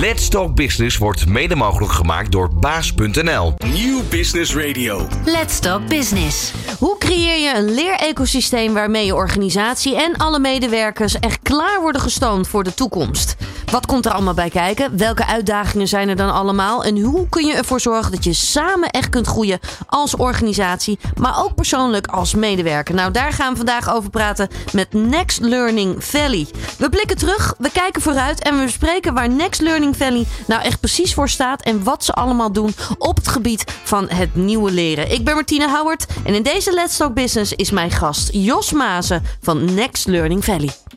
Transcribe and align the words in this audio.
Let's 0.00 0.28
Talk 0.28 0.54
Business 0.54 0.96
wordt 0.96 1.26
mede 1.26 1.54
mogelijk 1.54 1.92
gemaakt 1.92 2.32
door 2.32 2.50
baas.nl. 2.54 3.54
Nieuw 3.72 4.02
Business 4.10 4.54
Radio. 4.56 5.06
Let's 5.24 5.58
Talk 5.58 5.88
Business. 5.88 6.52
Hoe 6.78 6.98
creëer 6.98 7.38
je 7.38 7.56
een 7.56 7.74
leerecosysteem 7.74 8.74
waarmee 8.74 9.06
je 9.06 9.14
organisatie 9.14 9.96
en 9.96 10.16
alle 10.16 10.38
medewerkers 10.38 11.18
echt 11.18 11.38
klaar 11.42 11.80
worden 11.80 12.00
gestoomd 12.00 12.48
voor 12.48 12.64
de 12.64 12.74
toekomst? 12.74 13.36
Wat 13.70 13.86
komt 13.86 14.06
er 14.06 14.12
allemaal 14.12 14.34
bij 14.34 14.50
kijken? 14.50 14.98
Welke 14.98 15.26
uitdagingen 15.26 15.88
zijn 15.88 16.08
er 16.08 16.16
dan 16.16 16.32
allemaal? 16.32 16.84
En 16.84 17.00
hoe 17.00 17.28
kun 17.28 17.46
je 17.46 17.54
ervoor 17.54 17.80
zorgen 17.80 18.12
dat 18.12 18.24
je 18.24 18.32
samen 18.32 18.90
echt 18.90 19.08
kunt 19.08 19.26
groeien 19.26 19.58
als 19.86 20.16
organisatie, 20.16 20.98
maar 21.16 21.44
ook 21.44 21.54
persoonlijk 21.54 22.06
als 22.06 22.34
medewerker? 22.34 22.94
Nou, 22.94 23.12
daar 23.12 23.32
gaan 23.32 23.50
we 23.50 23.56
vandaag 23.56 23.94
over 23.94 24.10
praten 24.10 24.48
met 24.72 24.92
Next 24.92 25.40
Learning 25.40 26.04
Valley. 26.04 26.46
We 26.78 26.88
blikken 26.88 27.16
terug, 27.16 27.54
we 27.58 27.70
kijken 27.70 28.02
vooruit 28.02 28.42
en 28.42 28.58
we 28.58 28.64
bespreken 28.64 29.14
waar 29.14 29.28
Next 29.28 29.60
Learning 29.60 29.96
Valley 29.96 30.26
nou 30.46 30.62
echt 30.62 30.80
precies 30.80 31.14
voor 31.14 31.28
staat 31.28 31.62
en 31.62 31.84
wat 31.84 32.04
ze 32.04 32.12
allemaal 32.12 32.52
doen 32.52 32.74
op 32.98 33.16
het 33.16 33.28
gebied 33.28 33.64
van 33.82 34.08
het 34.08 34.34
nieuwe 34.34 34.70
leren. 34.70 35.12
Ik 35.12 35.24
ben 35.24 35.34
Martine 35.34 35.68
Howard 35.68 36.06
en 36.24 36.34
in 36.34 36.42
deze 36.42 36.72
Let's 36.72 36.96
Talk 36.96 37.14
Business 37.14 37.52
is 37.52 37.70
mijn 37.70 37.90
gast 37.90 38.28
Jos 38.32 38.72
Mazen 38.72 39.22
van 39.42 39.74
Next 39.74 40.06
Learning 40.06 40.44
Valley. 40.44 40.87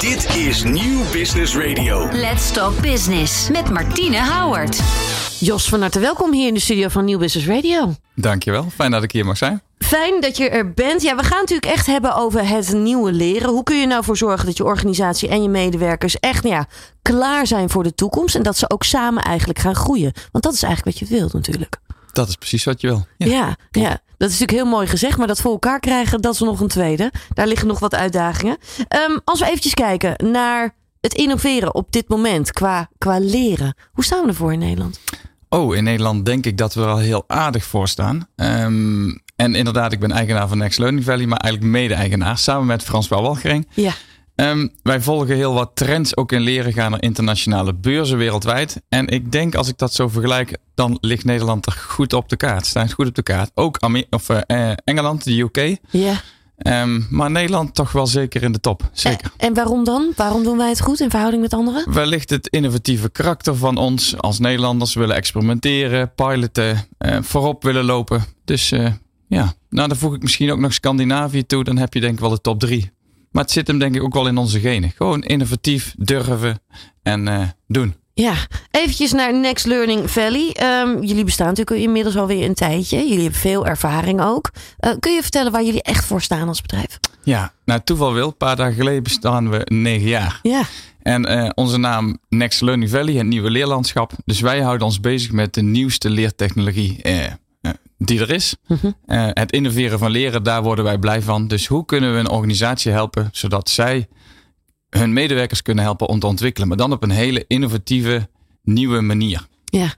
Dit 0.00 0.36
is 0.36 0.62
Nieuw 0.62 1.00
Business 1.12 1.56
Radio. 1.56 2.08
Let's 2.12 2.52
Talk 2.52 2.80
Business 2.80 3.50
met 3.50 3.70
Martine 3.70 4.20
Howard. 4.20 4.80
Jos, 5.40 5.68
van 5.68 5.80
harte 5.80 6.00
welkom 6.00 6.32
hier 6.32 6.46
in 6.46 6.54
de 6.54 6.60
studio 6.60 6.88
van 6.88 7.04
Nieuw 7.04 7.18
Business 7.18 7.48
Radio. 7.48 7.94
Dankjewel, 8.14 8.66
fijn 8.74 8.90
dat 8.90 9.02
ik 9.02 9.12
hier 9.12 9.24
mag 9.24 9.36
zijn. 9.36 9.62
Fijn 9.78 10.20
dat 10.20 10.36
je 10.36 10.48
er 10.48 10.72
bent. 10.72 11.02
Ja, 11.02 11.16
we 11.16 11.22
gaan 11.22 11.40
natuurlijk 11.40 11.72
echt 11.72 11.86
hebben 11.86 12.14
over 12.14 12.48
het 12.48 12.72
nieuwe 12.72 13.12
leren. 13.12 13.48
Hoe 13.50 13.62
kun 13.62 13.76
je 13.76 13.86
nou 13.86 14.04
voor 14.04 14.16
zorgen 14.16 14.46
dat 14.46 14.56
je 14.56 14.64
organisatie 14.64 15.28
en 15.28 15.42
je 15.42 15.48
medewerkers 15.48 16.18
echt 16.18 16.42
nou 16.42 16.54
ja, 16.54 16.66
klaar 17.02 17.46
zijn 17.46 17.70
voor 17.70 17.82
de 17.82 17.94
toekomst 17.94 18.34
en 18.34 18.42
dat 18.42 18.58
ze 18.58 18.70
ook 18.70 18.84
samen 18.84 19.22
eigenlijk 19.22 19.58
gaan 19.58 19.74
groeien? 19.74 20.12
Want 20.32 20.44
dat 20.44 20.52
is 20.52 20.62
eigenlijk 20.62 20.98
wat 20.98 21.08
je 21.08 21.14
wilt 21.16 21.32
natuurlijk. 21.32 21.78
Dat 22.12 22.28
is 22.28 22.36
precies 22.36 22.64
wat 22.64 22.80
je 22.80 22.86
wil. 22.86 23.06
Ja, 23.16 23.56
ja, 23.70 23.88
dat 23.90 24.30
is 24.30 24.38
natuurlijk 24.38 24.50
heel 24.50 24.66
mooi 24.66 24.86
gezegd, 24.86 25.18
maar 25.18 25.26
dat 25.26 25.40
voor 25.40 25.52
elkaar 25.52 25.80
krijgen, 25.80 26.20
dat 26.20 26.34
is 26.34 26.40
nog 26.40 26.60
een 26.60 26.68
tweede. 26.68 27.12
Daar 27.34 27.46
liggen 27.46 27.68
nog 27.68 27.78
wat 27.78 27.94
uitdagingen. 27.94 28.56
Ehm, 28.88 29.18
als 29.24 29.40
we 29.40 29.46
eventjes 29.46 29.74
kijken 29.74 30.30
naar 30.30 30.74
het 31.00 31.14
innoveren 31.14 31.74
op 31.74 31.92
dit 31.92 32.08
moment 32.08 32.52
qua, 32.52 32.90
qua 32.98 33.18
leren. 33.18 33.74
Hoe 33.92 34.04
staan 34.04 34.22
we 34.22 34.28
ervoor 34.28 34.52
in 34.52 34.58
Nederland? 34.58 35.00
Oh, 35.48 35.76
in 35.76 35.84
Nederland 35.84 36.26
denk 36.26 36.46
ik 36.46 36.58
dat 36.58 36.74
we 36.74 36.80
er 36.80 36.88
al 36.88 36.98
heel 36.98 37.24
aardig 37.26 37.64
voor 37.64 37.88
staan. 37.88 38.28
Ehm, 38.36 39.10
en 39.36 39.54
inderdaad, 39.54 39.92
ik 39.92 40.00
ben 40.00 40.12
eigenaar 40.12 40.48
van 40.48 40.58
Next 40.58 40.78
Learning 40.78 41.04
Valley, 41.04 41.26
maar 41.26 41.38
eigenlijk 41.38 41.72
mede-eigenaar 41.72 42.38
samen 42.38 42.66
met 42.66 42.82
François 42.82 43.22
Walgering. 43.22 43.68
Ja. 43.74 43.92
Ehm, 44.34 44.68
wij 44.82 45.00
volgen 45.00 45.36
heel 45.36 45.54
wat 45.54 45.70
trends 45.74 46.16
ook 46.16 46.32
in 46.32 46.40
leren 46.40 46.72
gaan 46.72 46.90
naar 46.90 47.02
internationale 47.02 47.74
beurzen 47.74 48.18
wereldwijd. 48.18 48.82
En 48.88 49.08
ik 49.08 49.32
denk 49.32 49.54
als 49.54 49.68
ik 49.68 49.78
dat 49.78 49.92
zo 49.92 50.08
vergelijk, 50.08 50.56
dan 50.74 50.98
ligt 51.00 51.24
Nederland 51.24 51.66
er 51.66 51.72
goed 51.72 52.12
op 52.12 52.28
de 52.28 52.36
kaart. 52.36 52.66
Staat 52.66 52.92
goed 52.92 53.06
op 53.06 53.14
de 53.14 53.22
kaart. 53.22 53.50
Ook 53.54 53.78
Amer 53.78 54.04
of, 54.10 54.28
uh, 54.28 54.72
Engeland, 54.84 55.24
de 55.24 55.40
UK. 55.40 55.76
Ja. 55.90 56.20
Um, 56.66 57.06
maar 57.10 57.30
Nederland 57.30 57.74
toch 57.74 57.92
wel 57.92 58.06
zeker 58.06 58.42
in 58.42 58.52
de 58.52 58.60
top. 58.60 58.90
Zeker. 58.92 59.30
En, 59.36 59.48
en, 59.48 59.54
waarom 59.54 59.84
dan? 59.84 60.12
Waarom 60.16 60.44
doen 60.44 60.56
wij 60.56 60.68
het 60.68 60.80
goed 60.80 61.00
in 61.00 61.10
verhouding 61.10 61.42
met 61.42 61.52
anderen? 61.54 61.92
Wellicht 61.92 62.30
het 62.30 62.48
innovatieve 62.48 63.10
karakter 63.10 63.56
van 63.56 63.76
ons 63.76 64.18
als 64.18 64.38
Nederlanders 64.38 64.94
willen 64.94 65.16
experimenteren, 65.16 66.14
piloten, 66.14 66.88
uh, 66.98 67.16
voorop 67.20 67.62
willen 67.62 67.84
lopen. 67.84 68.24
Dus 68.44 68.72
uh, 68.72 68.88
ja, 69.26 69.54
nou 69.70 69.88
dan 69.88 69.96
voeg 69.96 70.14
ik 70.14 70.22
misschien 70.22 70.52
ook 70.52 70.58
nog 70.58 70.72
Scandinavië 70.72 71.46
toe. 71.46 71.64
Dan 71.64 71.78
heb 71.78 71.94
je 71.94 72.00
denk 72.00 72.12
ik 72.12 72.20
wel 72.20 72.30
de 72.30 72.40
top 72.40 72.60
drie. 72.60 72.90
Maar 73.32 73.42
het 73.42 73.52
zit 73.52 73.66
hem 73.66 73.78
denk 73.78 73.94
ik 73.94 74.02
ook 74.02 74.14
wel 74.14 74.26
in 74.26 74.36
onze 74.36 74.60
genen. 74.60 74.92
Gewoon 74.96 75.22
innovatief, 75.22 75.94
durven 75.96 76.60
en 77.02 77.26
uh, 77.26 77.42
doen. 77.66 77.94
Ja, 78.14 78.34
eventjes 78.70 79.12
naar 79.12 79.34
Next 79.34 79.66
Learning 79.66 80.10
Valley. 80.10 80.56
Um, 80.62 81.02
jullie 81.04 81.24
bestaan 81.24 81.46
natuurlijk 81.46 81.80
inmiddels 81.80 82.16
alweer 82.16 82.44
een 82.44 82.54
tijdje. 82.54 82.96
Jullie 82.96 83.22
hebben 83.22 83.40
veel 83.40 83.66
ervaring 83.66 84.22
ook. 84.22 84.50
Uh, 84.80 84.92
kun 85.00 85.12
je 85.12 85.22
vertellen 85.22 85.52
waar 85.52 85.64
jullie 85.64 85.82
echt 85.82 86.04
voor 86.04 86.22
staan 86.22 86.48
als 86.48 86.60
bedrijf? 86.60 86.98
Ja, 87.22 87.52
nou 87.64 87.80
toeval 87.84 88.12
wil. 88.12 88.26
Een 88.26 88.36
paar 88.36 88.56
dagen 88.56 88.74
geleden 88.74 89.02
bestaan 89.02 89.50
we 89.50 89.60
negen 89.64 90.08
jaar. 90.08 90.38
Ja. 90.42 90.62
En 91.02 91.30
uh, 91.30 91.48
onze 91.54 91.78
naam 91.78 92.18
Next 92.28 92.60
Learning 92.60 92.90
Valley, 92.90 93.14
het 93.14 93.26
nieuwe 93.26 93.50
leerlandschap. 93.50 94.12
Dus 94.24 94.40
wij 94.40 94.60
houden 94.60 94.86
ons 94.86 95.00
bezig 95.00 95.32
met 95.32 95.54
de 95.54 95.62
nieuwste 95.62 96.10
leertechnologie 96.10 97.02
die 98.04 98.20
er 98.20 98.30
is. 98.30 98.56
Uh 98.66 98.78
-huh. 98.80 98.92
uh, 99.06 99.28
het 99.30 99.52
innoveren 99.52 99.98
van 99.98 100.10
leren, 100.10 100.42
daar 100.42 100.62
worden 100.62 100.84
wij 100.84 100.98
blij 100.98 101.22
van. 101.22 101.48
Dus 101.48 101.66
hoe 101.66 101.84
kunnen 101.84 102.12
we 102.12 102.18
een 102.18 102.30
organisatie 102.30 102.92
helpen 102.92 103.28
zodat 103.32 103.70
zij 103.70 104.08
hun 104.88 105.12
medewerkers 105.12 105.62
kunnen 105.62 105.84
helpen 105.84 106.08
om 106.08 106.18
te 106.18 106.26
ontwikkelen, 106.26 106.68
maar 106.68 106.76
dan 106.76 106.92
op 106.92 107.02
een 107.02 107.10
hele 107.10 107.44
innovatieve, 107.46 108.28
nieuwe 108.62 109.00
manier. 109.00 109.46
Ja, 109.64 109.94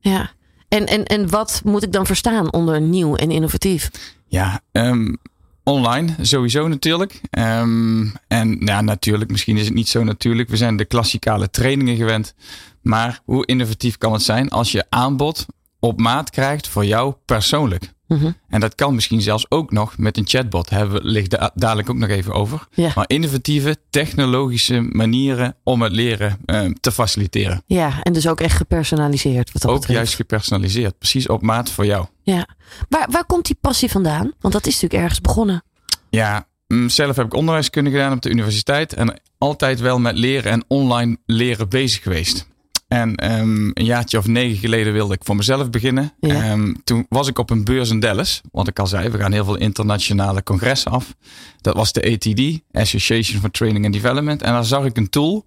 ja. 0.00 0.30
En, 0.68 0.86
en, 0.86 1.04
en 1.04 1.28
wat 1.28 1.60
moet 1.64 1.82
ik 1.82 1.92
dan 1.92 2.06
verstaan 2.06 2.52
onder 2.52 2.80
nieuw 2.80 3.16
en 3.16 3.30
innovatief? 3.30 3.90
Ja, 4.26 4.60
um, 4.72 5.18
online 5.62 6.14
sowieso 6.20 6.68
natuurlijk. 6.68 7.20
Um, 7.30 8.12
en 8.28 8.56
ja, 8.60 8.80
natuurlijk, 8.80 9.30
misschien 9.30 9.56
is 9.56 9.64
het 9.64 9.74
niet 9.74 9.88
zo 9.88 10.04
natuurlijk. 10.04 10.48
We 10.48 10.56
zijn 10.56 10.76
de 10.76 10.84
klassikale 10.84 11.50
trainingen 11.50 11.96
gewend. 11.96 12.34
Maar 12.82 13.20
hoe 13.24 13.46
innovatief 13.46 13.98
kan 13.98 14.12
het 14.12 14.22
zijn 14.22 14.50
als 14.50 14.72
je 14.72 14.84
aanbod 14.88 15.46
op 15.84 16.00
maat 16.00 16.30
krijgt 16.30 16.68
voor 16.68 16.84
jou 16.84 17.14
persoonlijk. 17.24 17.92
Mhm. 18.08 18.30
En 18.48 18.60
dat 18.60 18.74
kan 18.74 18.94
misschien 18.94 19.20
zelfs 19.22 19.46
ook 19.48 19.72
nog 19.72 19.98
met 19.98 20.16
een 20.16 20.26
chatbot. 20.26 20.70
Hebben 20.70 21.02
we 21.02 21.08
ligt 21.08 21.30
da 21.30 21.50
dadelijk 21.54 21.90
ook 21.90 21.96
nog 21.96 22.08
even 22.08 22.32
over. 22.32 22.66
Ja. 22.70 22.92
Maar 22.94 23.04
innovatieve, 23.06 23.76
technologische 23.90 24.80
manieren 24.80 25.56
om 25.62 25.82
het 25.82 25.92
leren 25.92 26.38
uh, 26.46 26.70
te 26.80 26.92
faciliteren. 26.92 27.62
Ja, 27.66 28.02
en 28.02 28.12
dus 28.12 28.28
ook 28.28 28.40
echt 28.40 28.56
gepersonaliseerd. 28.56 29.52
Wat 29.52 29.62
dat 29.62 29.70
ook 29.70 29.76
betreft. 29.76 29.98
juist 29.98 30.14
gepersonaliseerd. 30.14 30.98
Precies 30.98 31.28
op 31.28 31.42
maat 31.42 31.70
voor 31.70 31.86
jou. 31.86 32.06
Ja. 32.22 32.48
Waar, 32.88 33.08
waar 33.10 33.24
komt 33.24 33.46
die 33.46 33.58
passie 33.60 33.90
vandaan? 33.90 34.32
Want 34.40 34.54
dat 34.54 34.66
is 34.66 34.72
natuurlijk 34.72 35.02
ergens 35.02 35.20
begonnen. 35.20 35.62
Ja, 36.10 36.46
mm, 36.66 36.88
zelf 36.88 37.16
heb 37.16 37.26
ik 37.26 37.34
onderwijskunde 37.34 37.90
gedaan 37.90 38.12
op 38.12 38.22
de 38.22 38.30
universiteit. 38.30 38.92
En 38.92 39.20
altijd 39.38 39.80
wel 39.80 39.98
met 39.98 40.18
leren 40.18 40.52
en 40.52 40.64
online 40.68 41.16
leren 41.26 41.68
bezig 41.68 42.02
geweest. 42.02 42.52
En 42.94 43.32
um, 43.32 43.70
een 43.74 43.84
jaartje 43.84 44.18
of 44.18 44.26
negen 44.26 44.58
geleden 44.58 44.92
wilde 44.92 45.14
ik 45.14 45.24
voor 45.24 45.36
mezelf 45.36 45.70
beginnen. 45.70 46.12
Ja. 46.20 46.52
Um, 46.52 46.76
toen 46.84 47.06
was 47.08 47.28
ik 47.28 47.38
op 47.38 47.50
een 47.50 47.64
beurs 47.64 47.90
in 47.90 48.00
Dallas. 48.00 48.40
Wat 48.52 48.68
ik 48.68 48.78
al 48.78 48.86
zei, 48.86 49.08
we 49.08 49.18
gaan 49.18 49.32
heel 49.32 49.44
veel 49.44 49.56
internationale 49.56 50.42
congressen 50.42 50.90
af. 50.90 51.14
Dat 51.60 51.74
was 51.74 51.92
de 51.92 52.12
ATD, 52.12 52.60
Association 52.72 53.40
for 53.40 53.50
Training 53.50 53.84
and 53.84 53.94
Development. 53.94 54.42
En 54.42 54.52
daar 54.52 54.64
zag 54.64 54.84
ik 54.84 54.96
een 54.96 55.08
tool 55.08 55.44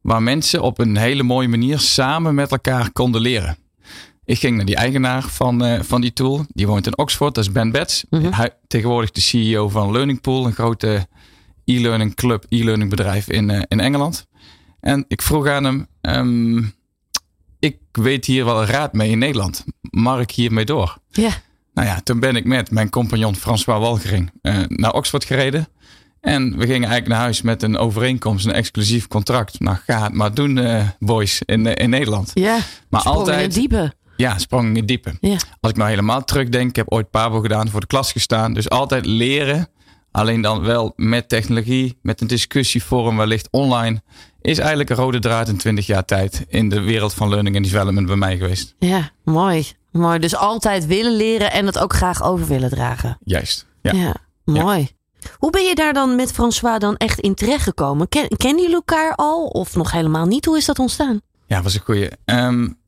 waar 0.00 0.22
mensen 0.22 0.62
op 0.62 0.78
een 0.78 0.96
hele 0.96 1.22
mooie 1.22 1.48
manier 1.48 1.78
samen 1.78 2.34
met 2.34 2.50
elkaar 2.50 2.92
konden 2.92 3.20
leren. 3.20 3.56
Ik 4.24 4.38
ging 4.38 4.56
naar 4.56 4.66
die 4.66 4.76
eigenaar 4.76 5.22
van, 5.22 5.64
uh, 5.64 5.80
van 5.80 6.00
die 6.00 6.12
tool. 6.12 6.44
Die 6.48 6.66
woont 6.66 6.86
in 6.86 6.98
Oxford, 6.98 7.34
dat 7.34 7.44
is 7.44 7.52
Ben 7.52 7.70
Betts. 7.70 8.04
Hij, 8.10 8.50
tegenwoordig 8.66 9.10
de 9.10 9.20
CEO 9.20 9.68
van 9.68 9.92
Learning 9.92 10.20
Pool, 10.20 10.46
een 10.46 10.52
grote 10.52 11.06
e-learning 11.64 12.14
club, 12.14 12.44
e-learning 12.48 12.90
bedrijf 12.90 13.28
in, 13.28 13.50
uh, 13.50 13.62
in 13.68 13.80
Engeland. 13.80 14.26
En 14.80 15.04
ik 15.08 15.22
vroeg 15.22 15.48
aan 15.48 15.64
hem, 15.64 15.86
um, 16.08 16.74
ik 17.58 17.78
weet 17.92 18.24
hier 18.24 18.44
wel 18.44 18.60
een 18.60 18.66
raad 18.66 18.92
mee 18.92 19.10
in 19.10 19.18
Nederland. 19.18 19.64
Mag 19.80 20.20
ik 20.20 20.30
hiermee 20.30 20.64
door? 20.64 20.98
Ja. 21.10 21.30
Nou 21.74 21.88
ja, 21.88 22.00
toen 22.00 22.20
ben 22.20 22.36
ik 22.36 22.44
met 22.44 22.70
mijn 22.70 22.90
compagnon 22.90 23.36
François 23.36 23.80
Walgering 23.80 24.30
uh, 24.42 24.58
naar 24.68 24.92
Oxford 24.92 25.24
gereden. 25.24 25.68
En 26.20 26.50
we 26.50 26.60
gingen 26.60 26.88
eigenlijk 26.88 27.08
naar 27.08 27.18
huis 27.18 27.42
met 27.42 27.62
een 27.62 27.76
overeenkomst, 27.76 28.46
een 28.46 28.52
exclusief 28.52 29.08
contract. 29.08 29.60
Nou, 29.60 29.76
ga 29.86 30.02
het 30.02 30.12
maar 30.12 30.34
doen, 30.34 30.56
uh, 30.56 30.88
boys, 30.98 31.42
in, 31.44 31.66
uh, 31.66 31.72
in 31.74 31.90
Nederland. 31.90 32.30
Ja, 32.34 32.58
maar 32.88 33.00
sprong 33.00 33.18
altijd. 33.18 33.38
in 33.38 33.44
het 33.44 33.54
diepe. 33.54 33.92
Ja, 34.16 34.38
sprong 34.38 34.68
in 34.68 34.76
het 34.76 34.88
diepe. 34.88 35.16
Ja. 35.20 35.36
Als 35.60 35.70
ik 35.70 35.76
nou 35.76 35.90
helemaal 35.90 36.24
terugdenk, 36.24 36.68
ik 36.68 36.76
heb 36.76 36.92
ooit 36.92 37.10
Pabo 37.10 37.40
gedaan, 37.40 37.68
voor 37.68 37.80
de 37.80 37.86
klas 37.86 38.12
gestaan. 38.12 38.54
Dus 38.54 38.68
altijd 38.68 39.06
leren. 39.06 39.68
Alleen 40.10 40.40
dan 40.40 40.60
wel 40.60 40.92
met 40.96 41.28
technologie, 41.28 41.98
met 42.02 42.20
een 42.20 42.26
discussieforum 42.26 43.16
wellicht 43.16 43.48
online. 43.50 44.02
Is 44.44 44.58
eigenlijk 44.58 44.90
een 44.90 44.96
rode 44.96 45.18
draad 45.18 45.48
in 45.48 45.56
20 45.56 45.86
jaar 45.86 46.04
tijd 46.04 46.44
in 46.48 46.68
de 46.68 46.80
wereld 46.80 47.14
van 47.14 47.28
learning 47.28 47.56
and 47.56 47.64
development 47.64 48.06
bij 48.06 48.16
mij 48.16 48.36
geweest. 48.36 48.74
Ja, 48.78 49.10
mooi. 49.22 49.66
Mooi. 49.90 50.18
Dus 50.18 50.36
altijd 50.36 50.86
willen 50.86 51.16
leren 51.16 51.52
en 51.52 51.66
het 51.66 51.78
ook 51.78 51.92
graag 51.92 52.22
over 52.22 52.46
willen 52.46 52.70
dragen. 52.70 53.18
Juist. 53.24 53.66
Ja, 53.82 53.92
ja 53.92 54.14
mooi. 54.44 54.78
Ja. 54.78 55.28
Hoe 55.38 55.50
ben 55.50 55.62
je 55.62 55.74
daar 55.74 55.92
dan 55.92 56.16
met 56.16 56.32
François 56.32 56.78
dan 56.78 56.96
echt 56.96 57.20
in 57.20 57.34
terecht 57.34 57.62
gekomen? 57.62 58.08
Ken, 58.08 58.28
kennen 58.36 58.60
jullie 58.60 58.74
elkaar 58.74 59.14
al 59.14 59.46
of 59.46 59.74
nog 59.74 59.90
helemaal 59.90 60.26
niet? 60.26 60.44
Hoe 60.44 60.56
is 60.56 60.64
dat 60.64 60.78
ontstaan? 60.78 61.20
Ja, 61.46 61.62
was 61.62 61.74
een 61.74 61.80
goeie. 61.80 62.10
Um, 62.24 62.78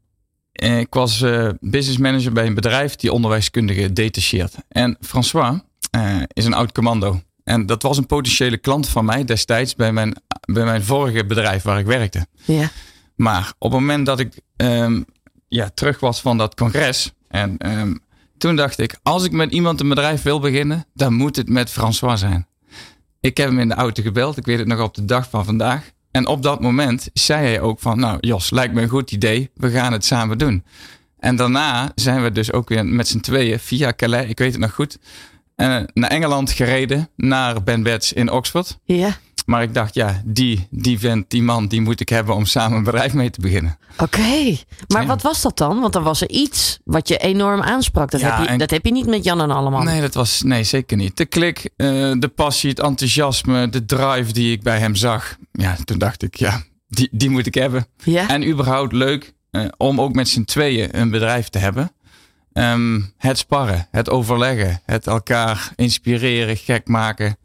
ik 0.52 0.94
was 0.94 1.20
uh, 1.20 1.48
business 1.60 1.98
manager 1.98 2.32
bij 2.32 2.46
een 2.46 2.54
bedrijf 2.54 2.96
die 2.96 3.12
onderwijskundigen 3.12 3.94
detacheert. 3.94 4.54
En 4.68 4.96
François 5.00 5.58
uh, 5.96 6.22
is 6.32 6.44
een 6.44 6.54
oud 6.54 6.72
commando. 6.72 7.20
En 7.44 7.66
dat 7.66 7.82
was 7.82 7.96
een 7.96 8.06
potentiële 8.06 8.58
klant 8.58 8.88
van 8.88 9.04
mij 9.04 9.24
destijds 9.24 9.74
bij 9.74 9.92
mijn, 9.92 10.22
bij 10.46 10.64
mijn 10.64 10.84
vorige 10.84 11.24
bedrijf 11.24 11.62
waar 11.62 11.78
ik 11.78 11.86
werkte. 11.86 12.26
Ja. 12.44 12.70
Maar 13.16 13.52
op 13.58 13.70
het 13.70 13.80
moment 13.80 14.06
dat 14.06 14.20
ik 14.20 14.40
um, 14.56 15.04
ja, 15.48 15.70
terug 15.74 16.00
was 16.00 16.20
van 16.20 16.38
dat 16.38 16.54
congres. 16.54 17.12
En 17.28 17.78
um, 17.78 18.00
toen 18.38 18.56
dacht 18.56 18.78
ik, 18.78 18.96
als 19.02 19.24
ik 19.24 19.32
met 19.32 19.52
iemand 19.52 19.80
een 19.80 19.88
bedrijf 19.88 20.22
wil 20.22 20.40
beginnen, 20.40 20.86
dan 20.94 21.14
moet 21.14 21.36
het 21.36 21.48
met 21.48 21.70
François 21.70 22.20
zijn. 22.20 22.46
Ik 23.20 23.36
heb 23.36 23.48
hem 23.48 23.58
in 23.58 23.68
de 23.68 23.74
auto 23.74 24.02
gebeld. 24.02 24.36
Ik 24.36 24.44
weet 24.44 24.58
het 24.58 24.66
nog 24.66 24.80
op 24.80 24.94
de 24.94 25.04
dag 25.04 25.30
van 25.30 25.44
vandaag. 25.44 25.90
En 26.10 26.26
op 26.26 26.42
dat 26.42 26.60
moment 26.60 27.08
zei 27.12 27.46
hij 27.46 27.60
ook 27.60 27.80
van, 27.80 27.98
nou 27.98 28.18
Jos, 28.20 28.50
lijkt 28.50 28.74
me 28.74 28.82
een 28.82 28.88
goed 28.88 29.12
idee. 29.12 29.50
We 29.54 29.70
gaan 29.70 29.92
het 29.92 30.04
samen 30.04 30.38
doen. 30.38 30.64
En 31.18 31.36
daarna 31.36 31.92
zijn 31.94 32.22
we 32.22 32.32
dus 32.32 32.52
ook 32.52 32.68
weer 32.68 32.86
met 32.86 33.08
z'n 33.08 33.20
tweeën 33.20 33.58
via 33.58 33.92
Calais, 33.92 34.28
ik 34.28 34.38
weet 34.38 34.52
het 34.52 34.60
nog 34.60 34.74
goed, 34.74 34.98
uh, 35.56 35.66
naar 35.92 36.10
Engeland 36.10 36.52
gereden. 36.52 37.08
Naar 37.16 37.62
Ben 37.62 37.82
Bets 37.82 38.12
in 38.12 38.30
Oxford. 38.30 38.78
Ja. 38.84 39.16
Maar 39.46 39.62
ik 39.62 39.74
dacht, 39.74 39.94
ja, 39.94 40.22
die, 40.24 40.66
die 40.70 40.98
vent, 40.98 41.30
die 41.30 41.42
man, 41.42 41.66
die 41.68 41.80
moet 41.80 42.00
ik 42.00 42.08
hebben 42.08 42.34
om 42.34 42.44
samen 42.46 42.78
een 42.78 42.84
bedrijf 42.84 43.12
mee 43.14 43.30
te 43.30 43.40
beginnen. 43.40 43.78
Oké, 43.98 44.56
maar 44.88 45.02
Ja. 45.02 45.06
wat 45.06 45.22
was 45.22 45.42
dat 45.42 45.58
dan? 45.58 45.80
Want 45.80 45.92
dan 45.92 46.02
was 46.02 46.20
er 46.20 46.30
iets 46.30 46.78
wat 46.84 47.08
je 47.08 47.16
enorm 47.18 47.60
aansprak. 47.62 48.10
Dat, 48.10 48.20
Ja, 48.20 48.36
heb, 48.36 48.44
je, 48.44 48.50
en- 48.52 48.58
dat 48.58 48.70
heb 48.70 48.84
je 48.84 48.92
niet 48.92 49.06
met 49.06 49.24
Jan 49.24 49.40
en 49.40 49.50
allemaal. 49.50 49.82
Nee, 49.82 50.00
dat 50.00 50.14
was, 50.14 50.42
nee, 50.42 50.64
zeker 50.64 50.96
niet. 50.96 51.16
De 51.16 51.26
klik, 51.26 51.70
eh, 51.76 51.86
de 52.18 52.30
passie, 52.34 52.70
het 52.70 52.80
enthousiasme, 52.80 53.68
de 53.68 53.84
drive 53.84 54.32
die 54.32 54.52
ik 54.52 54.62
bij 54.62 54.78
hem 54.78 54.94
zag. 54.94 55.36
Ja, 55.52 55.76
toen 55.84 55.98
dacht 55.98 56.22
ik, 56.22 56.34
ja, 56.34 56.62
die, 56.88 57.08
die 57.12 57.30
moet 57.30 57.46
ik 57.46 57.54
hebben. 57.54 57.86
Ja? 58.04 58.28
En 58.28 58.48
überhaupt 58.48 58.92
leuk 58.92 59.34
eh, 59.50 59.64
om 59.76 60.00
ook 60.00 60.14
met 60.14 60.28
z'n 60.28 60.44
tweeën 60.44 60.88
een 61.00 61.10
bedrijf 61.10 61.48
te 61.48 61.58
hebben. 61.58 61.90
Ehm, 62.52 63.00
het 63.16 63.38
sparren, 63.38 63.88
het 63.90 64.10
overleggen, 64.10 64.80
het 64.84 65.06
elkaar 65.06 65.72
inspireren, 65.76 66.56
gek 66.56 66.88
maken. 66.88 67.36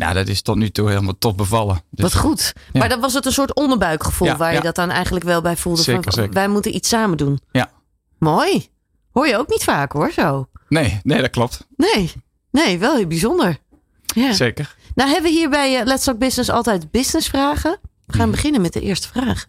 Nou, 0.00 0.14
dat 0.14 0.28
is 0.28 0.42
tot 0.42 0.56
nu 0.56 0.70
toe 0.70 0.88
helemaal 0.88 1.18
top 1.18 1.36
bevallen. 1.36 1.82
Dus, 1.90 2.12
Wat 2.12 2.22
goed. 2.22 2.52
Ja. 2.72 2.78
Maar 2.78 2.88
dat 2.88 3.00
was 3.00 3.14
het 3.14 3.26
een 3.26 3.32
soort 3.32 3.54
onderbuikgevoel 3.54 4.28
Ja, 4.28 4.36
waar 4.36 4.54
je 4.54 4.60
dat 4.60 4.74
dan 4.74 4.90
eigenlijk 4.90 5.24
wel 5.24 5.40
bij 5.40 5.56
voelde. 5.56 5.82
Zeker, 5.82 6.02
van, 6.02 6.12
zeker. 6.12 6.32
Wij 6.32 6.48
moeten 6.48 6.74
iets 6.74 6.88
samen 6.88 7.16
doen. 7.16 7.40
Ja. 7.52 7.70
Mooi. 8.18 8.68
Hoor 9.10 9.26
je 9.26 9.36
ook 9.38 9.48
niet 9.48 9.64
vaak 9.64 9.92
hoor, 9.92 10.10
zo. 10.12 10.48
Nee, 10.68 11.00
nee, 11.02 11.20
dat 11.20 11.30
klopt. 11.30 11.66
Nee, 11.76 12.12
nee, 12.50 12.78
wel 12.78 12.96
heel 12.96 13.06
bijzonder. 13.06 13.58
Ja. 14.14 14.32
Zeker. 14.32 14.76
Nou 14.94 15.10
hebben 15.10 15.30
we 15.30 15.36
hier 15.36 15.50
bij 15.50 15.78
eh, 15.80 15.86
Let's 15.86 16.04
Talk 16.04 16.18
Business 16.18 16.50
altijd 16.50 16.90
businessvragen. 16.90 17.70
We 17.82 17.88
Mhm. 18.06 18.18
gaan 18.18 18.30
beginnen 18.30 18.60
met 18.60 18.72
de 18.72 18.80
eerste 18.80 19.08
vraag. 19.08 19.46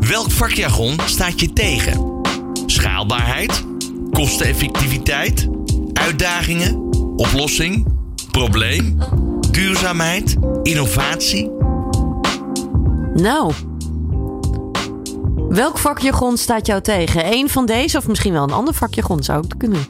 Welk 0.00 0.30
vakjargon 0.30 0.96
staat 1.04 1.40
je 1.40 1.52
tegen? 1.52 2.20
Schaalbaarheid? 2.66 3.64
Kosteneffectiviteit? 4.10 5.48
Uitdagingen? 5.92 6.83
Oplossing? 7.16 7.86
Probleem? 8.30 8.98
Duurzaamheid? 9.50 10.36
Innovatie? 10.62 11.50
Nou, 13.14 13.52
welk 15.48 15.78
vakjargon 15.78 16.36
staat 16.36 16.66
jou 16.66 16.80
tegen? 16.80 17.32
Eén 17.32 17.48
van 17.48 17.66
deze 17.66 17.98
of 17.98 18.08
misschien 18.08 18.32
wel 18.32 18.42
een 18.42 18.52
ander 18.52 18.74
vakjargon 18.74 19.22
zou 19.22 19.44
ik 19.44 19.54
kunnen. 19.58 19.86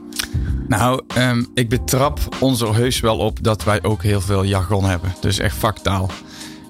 Nou, 0.69 1.03
ehm, 1.07 1.45
ik 1.55 1.69
betrap 1.69 2.19
ons 2.41 2.61
er 2.61 2.75
heus 2.75 3.01
wel 3.01 3.19
op 3.19 3.43
dat 3.43 3.65
wij 3.65 3.83
ook 3.83 4.03
heel 4.03 4.21
veel 4.21 4.45
jargon 4.45 4.85
hebben. 4.85 5.15
Dus 5.21 5.39
echt 5.39 5.57
vaktaal. 5.57 6.11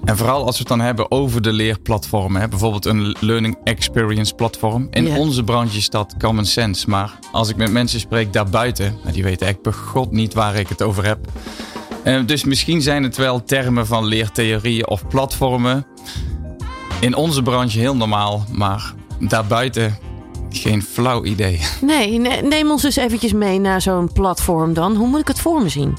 En 0.05 0.17
vooral 0.17 0.45
als 0.45 0.51
we 0.55 0.59
het 0.59 0.67
dan 0.67 0.79
hebben 0.79 1.11
over 1.11 1.41
de 1.41 1.53
leerplatformen. 1.53 2.41
Hè, 2.41 2.47
bijvoorbeeld 2.47 2.85
een 2.85 3.15
learning 3.19 3.57
experience 3.63 4.33
platform. 4.33 4.87
In 4.91 5.15
onze 5.15 5.43
branche 5.43 5.77
is 5.77 5.89
dat 5.89 6.15
common 6.19 6.45
sense. 6.45 6.89
Maar 6.89 7.19
als 7.31 7.49
ik 7.49 7.55
met 7.55 7.71
mensen 7.71 7.99
spreek 7.99 8.33
daarbuiten, 8.33 8.97
nou, 9.01 9.13
die 9.13 9.23
weten 9.23 9.47
echt 9.47 9.61
begot 9.61 10.11
niet 10.11 10.33
waar 10.33 10.55
ik 10.55 10.67
het 10.67 10.81
over 10.81 11.05
heb. 11.05 11.19
Eh, 12.03 12.19
dus 12.25 12.43
misschien 12.43 12.81
zijn 12.81 13.03
het 13.03 13.17
wel 13.17 13.43
termen 13.43 13.87
van 13.87 14.05
leertheorieën 14.05 14.87
of 14.87 15.07
platformen. 15.07 15.85
In 16.99 17.15
onze 17.15 17.41
branche 17.43 17.79
heel 17.79 17.95
normaal, 17.95 18.43
maar 18.51 18.93
daarbuiten 19.19 19.97
geen 20.49 20.83
flauw 20.83 21.23
idee. 21.23 21.61
Nee, 21.81 22.17
ne- 22.19 22.41
neem 22.41 22.71
ons 22.71 22.81
dus 22.81 22.95
eventjes 22.95 23.33
mee 23.33 23.59
naar 23.59 23.81
zo'n 23.81 24.11
platform 24.13 24.73
dan. 24.73 24.95
Hoe 24.95 25.07
moet 25.07 25.19
ik 25.19 25.27
het 25.27 25.39
voor 25.39 25.61
me 25.61 25.69
zien? 25.69 25.97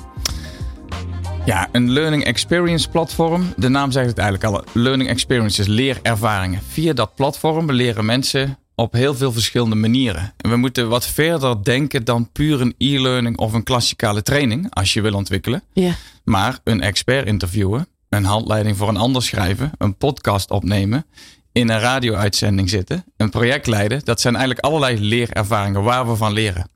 Ja, 1.47 1.69
een 1.73 1.91
learning 1.91 2.25
experience 2.25 2.89
platform. 2.89 3.53
De 3.57 3.69
naam 3.69 3.91
zegt 3.91 4.07
het 4.07 4.19
eigenlijk 4.19 4.55
al. 4.55 4.65
Learning 4.73 5.09
experiences, 5.09 5.67
leerervaringen. 5.67 6.61
Via 6.69 6.93
dat 6.93 7.15
platform 7.15 7.73
leren 7.73 8.05
mensen 8.05 8.59
op 8.75 8.93
heel 8.93 9.15
veel 9.15 9.33
verschillende 9.33 9.75
manieren. 9.75 10.33
En 10.37 10.51
we 10.51 10.57
moeten 10.57 10.89
wat 10.89 11.07
verder 11.07 11.65
denken 11.65 12.05
dan 12.05 12.33
puur 12.33 12.61
een 12.61 12.75
e-learning 12.79 13.39
of 13.39 13.53
een 13.53 13.63
klassikale 13.63 14.23
training, 14.23 14.75
als 14.75 14.93
je 14.93 15.01
wil 15.01 15.15
ontwikkelen. 15.15 15.63
Ja. 15.73 15.95
Maar 16.25 16.59
een 16.65 16.81
expert 16.81 17.27
interviewen, 17.27 17.89
een 18.09 18.25
handleiding 18.25 18.77
voor 18.77 18.89
een 18.89 18.97
ander 18.97 19.23
schrijven, 19.23 19.71
een 19.79 19.97
podcast 19.97 20.51
opnemen, 20.51 21.07
in 21.53 21.69
een 21.69 21.81
radio-uitzending 21.81 22.71
zitten, 22.71 23.05
een 23.17 23.31
project 23.31 23.67
leiden. 23.67 24.01
Dat 24.05 24.21
zijn 24.21 24.37
eigenlijk 24.37 24.65
allerlei 24.65 25.01
leerervaringen 25.01 25.83
waar 25.83 26.09
we 26.09 26.17
van 26.17 26.33
leren. 26.33 26.69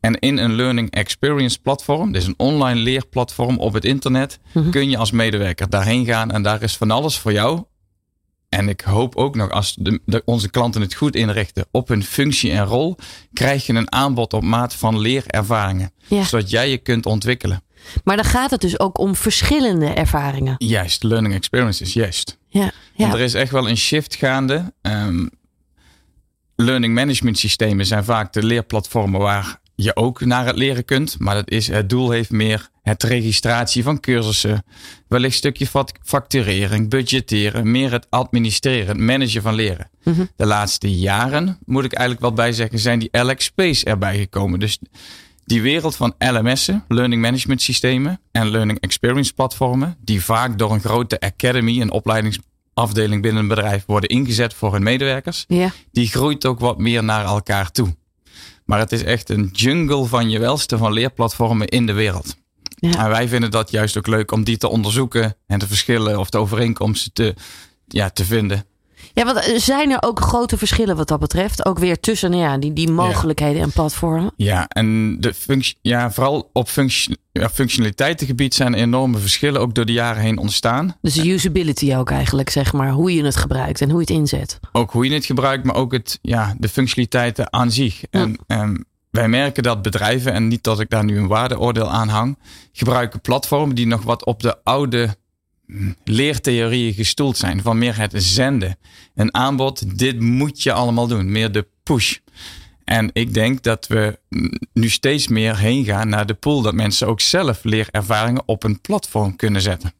En 0.00 0.18
in 0.18 0.38
een 0.38 0.54
learning 0.54 0.90
experience 0.90 1.60
platform, 1.60 2.12
dus 2.12 2.26
een 2.26 2.34
online 2.36 2.80
leerplatform 2.80 3.58
op 3.58 3.72
het 3.72 3.84
internet, 3.84 4.38
kun 4.70 4.90
je 4.90 4.96
als 4.96 5.10
medewerker 5.10 5.70
daarheen 5.70 6.04
gaan 6.04 6.30
en 6.30 6.42
daar 6.42 6.62
is 6.62 6.76
van 6.76 6.90
alles 6.90 7.18
voor 7.18 7.32
jou. 7.32 7.62
En 8.48 8.68
ik 8.68 8.80
hoop 8.80 9.16
ook 9.16 9.34
nog, 9.34 9.50
als 9.50 9.74
de, 9.78 10.00
de- 10.04 10.22
onze 10.24 10.50
klanten 10.50 10.80
het 10.80 10.94
goed 10.94 11.16
inrichten 11.16 11.66
op 11.70 11.88
hun 11.88 12.04
functie 12.04 12.50
en 12.52 12.64
rol, 12.64 12.96
krijg 13.32 13.66
je 13.66 13.72
een 13.72 13.92
aanbod 13.92 14.32
op 14.32 14.42
maat 14.42 14.74
van 14.74 14.98
leerervaringen. 14.98 15.92
Ja. 16.06 16.22
Zodat 16.24 16.50
jij 16.50 16.70
je 16.70 16.78
kunt 16.78 17.06
ontwikkelen. 17.06 17.62
Maar 18.04 18.16
dan 18.16 18.24
gaat 18.24 18.50
het 18.50 18.60
dus 18.60 18.78
ook 18.80 18.98
om 18.98 19.14
verschillende 19.14 19.86
ervaringen. 19.86 20.54
Juist, 20.58 21.02
learning 21.02 21.34
experiences, 21.34 21.92
juist. 21.92 22.38
Ja, 22.48 22.60
Want 22.60 22.72
ja. 23.12 23.12
er 23.12 23.20
is 23.24 23.34
echt 23.34 23.50
wel 23.52 23.68
een 23.68 23.76
shift 23.76 24.14
gaande. 24.14 24.72
Ehm, 24.82 25.26
learning 26.56 26.94
management 26.94 27.38
systemen 27.38 27.86
zijn 27.86 28.04
vaak 28.04 28.32
de 28.32 28.42
leerplatformen 28.42 29.20
waar 29.20 29.60
je 29.84 29.96
ook 29.96 30.20
naar 30.24 30.46
het 30.46 30.56
leren 30.56 30.84
kunt. 30.84 31.16
Maar 31.18 31.34
dat 31.34 31.50
is, 31.50 31.66
het 31.68 31.88
doel 31.88 32.10
heeft 32.10 32.30
meer 32.30 32.68
het 32.82 33.02
registratie 33.02 33.82
van 33.82 34.00
cursussen. 34.00 34.64
Wellicht 35.08 35.32
een 35.32 35.38
stukje 35.38 35.66
fac- 35.66 35.98
facturering, 36.04 36.88
budgetteren. 36.90 37.70
Meer 37.70 37.92
het 37.92 38.06
administreren, 38.10 38.86
het 38.86 38.98
managen 38.98 39.42
van 39.42 39.54
leren. 39.54 39.90
De 40.36 40.46
laatste 40.46 40.98
jaren, 40.98 41.58
moet 41.64 41.84
ik 41.84 41.92
eigenlijk 41.92 42.20
wel 42.26 42.32
bij 42.44 42.52
zeggen, 42.52 42.78
zijn 42.78 42.98
die 42.98 43.18
LXP's 43.20 43.84
erbij 43.84 44.18
gekomen. 44.18 44.60
Dus 44.60 44.78
die 45.44 45.62
wereld 45.62 45.96
van 45.96 46.14
LMS'en, 46.18 46.84
Learning 46.88 47.22
Management 47.22 47.62
Systemen 47.62 48.20
en 48.32 48.50
Learning 48.50 48.80
Experience 48.80 49.34
Platformen, 49.34 49.96
die 50.04 50.24
vaak 50.24 50.58
door 50.58 50.72
een 50.72 50.80
grote 50.80 51.20
academy, 51.20 51.80
een 51.80 51.90
opleidingsafdeling 51.90 53.22
binnen 53.22 53.42
een 53.42 53.48
bedrijf, 53.48 53.84
worden 53.86 54.08
ingezet 54.08 54.54
voor 54.54 54.72
hun 54.72 54.82
medewerkers, 54.82 55.44
die 55.92 56.06
groeit 56.08 56.46
ook 56.46 56.60
wat 56.60 56.78
meer 56.78 57.04
naar 57.04 57.24
elkaar 57.24 57.70
toe. 57.70 57.96
Maar 58.68 58.78
het 58.78 58.92
is 58.92 59.02
echt 59.02 59.28
een 59.28 59.48
jungle 59.52 60.04
van 60.04 60.30
je 60.30 60.38
welste 60.38 60.78
van 60.78 60.92
leerplatformen 60.92 61.68
in 61.68 61.86
de 61.86 61.92
wereld. 61.92 62.36
Ja. 62.62 63.04
En 63.04 63.08
wij 63.08 63.28
vinden 63.28 63.50
dat 63.50 63.70
juist 63.70 63.96
ook 63.96 64.06
leuk 64.06 64.32
om 64.32 64.44
die 64.44 64.56
te 64.56 64.68
onderzoeken 64.68 65.36
en 65.46 65.58
de 65.58 65.66
verschillen 65.66 66.18
of 66.18 66.30
de 66.30 66.38
overeenkomsten 66.38 67.12
te, 67.12 67.34
ja, 67.86 68.10
te 68.10 68.24
vinden. 68.24 68.64
Ja, 69.18 69.24
want 69.24 69.38
eh, 69.38 69.58
zijn 69.58 69.90
er 69.90 70.02
ook 70.02 70.20
grote 70.20 70.58
verschillen 70.58 70.96
wat 70.96 71.08
dat 71.08 71.20
betreft? 71.20 71.66
Ook 71.66 71.78
weer 71.78 72.00
tussen 72.00 72.30
nou 72.30 72.42
ja, 72.42 72.58
die, 72.58 72.72
die 72.72 72.90
mogelijkheden 72.90 73.62
en 73.62 73.72
platformen. 73.72 74.32
Ja, 74.36 74.68
en 74.68 75.16
de 75.20 75.34
functie, 75.34 75.76
ja, 75.82 76.10
vooral 76.10 76.50
op 76.52 76.68
functie, 76.68 77.18
ja, 77.32 77.48
functionaliteitengebied 77.48 78.54
zijn 78.54 78.74
er 78.74 78.80
enorme 78.80 79.18
verschillen 79.18 79.60
ook 79.60 79.74
door 79.74 79.84
de 79.84 79.92
jaren 79.92 80.22
heen 80.22 80.38
ontstaan. 80.38 80.96
Dus 81.00 81.14
de 81.14 81.28
usability 81.32 81.94
ook 81.94 82.10
eigenlijk, 82.10 82.50
zeg 82.50 82.72
maar. 82.72 82.90
Hoe 82.90 83.14
je 83.14 83.24
het 83.24 83.36
gebruikt 83.36 83.80
en 83.80 83.90
hoe 83.90 84.00
je 84.00 84.06
het 84.06 84.16
inzet. 84.16 84.60
Ook 84.72 84.90
hoe 84.90 85.08
je 85.08 85.14
het 85.14 85.24
gebruikt, 85.24 85.64
maar 85.64 85.74
ook 85.74 85.92
het, 85.92 86.18
ja, 86.22 86.54
de 86.58 86.68
functionaliteiten 86.68 87.52
aan 87.52 87.70
zich. 87.70 88.02
En 88.10 88.38
ehm, 88.46 88.76
wij 89.10 89.28
merken 89.28 89.62
dat 89.62 89.82
bedrijven, 89.82 90.32
en 90.32 90.48
niet 90.48 90.62
dat 90.62 90.80
ik 90.80 90.90
daar 90.90 91.04
nu 91.04 91.18
een 91.18 91.26
waardeoordeel 91.26 91.88
aan 91.88 92.08
hang, 92.08 92.38
gebruiken 92.72 93.20
platformen 93.20 93.74
die 93.74 93.86
nog 93.86 94.02
wat 94.02 94.24
op 94.24 94.42
de 94.42 94.56
oude 94.64 95.16
leertheorieën 96.04 96.94
gestoeld 96.94 97.36
zijn. 97.36 97.62
Van 97.62 97.78
meer 97.78 97.96
het 97.96 98.12
zenden. 98.16 98.76
Een 99.14 99.34
aanbod, 99.34 99.98
dit 99.98 100.20
moet 100.20 100.62
je 100.62 100.72
allemaal 100.72 101.06
doen. 101.06 101.32
Meer 101.32 101.52
de 101.52 101.66
push. 101.82 102.16
En 102.84 103.10
ik 103.12 103.34
denk 103.34 103.62
dat 103.62 103.86
we 103.86 104.18
nu 104.72 104.88
steeds 104.88 105.28
meer 105.28 105.58
heen 105.58 105.84
gaan 105.84 106.08
naar 106.08 106.26
de 106.26 106.34
pool. 106.34 106.62
Dat 106.62 106.74
mensen 106.74 107.06
ook 107.06 107.20
zelf 107.20 107.64
leerervaringen 107.64 108.42
op 108.46 108.64
een 108.64 108.80
platform 108.80 109.36
kunnen 109.36 109.62
zetten. 109.62 109.92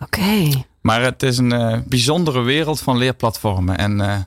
Oké. 0.00 0.64
Maar 0.80 1.02
het 1.02 1.22
is 1.22 1.38
een 1.38 1.52
eh, 1.52 1.78
bijzondere 1.86 2.40
wereld 2.40 2.80
van 2.80 2.98
leerplatformen. 2.98 3.78
En 3.78 4.00
eh, 4.00 4.18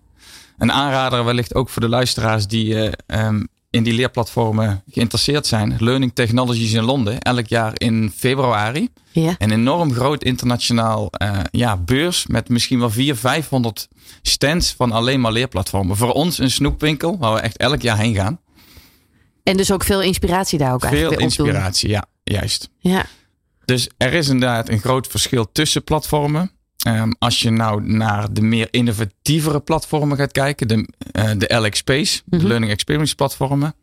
een 0.57 0.71
aanrader 0.71 1.25
wellicht 1.25 1.55
ook 1.55 1.69
voor 1.69 1.81
de 1.81 1.89
luisteraars 1.89 2.47
die 2.47 2.75
eh, 2.75 2.91
ehm, 3.07 3.43
in 3.69 3.83
die 3.83 3.93
leerplatformen 3.93 4.83
geïnteresseerd 4.91 5.47
zijn. 5.47 5.75
Learning 5.79 6.11
Technologies 6.13 6.73
in 6.73 6.83
Londen, 6.83 7.19
elk 7.19 7.47
jaar 7.47 7.71
in 7.77 8.11
februari. 8.15 8.89
Ja. 9.11 9.35
Een 9.37 9.51
enorm 9.51 9.93
groot 9.93 10.23
internationaal 10.23 11.09
eh, 11.11 11.39
ja, 11.51 11.77
beurs 11.77 12.27
met 12.27 12.49
misschien 12.49 12.79
wel 12.79 12.89
400, 12.89 13.19
500 13.19 13.87
stands 14.21 14.73
van 14.73 14.91
alleen 14.91 15.19
maar 15.19 15.31
leerplatformen. 15.31 15.97
Voor 15.97 16.11
ons 16.11 16.37
een 16.37 16.51
snoepwinkel 16.51 17.17
waar 17.17 17.33
we 17.33 17.39
echt 17.39 17.57
elk 17.57 17.81
jaar 17.81 17.97
heen 17.97 18.15
gaan. 18.15 18.39
En 19.43 19.57
dus 19.57 19.71
ook 19.71 19.83
veel 19.83 20.01
inspiratie 20.01 20.59
daar 20.59 20.73
ook 20.73 20.79
Veel 20.79 20.89
eigenlijk 20.89 21.35
doen. 21.35 21.45
inspiratie, 21.45 21.89
ja, 21.89 22.05
juist. 22.23 22.69
Ja. 22.79 23.05
Dus 23.65 23.89
er 23.97 24.13
is 24.13 24.27
inderdaad 24.27 24.69
een 24.69 24.79
groot 24.79 25.07
verschil 25.07 25.51
tussen 25.51 25.83
platformen. 25.83 26.51
Ehm, 26.79 27.11
als 27.19 27.41
je 27.41 27.49
nou 27.49 27.81
naar 27.91 28.33
de 28.33 28.41
meer 28.41 28.67
innovatievere 28.71 29.59
platformen 29.59 30.17
gaat 30.17 30.31
kijken, 30.31 30.67
de, 30.67 30.87
eh, 31.11 31.31
de 31.37 31.55
LXP's, 31.55 32.21
de 32.25 32.47
Learning 32.47 32.71
Experience 32.71 33.15
platformen. 33.15 33.75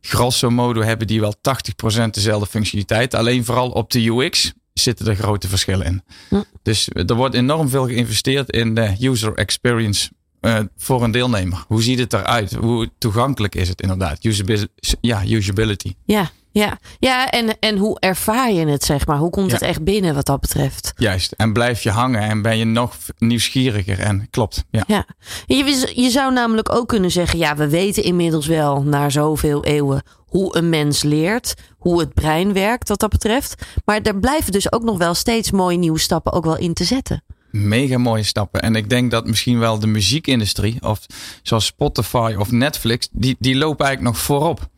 Grosso 0.00 0.50
modo 0.50 0.80
hebben 0.80 1.06
die 1.06 1.20
wel 1.20 1.34
80% 1.40 2.14
dezelfde 2.14 2.46
functionaliteit. 2.46 3.14
Alleen 3.14 3.44
vooral 3.44 3.70
op 3.70 3.90
de 3.90 4.06
UX 4.08 4.52
zitten 4.72 5.06
er 5.06 5.14
grote 5.14 5.48
verschillen 5.48 5.86
in. 5.86 6.02
Ja. 6.30 6.44
Dus 6.62 6.88
er 6.92 7.14
wordt 7.14 7.34
enorm 7.34 7.68
veel 7.68 7.86
geïnvesteerd 7.86 8.50
in 8.50 8.74
de 8.74 8.96
user 9.00 9.34
experience 9.34 10.10
eh, 10.40 10.58
voor 10.76 11.02
een 11.02 11.10
deelnemer. 11.10 11.64
Hoe 11.66 11.82
ziet 11.82 11.98
het 11.98 12.12
eruit? 12.12 12.54
Hoe 12.54 12.90
toegankelijk 12.98 13.54
is 13.54 13.68
het 13.68 13.80
inderdaad? 13.80 14.24
Usabil 14.24 14.66
ja, 15.00 15.24
usability. 15.26 15.94
Ja, 16.04 16.30
ja. 16.52 16.78
ja 16.98 17.30
en, 17.30 17.58
en 17.58 17.76
hoe 17.76 18.00
ervaar 18.00 18.52
je 18.52 18.66
het, 18.66 18.84
zeg 18.84 19.06
maar? 19.06 19.18
Hoe 19.18 19.30
komt 19.30 19.46
Ja. 19.50 19.52
het 19.54 19.62
echt 19.62 19.84
binnen 19.84 20.14
wat 20.14 20.26
dat 20.26 20.40
betreft? 20.40 20.92
Juist. 20.96 21.32
En 21.32 21.52
blijf 21.52 21.82
je 21.82 21.90
hangen 21.90 22.20
en 22.20 22.42
ben 22.42 22.56
je 22.58 22.64
nog 22.64 22.96
nieuwsgieriger. 23.18 23.98
En 23.98 24.26
klopt. 24.30 24.64
Ja. 24.70 24.84
Ja. 24.86 25.06
Je, 25.46 25.92
je 25.94 26.10
zou 26.10 26.32
namelijk 26.32 26.72
ook 26.74 26.88
kunnen 26.88 27.10
zeggen: 27.10 27.38
ja, 27.38 27.56
we 27.56 27.68
weten 27.68 28.02
inmiddels 28.04 28.46
wel 28.46 28.82
na 28.82 29.10
zoveel 29.10 29.64
eeuwen 29.64 30.02
hoe 30.26 30.56
een 30.56 30.68
mens 30.68 31.02
leert, 31.02 31.54
hoe 31.78 32.00
het 32.00 32.14
brein 32.14 32.52
werkt 32.52 32.88
wat 32.88 33.00
dat 33.00 33.10
betreft. 33.10 33.62
Maar 33.84 34.00
er 34.02 34.18
blijven 34.18 34.52
dus 34.52 34.72
ook 34.72 34.82
nog 34.82 34.98
wel 34.98 35.14
steeds 35.14 35.50
mooie 35.50 35.76
nieuwe 35.78 35.98
stappen 35.98 36.32
ook 36.32 36.44
wel 36.44 36.56
in 36.58 36.74
te 36.74 36.84
zetten. 36.84 37.22
Mega 37.50 37.98
mooie 37.98 38.22
stappen. 38.22 38.62
En 38.62 38.76
ik 38.76 38.88
denk 38.90 39.10
dat 39.10 39.26
misschien 39.26 39.58
wel 39.58 39.78
de 39.78 39.86
muziekindustrie, 39.86 40.76
of 40.82 41.06
zoals 41.42 41.66
Spotify 41.66 42.34
of 42.38 42.50
Netflix, 42.50 43.08
die, 43.12 43.36
die 43.38 43.56
lopen 43.56 43.86
eigenlijk 43.86 44.16
nog 44.16 44.24
voorop. 44.24 44.68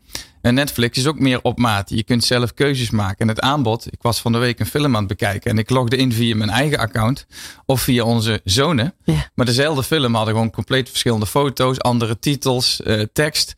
En 0.44 0.54
Netflix 0.54 0.98
is 0.98 1.06
ook 1.06 1.18
meer 1.18 1.42
op 1.42 1.58
maat. 1.58 1.90
Je 1.90 2.02
kunt 2.02 2.24
zelf 2.24 2.54
keuzes 2.54 2.90
maken. 2.90 3.18
En 3.18 3.28
het 3.28 3.40
aanbod, 3.40 3.86
ik 3.86 4.02
was 4.02 4.20
van 4.20 4.32
de 4.32 4.38
week 4.38 4.60
een 4.60 4.66
film 4.66 4.94
aan 4.94 5.04
het 5.04 5.08
bekijken. 5.08 5.50
En 5.50 5.58
ik 5.58 5.70
logde 5.70 5.96
in 5.96 6.12
via 6.12 6.36
mijn 6.36 6.50
eigen 6.50 6.78
account. 6.78 7.26
Of 7.66 7.80
via 7.80 8.04
onze 8.04 8.40
zonen. 8.44 8.94
Ja. 9.04 9.30
Maar 9.34 9.46
dezelfde 9.46 9.82
film 9.82 10.14
hadden 10.14 10.34
gewoon 10.34 10.50
compleet 10.50 10.88
verschillende 10.88 11.26
foto's, 11.26 11.78
andere 11.78 12.18
titels, 12.18 12.82
eh, 12.82 13.02
tekst. 13.12 13.54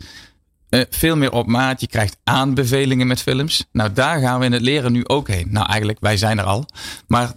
Eh, 0.69 0.81
veel 0.91 1.17
meer 1.17 1.33
op 1.33 1.47
maat. 1.47 1.81
Je 1.81 1.87
krijgt 1.87 2.17
aanbevelingen 2.25 3.07
met 3.07 3.23
films. 3.23 3.65
Nou, 3.73 3.93
daar 3.93 4.21
gaan 4.21 4.39
we 4.39 4.45
in 4.45 4.53
het 4.53 4.63
leren 4.63 4.93
nu 4.93 5.07
ook 5.07 5.29
heen. 5.29 5.47
Nou, 5.51 5.67
eigenlijk, 5.67 6.01
wij 6.01 6.17
zijn 6.17 6.39
er 6.39 6.45
al. 6.45 6.67
Maar 7.07 7.33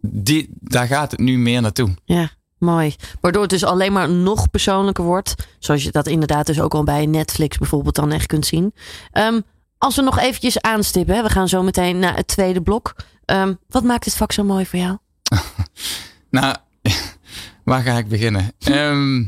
die, 0.00 0.48
daar 0.60 0.86
gaat 0.86 1.10
het 1.10 1.20
nu 1.20 1.38
meer 1.38 1.60
naartoe. 1.60 1.94
Ja, 2.04 2.30
mooi. 2.58 2.94
Waardoor 3.20 3.42
het 3.42 3.50
dus 3.50 3.64
alleen 3.64 3.92
maar 3.92 4.10
nog 4.10 4.50
persoonlijker 4.50 5.04
wordt. 5.04 5.34
Zoals 5.58 5.82
je 5.82 5.90
dat 5.90 6.06
inderdaad 6.06 6.46
dus 6.46 6.60
ook 6.60 6.74
al 6.74 6.84
bij 6.84 7.06
Netflix 7.06 7.58
bijvoorbeeld 7.58 7.94
dan 7.94 8.12
echt 8.12 8.26
kunt 8.26 8.46
zien. 8.46 8.74
Ehm, 9.12 9.40
als 9.78 9.96
we 9.96 10.02
nog 10.02 10.18
eventjes 10.18 10.60
aanstippen, 10.60 11.14
hè, 11.14 11.22
we 11.22 11.30
gaan 11.30 11.48
zo 11.48 11.62
meteen 11.62 11.98
naar 11.98 12.16
het 12.16 12.28
tweede 12.28 12.62
blok. 12.62 12.94
Ehm, 13.24 13.54
wat 13.68 13.82
maakt 13.82 14.04
het 14.04 14.14
vak 14.14 14.32
zo 14.32 14.44
mooi 14.44 14.66
voor 14.66 14.78
jou? 14.78 14.96
Nou, 16.30 16.56
waar 17.64 17.82
ga 17.82 17.98
ik 17.98 18.08
beginnen? 18.08 18.52
Ehm, 18.58 19.26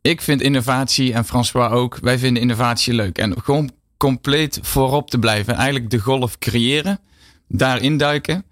ik 0.00 0.20
vind 0.20 0.40
innovatie 0.40 1.12
en 1.12 1.24
François 1.24 1.72
ook. 1.72 1.98
Wij 2.00 2.18
vinden 2.18 2.42
innovatie 2.42 2.94
leuk. 2.94 3.18
En 3.18 3.42
gewoon 3.42 3.70
compleet 3.96 4.58
voorop 4.62 5.10
te 5.10 5.18
blijven. 5.18 5.54
Eigenlijk 5.54 5.90
de 5.90 5.98
golf 5.98 6.38
creëren. 6.38 7.00
Daarin 7.48 7.96
duiken. 7.96 8.44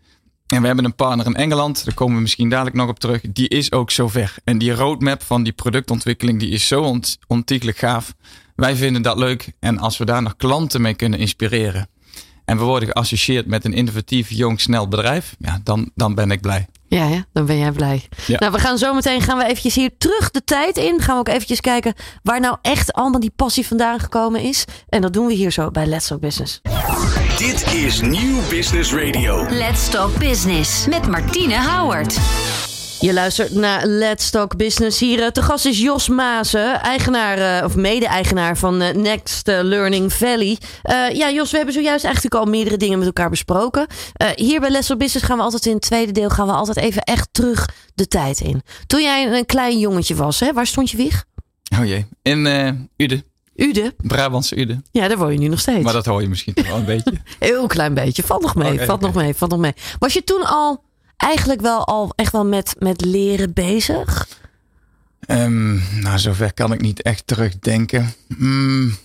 En 0.46 0.60
we 0.60 0.66
hebben 0.66 0.84
een 0.84 0.94
partner 0.94 1.26
in 1.26 1.34
Engeland. 1.34 1.84
Daar 1.84 1.94
komen 1.94 2.14
we 2.14 2.20
misschien 2.20 2.48
dadelijk 2.48 2.76
nog 2.76 2.88
op 2.88 2.98
terug. 2.98 3.20
Die 3.32 3.48
is 3.48 3.72
ook 3.72 3.90
zover. 3.90 4.34
En 4.44 4.58
die 4.58 4.72
roadmap 4.72 5.22
van 5.22 5.42
die 5.42 5.52
productontwikkeling. 5.52 6.38
Die 6.38 6.50
is 6.50 6.66
zo 6.66 6.82
ont 6.82 7.18
ontiegelijk 7.26 7.78
gaaf. 7.78 8.14
Wij 8.56 8.76
vinden 8.76 9.02
dat 9.02 9.18
leuk. 9.18 9.52
En 9.60 9.78
als 9.78 9.98
we 9.98 10.04
daar 10.04 10.22
nog 10.22 10.36
klanten 10.36 10.80
mee 10.80 10.94
kunnen 10.94 11.18
inspireren. 11.18 11.88
En 12.44 12.58
we 12.58 12.64
worden 12.64 12.88
geassocieerd 12.88 13.46
met 13.46 13.64
een 13.64 13.72
innovatief, 13.72 14.30
jong, 14.30 14.60
snel 14.60 14.88
bedrijf. 14.88 15.34
Ja, 15.38 15.60
dan, 15.62 15.90
dan 15.94 16.14
ben 16.14 16.30
ik 16.30 16.40
blij. 16.40 16.66
Ja, 16.88 17.06
ja, 17.06 17.24
dan 17.32 17.46
ben 17.46 17.58
jij 17.58 17.72
blij. 17.72 18.08
Ja. 18.26 18.38
Nou, 18.38 18.52
we 18.52 18.58
gaan 18.58 18.78
zo 18.78 18.94
meteen 18.94 19.20
gaan 19.20 19.38
we 19.38 19.44
eventjes 19.44 19.74
hier 19.74 19.90
terug 19.98 20.30
de 20.30 20.44
tijd 20.44 20.76
in. 20.76 21.00
Gaan 21.00 21.14
we 21.14 21.20
ook 21.20 21.28
eventjes 21.28 21.60
kijken 21.60 21.94
waar 22.22 22.40
nou 22.40 22.56
echt 22.62 22.92
allemaal 22.92 23.20
die 23.20 23.32
passie 23.36 23.66
vandaan 23.66 24.00
gekomen 24.00 24.40
is. 24.40 24.64
En 24.88 25.00
dat 25.00 25.12
doen 25.12 25.26
we 25.26 25.32
hier 25.32 25.50
zo 25.50 25.70
bij 25.70 25.86
Let's 25.86 26.06
Talk 26.06 26.20
Business. 26.20 26.60
Dit 27.36 27.74
is 27.74 28.00
Nieuw 28.00 28.48
Business 28.48 28.92
Radio. 28.92 29.46
Let's 29.48 29.90
Talk 29.90 30.18
Business 30.18 30.86
met 30.86 31.08
Martine 31.08 31.62
Howard. 31.62 32.18
Je 33.00 33.12
luistert 33.12 33.54
naar 33.54 33.86
Let's 33.86 34.30
Talk 34.30 34.56
Business. 34.56 35.00
Hier 35.00 35.22
eh, 35.22 35.28
te 35.28 35.42
gast 35.42 35.66
is 35.66 35.80
Jos 35.80 36.08
Maasen, 36.08 36.80
eigenaar 36.80 37.58
eh, 37.58 37.64
of 37.64 37.76
mede-eigenaar 37.76 38.56
van 38.56 38.80
eh, 38.80 38.94
Next 38.94 39.46
Learning 39.46 40.12
Valley. 40.12 40.58
Eh, 40.82 41.10
ja, 41.10 41.30
Jos, 41.30 41.50
we 41.50 41.56
hebben 41.56 41.74
zojuist 41.74 42.04
eigenlijk 42.04 42.34
al 42.34 42.44
meerdere 42.44 42.76
dingen 42.76 42.98
met 42.98 43.06
elkaar 43.06 43.30
besproken. 43.30 43.86
Eh, 44.12 44.28
hier 44.34 44.60
bij 44.60 44.70
Let's 44.70 44.86
Talk 44.86 44.98
Business 44.98 45.26
gaan 45.26 45.36
we 45.36 45.42
altijd 45.42 45.66
in 45.66 45.72
het 45.72 45.82
tweede 45.82 46.12
deel 46.12 46.28
gaan 46.28 46.46
we 46.46 46.52
altijd 46.52 46.76
even 46.76 47.02
echt 47.02 47.28
terug 47.32 47.68
de 47.94 48.06
tijd 48.08 48.40
in. 48.40 48.62
Toen 48.86 49.02
jij 49.02 49.32
een 49.32 49.46
klein 49.46 49.78
jongetje 49.78 50.14
was, 50.14 50.40
hè, 50.40 50.52
waar 50.52 50.66
stond 50.66 50.90
je 50.90 50.96
wieg? 50.96 51.24
Oh 51.78 51.84
jee. 51.86 52.06
In 52.22 52.46
eh 52.46 52.70
Ude. 52.96 53.24
Ude. 53.56 53.94
Brabantse 54.02 54.58
Ude. 54.58 54.82
Ja, 54.90 55.08
daar 55.08 55.16
woon 55.18 55.32
je 55.32 55.38
nu 55.38 55.48
nog 55.48 55.60
steeds. 55.60 55.84
Maar 55.84 55.92
dat 55.92 56.06
hoor 56.06 56.22
je 56.22 56.28
misschien 56.28 56.54
toch 56.54 56.66
wel 56.66 56.76
een 56.76 56.84
beetje. 56.84 57.12
Heel 57.38 57.66
klein 57.66 57.94
beetje. 57.94 58.22
Valt 58.22 58.42
nog 58.42 58.54
mee. 58.54 58.72
Oké, 58.72 58.84
valt 58.84 59.00
nog 59.00 59.14
mee. 59.14 59.34
Valt 59.34 59.50
nog 59.50 59.60
mee. 59.60 59.72
Was 59.98 60.12
je 60.12 60.24
toen 60.24 60.42
al 60.46 60.84
eigenlijk 61.16 61.60
wel 61.60 61.86
al 61.86 62.12
echt 62.16 62.32
wel 62.32 62.46
met, 62.46 62.74
met 62.78 63.04
leren 63.04 63.52
bezig? 63.52 64.28
Ehm, 65.20 65.74
nou, 66.00 66.18
zover 66.18 66.52
kan 66.54 66.72
ik 66.72 66.80
niet 66.80 67.02
echt 67.02 67.26
terugdenken. 67.26 68.12
Hmm, 68.36 68.96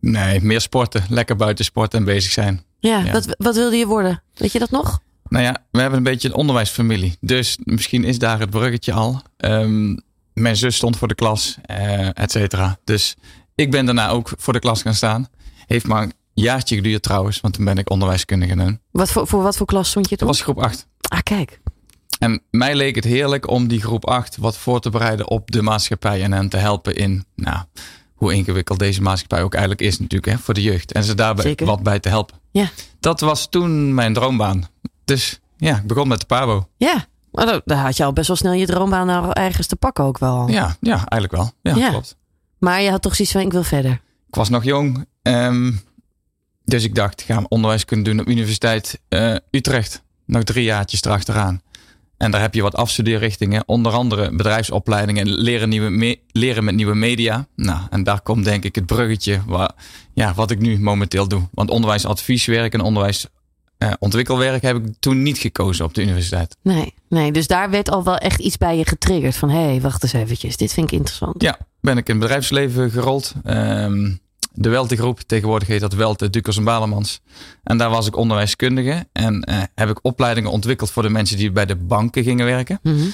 nee, 0.00 0.40
meer 0.42 0.60
sporten. 0.60 1.04
Lekker 1.08 1.36
buiten 1.36 1.64
sporten 1.64 1.98
en 1.98 2.04
bezig 2.04 2.32
zijn. 2.32 2.62
Ja, 2.78 2.98
Ja. 2.98 3.12
Wat, 3.12 3.34
wat 3.38 3.54
wilde 3.54 3.76
je 3.76 3.86
worden? 3.86 4.22
Weet 4.34 4.52
je 4.52 4.58
dat 4.58 4.70
nog? 4.70 4.98
Nou 5.28 5.44
ja, 5.44 5.56
we 5.70 5.80
hebben 5.80 5.98
een 5.98 6.04
beetje 6.04 6.28
een 6.28 6.34
onderwijsfamilie. 6.34 7.16
Dus 7.20 7.58
misschien 7.62 8.04
is 8.04 8.18
daar 8.18 8.40
het 8.40 8.50
bruggetje 8.50 8.92
al. 8.92 9.22
Ehm, 9.36 9.96
mijn 10.32 10.56
zus 10.56 10.76
stond 10.76 10.96
voor 10.96 11.08
de 11.08 11.14
klas, 11.14 11.56
eh 11.62 12.18
et 12.18 12.30
cetera. 12.30 12.78
Dus 12.84 13.16
ik 13.54 13.70
ben 13.70 13.84
daarna 13.84 14.08
ook 14.08 14.32
voor 14.36 14.52
de 14.52 14.58
klas 14.58 14.82
gaan 14.82 14.94
staan. 14.94 15.28
Heeft 15.66 15.86
maar 15.86 16.02
een 16.02 16.12
jaartje 16.32 16.74
geduurd 16.76 17.02
trouwens, 17.02 17.40
want 17.40 17.54
toen 17.54 17.64
ben 17.64 17.78
ik 17.78 17.90
onderwijskundige. 17.90 18.52
En 18.60 18.80
Wat 18.90 19.10
voor, 19.10 19.26
voor 19.26 19.42
wat 19.42 19.56
voor 19.56 19.66
klas 19.66 19.88
stond 19.88 20.04
je 20.08 20.10
dat 20.16 20.18
toen? 20.18 20.28
was 20.28 20.40
groep 20.40 20.58
8. 20.62 20.86
Ah, 21.08 21.18
kijk. 21.22 21.60
En 22.18 22.42
mij 22.50 22.74
leek 22.74 22.94
het 22.94 23.04
heerlijk 23.04 23.48
om 23.50 23.68
die 23.68 23.80
groep 23.80 24.06
8 24.06 24.36
wat 24.36 24.56
voor 24.56 24.80
te 24.80 24.90
bereiden 24.90 25.28
op 25.30 25.50
de 25.50 25.62
maatschappij 25.62 26.22
en 26.22 26.32
hen 26.32 26.48
te 26.48 26.56
helpen 26.56 26.94
in, 26.96 27.24
nou, 27.36 27.58
hoe 28.14 28.34
ingewikkeld 28.34 28.78
deze 28.78 29.02
maatschappij 29.02 29.42
ook 29.42 29.52
eigenlijk 29.52 29.82
is 29.82 29.98
natuurlijk 29.98 30.32
hè, 30.32 30.38
voor 30.42 30.54
de 30.54 30.62
jeugd. 30.62 30.92
En 30.92 31.04
ze 31.04 31.14
daarbij 31.14 31.44
Zeker. 31.44 31.66
wat 31.66 31.82
bij 31.82 32.00
te 32.00 32.08
helpen. 32.08 32.36
Ja. 32.50 32.68
Dat 33.00 33.20
was 33.20 33.48
toen 33.48 33.94
mijn 33.94 34.12
droombaan. 34.14 34.68
Dus 35.04 35.40
ja, 35.56 35.76
ik 35.76 35.86
begon 35.86 36.08
met 36.08 36.20
de 36.20 36.26
PABO. 36.26 36.68
Ja. 36.76 37.06
Maar 37.32 37.46
dan, 37.46 37.60
dan 37.64 37.78
had 37.78 37.96
je 37.96 38.04
al 38.04 38.12
best 38.12 38.26
wel 38.28 38.36
snel 38.36 38.52
je 38.52 38.66
droombaan 38.66 39.32
ergens 39.32 39.66
te 39.66 39.76
pakken 39.76 40.04
ook 40.04 40.18
wel. 40.18 40.48
Ja, 40.48 40.76
ja 40.80 40.94
eigenlijk 41.06 41.32
wel. 41.32 41.52
Ja, 41.62 41.74
Ja. 41.80 41.88
klopt. 41.90 42.16
Maar 42.64 42.82
je 42.82 42.90
had 42.90 43.02
toch 43.02 43.14
zoiets 43.14 43.34
van, 43.34 43.44
ik 43.44 43.52
wil 43.52 43.62
verder. 43.62 44.00
Ik 44.28 44.34
was 44.34 44.48
nog 44.48 44.64
jong. 44.64 45.06
ehm, 45.22 45.72
dus 46.64 46.84
ik 46.84 46.94
dacht, 46.94 47.22
ga 47.22 47.44
onderwijs 47.48 47.84
kunnen 47.84 48.04
doen 48.04 48.20
op 48.20 48.28
Universiteit 48.28 49.00
eh, 49.08 49.34
Utrecht. 49.50 50.02
Nog 50.26 50.42
drie 50.42 50.64
jaartjes 50.64 51.02
erachteraan. 51.02 51.62
En 52.16 52.30
daar 52.30 52.40
heb 52.40 52.54
je 52.54 52.62
wat 52.62 52.74
afstudeerrichtingen. 52.74 53.62
Onder 53.66 53.92
andere 53.92 54.30
bedrijfsopleidingen 54.30 55.26
en 55.26 55.32
leren, 55.32 55.68
nieuwe 55.68 56.18
leren 56.32 56.64
met 56.64 56.74
nieuwe 56.74 56.94
media. 56.94 57.46
Nou, 57.56 57.80
en 57.90 58.02
daar 58.02 58.20
komt 58.20 58.44
denk 58.44 58.64
ik 58.64 58.74
het 58.74 58.86
bruggetje 58.86 59.40
ja, 60.14 60.34
wat 60.34 60.50
ik 60.50 60.58
nu 60.58 60.80
momenteel 60.80 61.28
doe. 61.28 61.48
Want 61.52 61.70
onderwijsadvieswerk 61.70 62.74
en 62.74 62.80
onderwijsontwikkelwerk 63.78 64.62
heb 64.62 64.76
ik 64.76 64.94
toen 65.00 65.22
niet 65.22 65.38
gekozen 65.38 65.84
op 65.84 65.94
de 65.94 66.02
universiteit. 66.02 66.56
Nee, 66.62 66.94
nee. 67.08 67.32
Dus 67.32 67.46
daar 67.46 67.70
werd 67.70 67.90
al 67.90 68.04
wel 68.04 68.16
echt 68.16 68.40
iets 68.40 68.58
bij 68.58 68.76
je 68.76 68.86
getriggerd. 68.86 69.36
Van, 69.36 69.50
hé, 69.50 69.64
hey, 69.64 69.80
wacht 69.80 70.02
eens 70.02 70.12
eventjes. 70.12 70.56
Dit 70.56 70.72
vind 70.72 70.92
ik 70.92 70.98
interessant. 70.98 71.42
Ja, 71.42 71.58
ben 71.80 71.96
ik 71.96 72.08
in 72.08 72.14
het 72.14 72.22
bedrijfsleven 72.22 72.90
gerold. 72.90 73.34
Ehm, 73.44 74.12
de 74.52 74.68
Welte 74.68 74.96
Groep, 74.96 75.20
tegenwoordig 75.20 75.68
heet 75.68 75.80
dat 75.80 75.94
Welte 75.94 76.30
Dukers 76.30 76.56
en 76.56 76.64
Balemans. 76.64 77.20
En 77.62 77.78
daar 77.78 77.90
was 77.90 78.06
ik 78.06 78.16
onderwijskundige. 78.16 79.06
En 79.12 79.42
eh, 79.42 79.62
heb 79.74 79.88
ik 79.88 79.98
opleidingen 80.02 80.50
ontwikkeld 80.50 80.90
voor 80.90 81.02
de 81.02 81.08
mensen 81.08 81.36
die 81.36 81.52
bij 81.52 81.66
de 81.66 81.76
banken 81.76 82.22
gingen 82.22 82.46
werken. 82.46 82.78
Mhm. 82.82 83.06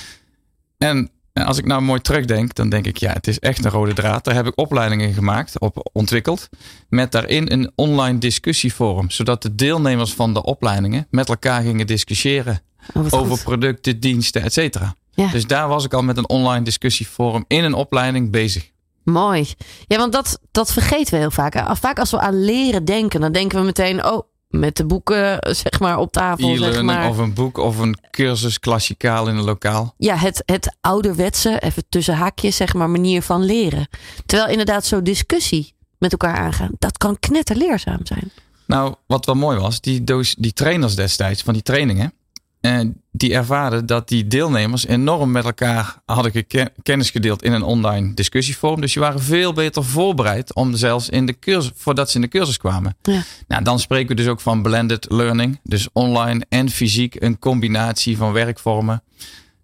En 0.78 1.10
eh, 1.32 1.46
als 1.46 1.58
ik 1.58 1.66
nou 1.66 1.82
mooi 1.82 2.00
terugdenk, 2.00 2.54
dan 2.54 2.68
denk 2.68 2.86
ik, 2.86 2.96
ja, 2.96 3.12
het 3.12 3.26
is 3.26 3.38
echt 3.38 3.64
een 3.64 3.70
rode 3.70 3.92
draad. 3.92 4.24
Daar 4.24 4.34
heb 4.34 4.46
ik 4.46 4.58
opleidingen 4.58 5.12
gemaakt, 5.12 5.58
op, 5.58 5.88
ontwikkeld. 5.92 6.48
Met 6.88 7.12
daarin 7.12 7.52
een 7.52 7.72
online 7.74 8.18
discussieforum. 8.18 9.10
Zodat 9.10 9.42
de 9.42 9.54
deelnemers 9.54 10.14
van 10.14 10.34
de 10.34 10.42
opleidingen 10.42 11.06
met 11.10 11.28
elkaar 11.28 11.62
gingen 11.62 11.86
discussiëren. 11.86 12.60
Oh, 12.94 13.04
over 13.10 13.30
goed. 13.30 13.42
producten, 13.42 14.00
diensten, 14.00 14.42
et 14.42 14.52
cetera. 14.52 14.94
Ja. 15.10 15.30
Dus 15.30 15.46
daar 15.46 15.68
was 15.68 15.84
ik 15.84 15.94
al 15.94 16.02
met 16.02 16.16
een 16.16 16.28
online 16.28 16.64
discussieforum 16.64 17.44
in 17.48 17.64
een 17.64 17.74
opleiding 17.74 18.30
bezig. 18.30 18.70
Mooi. 19.04 19.48
Ja, 19.86 19.96
want 19.96 20.12
dat, 20.12 20.40
dat 20.50 20.72
vergeten 20.72 21.14
we 21.14 21.20
heel 21.20 21.30
vaak. 21.30 21.76
Vaak 21.78 21.98
als 21.98 22.10
we 22.10 22.20
aan 22.20 22.44
leren 22.44 22.84
denken, 22.84 23.20
dan 23.20 23.32
denken 23.32 23.58
we 23.58 23.64
meteen, 23.64 24.04
oh, 24.04 24.29
met 24.50 24.76
de 24.76 24.84
boeken 24.84 25.38
zeg 25.40 25.80
maar 25.80 25.98
op 25.98 26.12
tafel. 26.12 26.56
Zeg 26.56 26.82
maar. 26.82 27.08
of 27.08 27.18
een 27.18 27.34
boek 27.34 27.58
of 27.58 27.78
een 27.78 27.96
cursus 28.10 28.58
klassikaal 28.58 29.28
in 29.28 29.36
een 29.36 29.44
lokaal. 29.44 29.94
Ja, 29.96 30.16
het, 30.16 30.42
het 30.44 30.76
ouderwetse, 30.80 31.58
even 31.60 31.84
tussen 31.88 32.14
haakjes, 32.14 32.56
zeg 32.56 32.74
maar, 32.74 32.90
manier 32.90 33.22
van 33.22 33.44
leren. 33.44 33.88
Terwijl 34.26 34.50
inderdaad 34.50 34.84
zo'n 34.84 35.04
discussie 35.04 35.74
met 35.98 36.12
elkaar 36.12 36.36
aangaan, 36.36 36.70
dat 36.78 36.98
kan 36.98 37.18
knetterleerzaam 37.18 38.00
zijn. 38.02 38.30
Nou, 38.66 38.94
wat 39.06 39.26
wel 39.26 39.34
mooi 39.34 39.58
was, 39.58 39.80
die, 39.80 40.04
doos, 40.04 40.34
die 40.34 40.52
trainers 40.52 40.94
destijds 40.94 41.42
van 41.42 41.54
die 41.54 41.62
trainingen, 41.62 42.12
eh, 42.60 42.80
die 43.12 43.34
ervaarden 43.34 43.86
dat 43.86 44.08
die 44.08 44.26
deelnemers 44.26 44.86
enorm 44.86 45.30
met 45.30 45.44
elkaar 45.44 45.96
hadden 46.06 46.46
kennis 46.82 47.10
gedeeld 47.10 47.42
in 47.42 47.52
een 47.52 47.62
online 47.62 48.14
discussieforum. 48.14 48.80
Dus 48.80 48.92
die 48.92 49.02
waren 49.02 49.20
veel 49.20 49.52
beter 49.52 49.84
voorbereid 49.84 50.54
om 50.54 50.76
zelfs 50.76 51.08
in 51.08 51.26
de 51.26 51.38
cursus, 51.38 51.72
voordat 51.74 52.10
ze 52.10 52.16
in 52.16 52.22
de 52.22 52.28
cursus 52.28 52.56
kwamen. 52.56 52.96
Ja. 53.02 53.22
Nou, 53.48 53.62
dan 53.62 53.80
spreken 53.80 54.08
we 54.08 54.14
dus 54.14 54.26
ook 54.26 54.40
van 54.40 54.62
blended 54.62 55.06
learning. 55.08 55.60
Dus 55.62 55.88
online 55.92 56.46
en 56.48 56.70
fysiek 56.70 57.22
een 57.22 57.38
combinatie 57.38 58.16
van 58.16 58.32
werkvormen. 58.32 59.02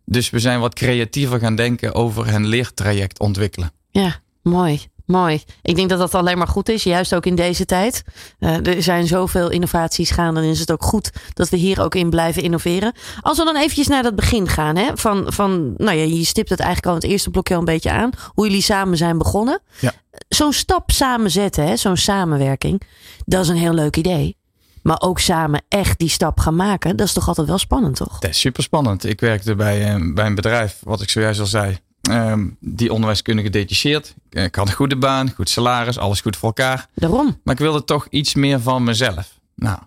Dus 0.05 0.31
we 0.31 0.39
zijn 0.39 0.61
wat 0.61 0.75
creatiever 0.75 1.39
gaan 1.39 1.57
denken 1.57 1.95
over 1.95 2.35
een 2.35 2.47
leertraject 2.47 3.19
ontwikkelen. 3.19 3.71
Ja, 3.91 4.21
mooi. 4.43 4.81
Mooi. 5.07 5.43
Ik 5.63 5.77
denk 5.77 5.89
dat 5.89 5.99
dat 5.99 6.15
alleen 6.15 6.39
maar 6.39 6.49
goed 6.49 6.69
is, 6.69 6.83
juist 6.83 7.15
ook 7.15 7.27
in 7.27 7.35
deze 7.35 7.65
tijd. 7.65 8.05
Eh, 8.39 8.67
er 8.67 8.83
zijn 8.83 9.07
zoveel 9.07 9.51
innovaties 9.51 10.11
gaan, 10.11 10.35
dan 10.35 10.43
is 10.43 10.61
het 10.61 10.73
ook 10.73 10.83
goed 10.83 11.11
dat 11.33 11.49
we 11.49 11.57
hier 11.57 11.83
ook 11.83 11.95
in 11.95 12.11
blijven 12.11 12.43
innoveren. 12.43 12.93
Als 13.21 13.39
we 13.39 13.45
dan 13.45 13.57
eventjes 13.57 13.87
naar 13.87 14.03
dat 14.03 14.15
begin 14.15 14.49
gaan, 14.49 14.77
hè? 14.77 14.91
Van, 14.95 15.25
van, 15.33 15.75
nou 15.77 15.97
ja, 15.97 16.05
je 16.05 16.25
stipt 16.25 16.49
het 16.49 16.61
eigenlijk 16.61 16.89
al 16.89 16.95
in 16.95 17.01
het 17.01 17.11
eerste 17.11 17.31
blokje 17.31 17.55
al 17.55 17.61
een 17.61 17.67
beetje 17.67 17.91
aan, 17.91 18.11
hoe 18.27 18.47
jullie 18.47 18.63
samen 18.63 18.97
zijn 18.97 19.19
begonnen. 19.19 19.61
Ja. 19.79 19.93
Zo'n 20.29 20.53
stap 20.53 20.91
samen 20.91 21.31
zetten, 21.31 21.67
hè? 21.67 21.77
zo'n 21.77 21.97
samenwerking, 21.97 22.83
dat 23.25 23.43
is 23.43 23.49
een 23.49 23.57
heel 23.57 23.75
leuk 23.75 23.97
idee. 23.97 24.37
Maar 24.83 25.01
ook 25.01 25.19
samen 25.19 25.63
echt 25.69 25.99
die 25.99 26.09
stap 26.09 26.41
gaan 26.41 26.57
maken, 26.57 26.97
dat 26.97 27.07
is 27.07 27.13
toch 27.13 27.29
altijd 27.29 27.47
wel 27.47 27.59
spannend, 27.59 27.97
toch? 27.97 28.19
Dat 28.19 28.31
is 28.31 28.41
super 28.41 28.63
spannend. 28.63 29.05
Ik 29.05 29.21
werkte 29.21 29.55
bij, 29.55 30.13
bij 30.15 30.27
een 30.27 30.35
bedrijf, 30.35 30.79
wat 30.83 31.03
ik 31.03 31.11
zojuist 31.11 31.41
al 31.41 31.47
zei. 31.47 31.79
Ehm, 32.11 32.47
die 32.61 32.93
onderwijskundige 32.93 33.47
gedetacheerd. 33.47 34.15
Ik 34.31 34.55
had 34.55 34.69
een 34.69 34.75
goede 34.75 34.97
baan, 34.97 35.31
goed 35.31 35.49
salaris, 35.49 35.99
alles 35.99 36.21
goed 36.21 36.37
voor 36.37 36.49
elkaar. 36.49 36.89
Daarom. 36.95 37.41
Maar 37.45 37.55
ik 37.55 37.61
wilde 37.61 37.85
toch 37.85 38.07
iets 38.11 38.35
meer 38.35 38.61
van 38.61 38.85
mezelf. 38.85 39.39
Nou, 39.55 39.79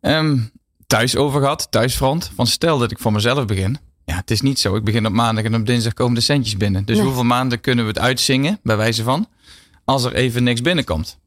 ehm, 0.00 0.38
thuis 0.86 1.16
over 1.16 1.40
gehad, 1.40 1.66
thuisfront. 1.70 2.30
Van 2.34 2.46
stel 2.46 2.78
dat 2.78 2.90
ik 2.90 2.98
voor 2.98 3.12
mezelf 3.12 3.44
begin. 3.46 3.78
Ja, 4.04 4.16
het 4.16 4.30
is 4.30 4.40
niet 4.40 4.58
zo. 4.58 4.76
Ik 4.76 4.84
begin 4.84 5.06
op 5.06 5.12
maandag 5.12 5.44
en 5.44 5.54
op 5.54 5.66
dinsdag 5.66 5.92
komen 5.92 6.14
de 6.14 6.20
centjes 6.20 6.56
binnen. 6.56 6.84
Dus 6.84 6.96
Nee. 6.96 7.04
hoeveel 7.04 7.24
maanden 7.24 7.60
kunnen 7.60 7.84
we 7.84 7.90
het 7.90 8.00
uitzingen, 8.00 8.58
bij 8.62 8.76
wijze 8.76 9.02
van, 9.02 9.26
als 9.84 10.04
er 10.04 10.14
even 10.14 10.42
niks 10.42 10.60
binnenkomt? 10.60 11.18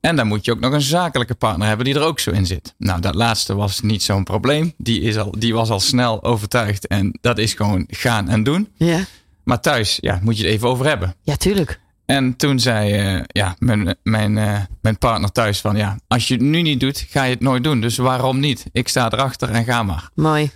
En 0.00 0.16
dan 0.16 0.26
moet 0.26 0.44
je 0.44 0.52
ook 0.52 0.60
nog 0.60 0.72
een 0.72 0.80
zakelijke 0.80 1.34
partner 1.34 1.66
hebben 1.66 1.84
die 1.86 1.94
er 1.94 2.02
ook 2.02 2.20
zo 2.20 2.30
in 2.30 2.46
zit. 2.46 2.74
Nou, 2.78 3.00
dat 3.00 3.14
laatste 3.14 3.54
was 3.54 3.80
niet 3.80 4.02
zo'n 4.02 4.24
probleem. 4.24 4.72
Die, 4.76 5.00
is 5.00 5.16
al, 5.16 5.34
die 5.38 5.54
was 5.54 5.70
al 5.70 5.80
snel 5.80 6.24
overtuigd. 6.24 6.86
En 6.86 7.18
dat 7.20 7.38
is 7.38 7.54
gewoon 7.54 7.84
gaan 7.88 8.28
en 8.28 8.42
doen. 8.42 8.68
Ja, 8.76 9.04
Maar 9.48 9.60
thuis 9.60 9.98
ja, 10.00 10.18
moet 10.22 10.38
je 10.38 10.44
het 10.44 10.52
even 10.52 10.68
over 10.68 10.86
hebben. 10.86 11.14
ja 11.22 11.36
tuurlijk. 11.36 11.80
En 12.06 12.36
toen 12.36 12.60
zei 12.60 12.92
eh, 12.92 13.22
ja, 13.26 13.56
mijn, 13.58 13.96
mijn, 14.02 14.38
eh, 14.38 14.60
mijn 14.82 14.98
partner 14.98 15.32
thuis 15.32 15.60
van 15.60 15.76
ja, 15.76 15.98
als 16.06 16.28
je 16.28 16.34
het 16.34 16.42
nu 16.42 16.62
niet 16.62 16.80
doet, 16.80 17.06
ga 17.08 17.22
je 17.22 17.30
het 17.30 17.40
nooit 17.40 17.64
doen. 17.64 17.80
Dus 17.80 17.96
waarom 17.96 18.40
niet? 18.40 18.66
Ik 18.72 18.88
sta 18.88 19.12
erachter 19.12 19.50
en 19.50 19.64
ga 19.64 19.82
maar. 19.82 20.10
Mooi. 20.14 20.50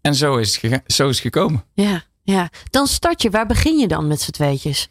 En 0.00 0.14
zo 0.14 0.36
is 0.36 0.60
het, 0.60 0.82
zo 0.86 1.08
is 1.08 1.14
het 1.14 1.32
gekomen. 1.32 1.64
Ja, 1.74 2.02
ja. 2.22 2.50
Dan 2.70 2.86
start 2.86 3.22
je. 3.22 3.30
Waar 3.30 3.46
begin 3.46 3.78
je 3.78 3.88
dan 3.88 4.06
met 4.06 4.20
z'n 4.20 4.30
tweetjes? 4.30 4.90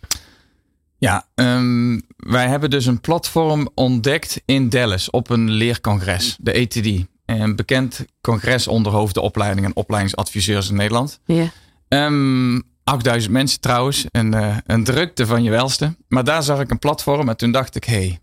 Ja, 0.97 1.25
ehm, 1.35 1.99
wij 2.17 2.47
hebben 2.47 2.69
dus 2.69 2.85
een 2.85 3.01
platform 3.01 3.69
ontdekt 3.73 4.41
in 4.45 4.69
Dallas 4.69 5.09
op 5.09 5.29
een 5.29 5.49
leercongres, 5.49 6.37
de 6.39 6.51
ETD. 6.51 7.05
Een 7.25 7.55
bekend 7.55 8.05
congres 8.21 8.67
onder 8.67 8.91
hoofdenopleiding 8.91 9.65
en 9.65 9.75
opleidingsadviseurs 9.75 10.69
in 10.69 10.75
Nederland. 10.75 11.19
Ja. 11.25 11.51
Ehm 11.87 12.59
8000 12.89 13.33
mensen 13.33 13.59
trouwens, 13.59 14.05
een, 14.11 14.33
eh, 14.33 14.57
een 14.65 14.83
drukte 14.83 15.25
van 15.25 15.43
je 15.43 15.49
welste. 15.49 15.95
Maar 16.07 16.23
daar 16.23 16.43
zag 16.43 16.59
ik 16.59 16.71
een 16.71 16.79
platform 16.79 17.29
en 17.29 17.37
toen 17.37 17.51
dacht 17.51 17.75
ik, 17.75 17.83
hey, 17.83 18.19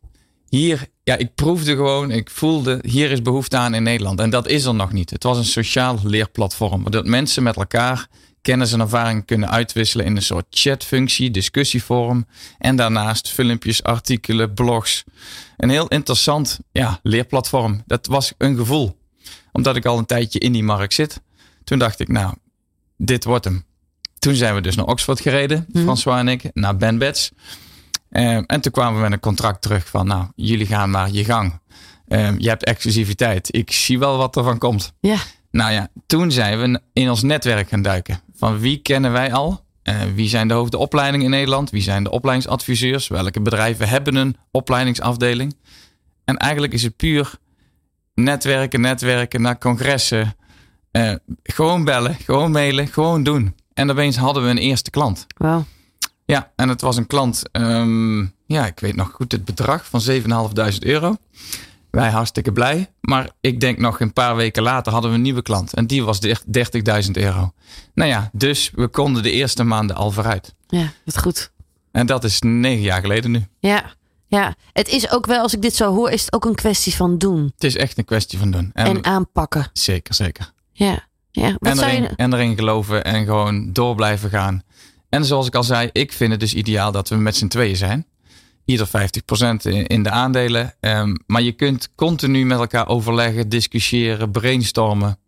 hier, 0.49 0.87
ja, 1.03 1.17
ik 1.17 1.35
proefde 1.35 1.75
gewoon, 1.75 2.11
ik 2.11 2.31
voelde, 2.31 2.79
hier 2.83 3.11
is 3.11 3.23
behoefte 3.23 3.57
aan 3.57 3.75
in 3.75 3.83
Nederland. 3.83 4.21
En 4.21 4.31
dat 4.31 4.49
is 4.49 4.65
er 4.65 4.75
nog 4.75 4.93
niet. 4.93 5.11
Het 5.11 5.23
was 5.23 5.39
een 5.39 5.45
sociaal 5.45 5.99
leerplatform, 6.03 6.83
waardoor 6.83 7.09
mensen 7.09 7.43
met 7.43 7.57
elkaar 7.57 8.07
kennis 8.43 8.73
en 8.73 8.81
ervaring 8.81 9.25
kunnen 9.25 9.51
uitwisselen 9.51 10.07
in 10.07 10.17
een 10.17 10.23
soort 10.23 10.47
chatfunctie, 10.51 11.31
discussieforum. 11.31 12.27
En 12.59 12.77
daarnaast 12.77 13.31
filmpjes, 13.31 13.83
artikelen, 13.83 14.55
blogs. 14.55 15.05
Een 15.57 15.71
heel 15.71 15.89
interessant 15.89 16.59
ja, 16.73 17.01
leerplatform. 17.03 17.83
Dat 17.87 18.07
was 18.07 18.33
een 18.39 18.57
gevoel. 18.57 18.97
Omdat 19.53 19.77
ik 19.77 19.87
al 19.87 19.99
een 19.99 20.07
tijdje 20.07 20.39
in 20.39 20.53
die 20.53 20.63
markt 20.63 20.95
zit. 20.95 21.21
Toen 21.65 21.79
dacht 21.79 22.01
ik, 22.01 22.09
nou, 22.09 22.35
dit 22.97 23.25
wordt 23.25 23.45
hem. 23.45 23.65
Toen 24.19 24.35
zijn 24.35 24.55
we 24.55 24.61
dus 24.61 24.77
naar 24.77 24.87
Oxford 24.87 25.21
gereden, 25.21 25.67
François 25.73 26.19
en 26.19 26.29
ik, 26.29 26.51
naar 26.53 26.77
Ben 26.77 26.99
Bets. 26.99 27.33
Eh, 28.09 28.37
en 28.47 28.61
toen 28.61 28.73
kwamen 28.73 28.95
we 28.95 29.01
met 29.01 29.13
een 29.13 29.21
contract 29.21 29.63
terug 29.63 29.89
van, 29.89 30.07
nou, 30.07 30.27
jullie 30.35 30.67
gaan 30.67 30.91
maar 30.91 31.11
je 31.11 31.25
gang. 31.25 31.61
Eh, 32.09 32.39
je 32.39 32.49
hebt 32.49 32.65
exclusiviteit. 32.65 33.49
Ik 33.55 33.73
zie 33.73 33.99
wel 33.99 34.17
wat 34.17 34.37
er 34.37 34.45
van 34.45 34.59
komt. 34.59 34.93
Ja. 35.01 35.17
Nou 35.51 35.73
ja, 35.73 35.89
toen 36.07 36.31
zijn 36.31 36.59
we 36.59 36.81
in 36.93 37.11
ons 37.11 37.23
netwerk 37.23 37.69
gaan 37.69 37.83
duiken. 37.83 38.21
Van 38.35 38.59
wie 38.59 38.77
kennen 38.77 39.13
wij 39.13 39.33
al? 39.33 39.65
Eh, 39.83 40.01
wie 40.15 40.29
zijn 40.29 40.49
de 40.49 40.55
hoofdopleidingen 40.55 41.25
in 41.25 41.31
Nederland? 41.31 41.71
Wie 41.71 41.83
zijn 41.83 42.05
de 42.05 42.11
opleidingsadviseurs? 42.11 43.09
Welke 43.09 43.41
bedrijven 43.41 43.89
hebben 43.89 44.15
een 44.15 44.37
opleidingsafdeling? 44.51 45.57
En 46.25 46.37
eigenlijk 46.37 46.73
is 46.73 46.83
het 46.83 46.97
puur 46.97 47.35
netwerken, 48.15 48.81
netwerken 48.81 49.43
naar 49.43 49.59
congressen. 49.59 50.37
Gewoon 51.43 51.85
bellen, 51.85 52.15
gewoon 52.15 52.51
mailen, 52.51 52.87
gewoon 52.87 53.23
doen. 53.23 53.55
En 53.77 53.91
opeens 53.91 54.17
hadden 54.17 54.43
we 54.43 54.49
een 54.49 54.59
eerste 54.59 54.91
klant. 54.91 55.27
Ja, 56.25 56.53
en 56.57 56.69
het 56.69 56.81
was 56.81 56.97
een 56.97 57.07
klant, 57.07 57.43
ehm, 57.53 58.21
ja, 58.47 58.67
ik 58.67 58.81
weet 58.81 58.97
nog 58.97 59.11
goed 59.13 59.33
het 59.33 59.45
bedrag 59.45 59.87
van 59.87 60.01
7.500 60.01 60.85
euro. 60.85 61.17
Wij 61.91 62.11
hartstikke 62.11 62.53
blij. 62.53 62.91
Maar 63.01 63.31
ik 63.41 63.61
denk 63.61 63.79
nog 63.79 64.01
een 64.01 64.13
paar 64.13 64.37
weken 64.37 64.63
later 64.63 64.93
hadden 64.93 65.11
we 65.11 65.17
een 65.17 65.23
nieuwe 65.23 65.43
klant. 65.43 65.75
En 65.75 65.87
die 65.87 66.05
was 66.05 66.21
de- 66.21 66.37
30.000 66.47 67.17
euro. 67.17 67.53
Nou 67.95 68.11
ja, 68.11 68.31
dus 68.33 68.71
we 68.75 68.89
konden 68.89 69.23
de 69.23 69.31
eerste 69.31 69.65
maanden 69.65 69.97
al 69.97 70.11
vooruit. 70.11 70.55
Ja, 70.67 70.93
wat 71.05 71.19
goed. 71.19 71.51
En 71.93 72.07
dat 72.07 72.25
is 72.25 72.41
negen 72.41 72.83
jaar 72.83 73.01
geleden 73.01 73.31
nu. 73.31 73.47
Ja. 73.59 73.95
Ja, 74.29 74.55
het 74.73 74.89
is 74.89 75.11
ook 75.11 75.27
wel, 75.27 75.41
als 75.43 75.55
ik 75.55 75.63
dit 75.63 75.75
zo 75.77 75.95
hoor, 75.95 76.11
is 76.11 76.21
het 76.25 76.33
ook 76.33 76.45
een 76.45 76.55
kwestie 76.55 76.95
van 76.95 77.19
doen 77.19 77.43
Het 77.55 77.65
is 77.65 77.77
echt 77.77 77.99
een 77.99 78.05
kwestie 78.05 78.39
van 78.39 78.51
doen. 78.51 78.71
En, 78.75 78.87
en 78.87 79.05
aanpakken. 79.05 79.71
zeker, 79.73 80.15
zeker. 80.15 80.53
Ja. 80.73 81.06
Ja. 81.41 81.57
En 81.61 81.79
erin, 81.79 82.03
je... 82.03 82.09
en 82.17 82.33
erin 82.35 82.57
geloven 82.57 83.05
en 83.05 83.25
gewoon 83.25 83.73
door 83.73 83.95
blijven 83.95 84.31
gaan. 84.31 84.63
En 85.09 85.25
zoals 85.25 85.47
ik 85.47 85.55
al 85.55 85.65
zei, 85.65 85.89
ik 85.93 86.13
vind 86.13 86.31
het 86.31 86.41
dus 86.41 86.55
ideaal 86.55 86.93
dat 86.93 87.09
we 87.09 87.17
met 87.17 87.37
z'n 87.37 87.47
tweeën 87.47 87.77
zijn. 87.77 88.07
Ieder 88.65 88.89
50% 88.89 88.91
in 89.63 89.87
in 89.87 90.03
de 90.03 90.11
aandelen. 90.11 90.75
Ehm, 90.81 91.15
maar 91.27 91.43
je 91.43 91.53
kunt 91.53 91.89
continu 91.95 92.45
met 92.45 92.59
elkaar 92.59 92.89
overleggen, 92.89 93.49
discussiëren, 93.49 94.31
brainstormen. 94.31 95.19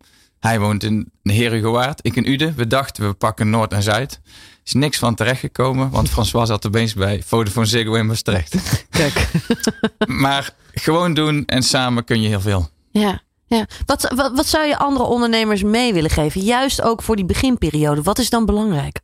Hij 0.40 0.60
woont 0.60 0.82
in 0.82 1.10
Herengewaard, 1.22 2.06
ik 2.06 2.16
in 2.16 2.28
Uden. 2.28 2.54
We 2.56 2.66
dachten 2.66 3.08
we 3.08 3.14
pakken 3.14 3.50
Noord 3.50 3.72
en 3.72 3.82
Zuid. 3.82 4.20
Is 4.64 4.72
niks 4.72 4.98
van 4.98 5.14
terechtgekomen, 5.14 5.90
want 5.90 6.10
François 6.10 6.48
zat 6.48 6.66
opeens 6.66 6.94
bij 6.94 7.22
Vodafone 7.26 7.66
Ziggo 7.66 7.94
in 7.94 8.06
Maastricht. 8.06 8.86
Kijk. 8.90 9.30
maar 10.24 10.54
gewoon 10.72 11.14
doen 11.14 11.44
en 11.46 11.62
samen 11.62 12.04
kun 12.04 12.22
je 12.22 12.28
heel 12.28 12.40
veel. 12.40 12.68
Ja. 12.90 13.22
Ja. 13.48 13.66
Wat, 13.86 14.12
wat, 14.14 14.32
wat 14.34 14.46
zou 14.46 14.66
je 14.66 14.78
andere 14.78 15.04
ondernemers 15.04 15.62
mee 15.62 15.92
willen 15.92 16.10
geven? 16.10 16.40
Juist 16.40 16.82
ook 16.82 17.02
voor 17.02 17.16
die 17.16 17.24
beginperiode. 17.24 18.02
Wat 18.02 18.18
is 18.18 18.30
dan 18.30 18.46
belangrijk? 18.46 19.00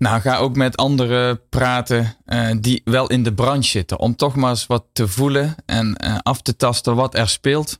Nou, 0.00 0.20
ga 0.20 0.36
ook 0.36 0.56
met 0.56 0.76
anderen 0.76 1.40
praten 1.48 2.16
eh, 2.24 2.50
die 2.60 2.80
wel 2.84 3.06
in 3.06 3.22
de 3.22 3.34
branche 3.34 3.70
zitten. 3.70 3.98
Om 3.98 4.16
toch 4.16 4.36
maar 4.36 4.50
eens 4.50 4.66
wat 4.66 4.84
te 4.92 5.08
voelen 5.08 5.54
en 5.66 5.96
eh, 5.96 6.16
af 6.22 6.42
te 6.42 6.56
tasten 6.56 6.94
wat 6.94 7.14
er 7.14 7.28
speelt. 7.28 7.78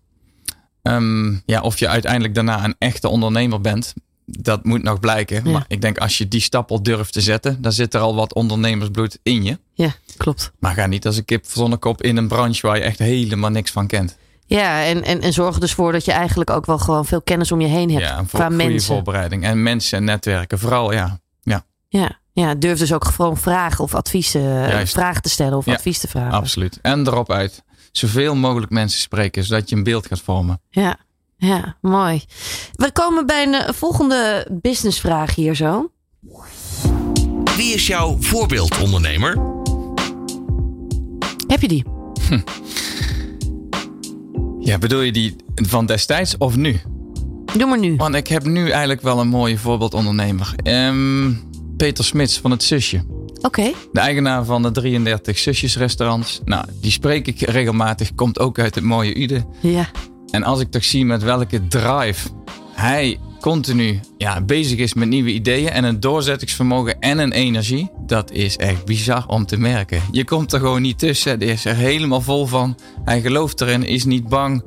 Ehm, 0.83 1.35
ja, 1.47 1.61
of 1.61 1.79
je 1.79 1.89
uiteindelijk 1.89 2.35
daarna 2.35 2.65
een 2.65 2.75
echte 2.79 3.09
ondernemer 3.09 3.61
bent, 3.61 3.95
dat 4.25 4.65
moet 4.65 4.83
nog 4.83 5.01
blijken. 5.01 5.45
Ja. 5.45 5.51
Maar 5.51 5.65
ik 5.69 5.81
denk 5.81 5.99
als 5.99 6.19
je 6.19 6.29
die 6.29 6.41
stap 6.41 6.71
al 6.71 6.83
durft 6.83 7.13
te 7.13 7.21
zetten, 7.21 7.63
dan 7.63 7.73
zit 7.73 7.95
er 7.95 8.01
al 8.01 8.15
wat 8.15 8.35
ondernemersbloed 8.35 9.19
in 9.23 9.43
je. 9.43 9.59
Ja, 9.75 9.95
klopt. 10.17 10.53
Maar 10.59 10.75
ga 10.75 10.87
niet 10.87 11.07
als 11.07 11.17
een 11.17 11.25
kip 11.25 11.45
zonnekop 11.49 12.03
in 12.03 12.17
een 12.17 12.29
branche 12.29 12.67
waar 12.67 12.77
je 12.77 12.83
echt 12.83 12.99
helemaal 12.99 13.51
niks 13.51 13.71
van 13.71 13.87
kent. 13.87 14.17
Ja, 14.59 14.85
en, 14.85 15.05
en, 15.05 15.21
en 15.21 15.33
zorg 15.33 15.55
er 15.55 15.61
dus 15.61 15.73
voor 15.73 15.93
dat 15.93 16.05
je 16.05 16.13
eigenlijk 16.13 16.51
ook 16.51 16.67
wel 16.67 16.79
gewoon 16.79 17.05
veel 17.07 17.23
kennis 17.23 17.53
om 17.53 17.61
je 17.61 17.67
heen 17.67 17.91
hebt. 17.91 18.03
Ja, 18.05 18.25
qua 18.29 18.47
goede 18.47 18.55
mensen. 18.65 18.95
voorbereiding. 18.95 19.45
En 19.45 19.63
mensen 19.63 19.99
en 19.99 20.05
netwerken, 20.05 20.59
vooral 20.59 20.93
ja. 20.93 21.21
ja 21.43 21.65
Ja, 21.89 22.19
ja, 22.33 22.55
durf 22.55 22.79
dus 22.79 22.93
ook 22.93 23.05
gewoon 23.05 23.37
vragen 23.37 23.85
of 23.85 23.95
adviezen, 23.95 24.43
Juist. 24.43 24.93
vragen 24.93 25.23
te 25.23 25.29
stellen 25.29 25.57
of 25.59 25.65
Ja, 25.67 25.73
advies 25.75 25.99
te 25.99 26.09
vragen. 26.09 26.33
absoluut. 26.33 26.79
En 26.83 27.07
erop 27.07 27.31
uit. 27.31 27.63
Zoveel 27.93 28.35
mogelijk 28.35 28.73
mensen 28.73 29.01
spreken, 29.01 29.45
zodat 29.45 29.71
je 29.71 29.77
een 29.77 29.83
beeld 29.85 30.07
gaat 30.07 30.21
vormen. 30.21 30.61
Ja, 30.71 30.97
ja, 31.37 31.77
mooi. 31.81 32.25
We 32.73 32.93
komen 32.93 33.27
bij 33.27 33.43
een 33.47 33.55
eh, 33.55 33.73
volgende 33.73 34.47
businessvraag 34.63 35.35
hier 35.35 35.55
zo. 35.55 35.91
Wie 37.57 37.75
is 37.75 37.87
jouw 37.87 38.17
voorbeeldondernemer? 38.21 39.39
Heb 41.47 41.61
je 41.61 41.69
die? 41.69 41.85
Ja, 44.71 44.79
bedoel 44.79 45.01
je 45.01 45.13
die 45.13 45.37
van 45.55 45.87
destijds 45.87 46.37
of 46.39 46.57
nu? 46.57 46.81
Doe 47.57 47.69
maar 47.69 47.79
nu. 47.79 47.97
Want 47.97 48.15
ik 48.15 48.29
heb 48.29 48.45
nu 48.45 48.69
eigenlijk 48.69 49.01
wel 49.01 49.21
een 49.21 49.29
mooie 49.29 49.59
voorbeeldondernemer. 49.59 50.55
Ehm, 50.63 51.33
Peter 51.77 52.05
Smits 52.05 52.39
van 52.39 52.51
het 52.51 52.63
Zusje. 52.63 53.05
Oké. 53.41 53.73
De 53.93 54.01
eigenaar 54.01 54.45
van 54.45 54.63
de 54.63 54.71
33 54.71 55.39
Zusjesrestaurants. 55.39 56.41
Nou, 56.45 56.65
die 56.81 56.91
spreek 56.91 57.27
ik 57.27 57.41
regelmatig. 57.41 58.15
Komt 58.15 58.39
ook 58.39 58.59
uit 58.59 58.75
het 58.75 58.85
mooie 58.85 59.21
Uden. 59.21 59.47
Ja. 59.61 59.89
En 60.31 60.43
als 60.43 60.61
ik 60.61 60.71
toch 60.71 60.85
zie 60.85 61.05
met 61.05 61.23
welke 61.23 61.67
drive 61.67 62.29
hij 62.75 63.19
continu 63.41 64.01
ja, 64.19 64.41
bezig 64.41 64.79
is 64.79 64.95
met 64.95 65.09
nieuwe 65.09 65.33
ideeën 65.33 65.71
en 65.71 65.85
een 65.85 66.01
doorzettingsvermogen 66.01 66.99
en 66.99 67.19
een 67.19 67.33
energie. 67.33 67.91
Dat 68.07 68.31
is 68.31 68.57
echt 68.57 68.85
bizar 68.85 69.25
om 69.27 69.47
te 69.47 69.57
merken. 69.57 70.03
Je 70.11 70.25
komt 70.25 70.53
er 70.53 70.61
gewoon 70.61 70.83
niet 70.83 70.99
tussen. 70.99 71.39
Hij 71.39 71.49
is 71.49 71.65
er 71.65 71.77
helemaal 71.77 72.21
vol 72.21 72.47
van. 72.47 72.77
Hij 73.05 73.21
gelooft 73.21 73.61
erin, 73.61 73.87
is 73.87 74.05
niet 74.05 74.29
bang. 74.29 74.63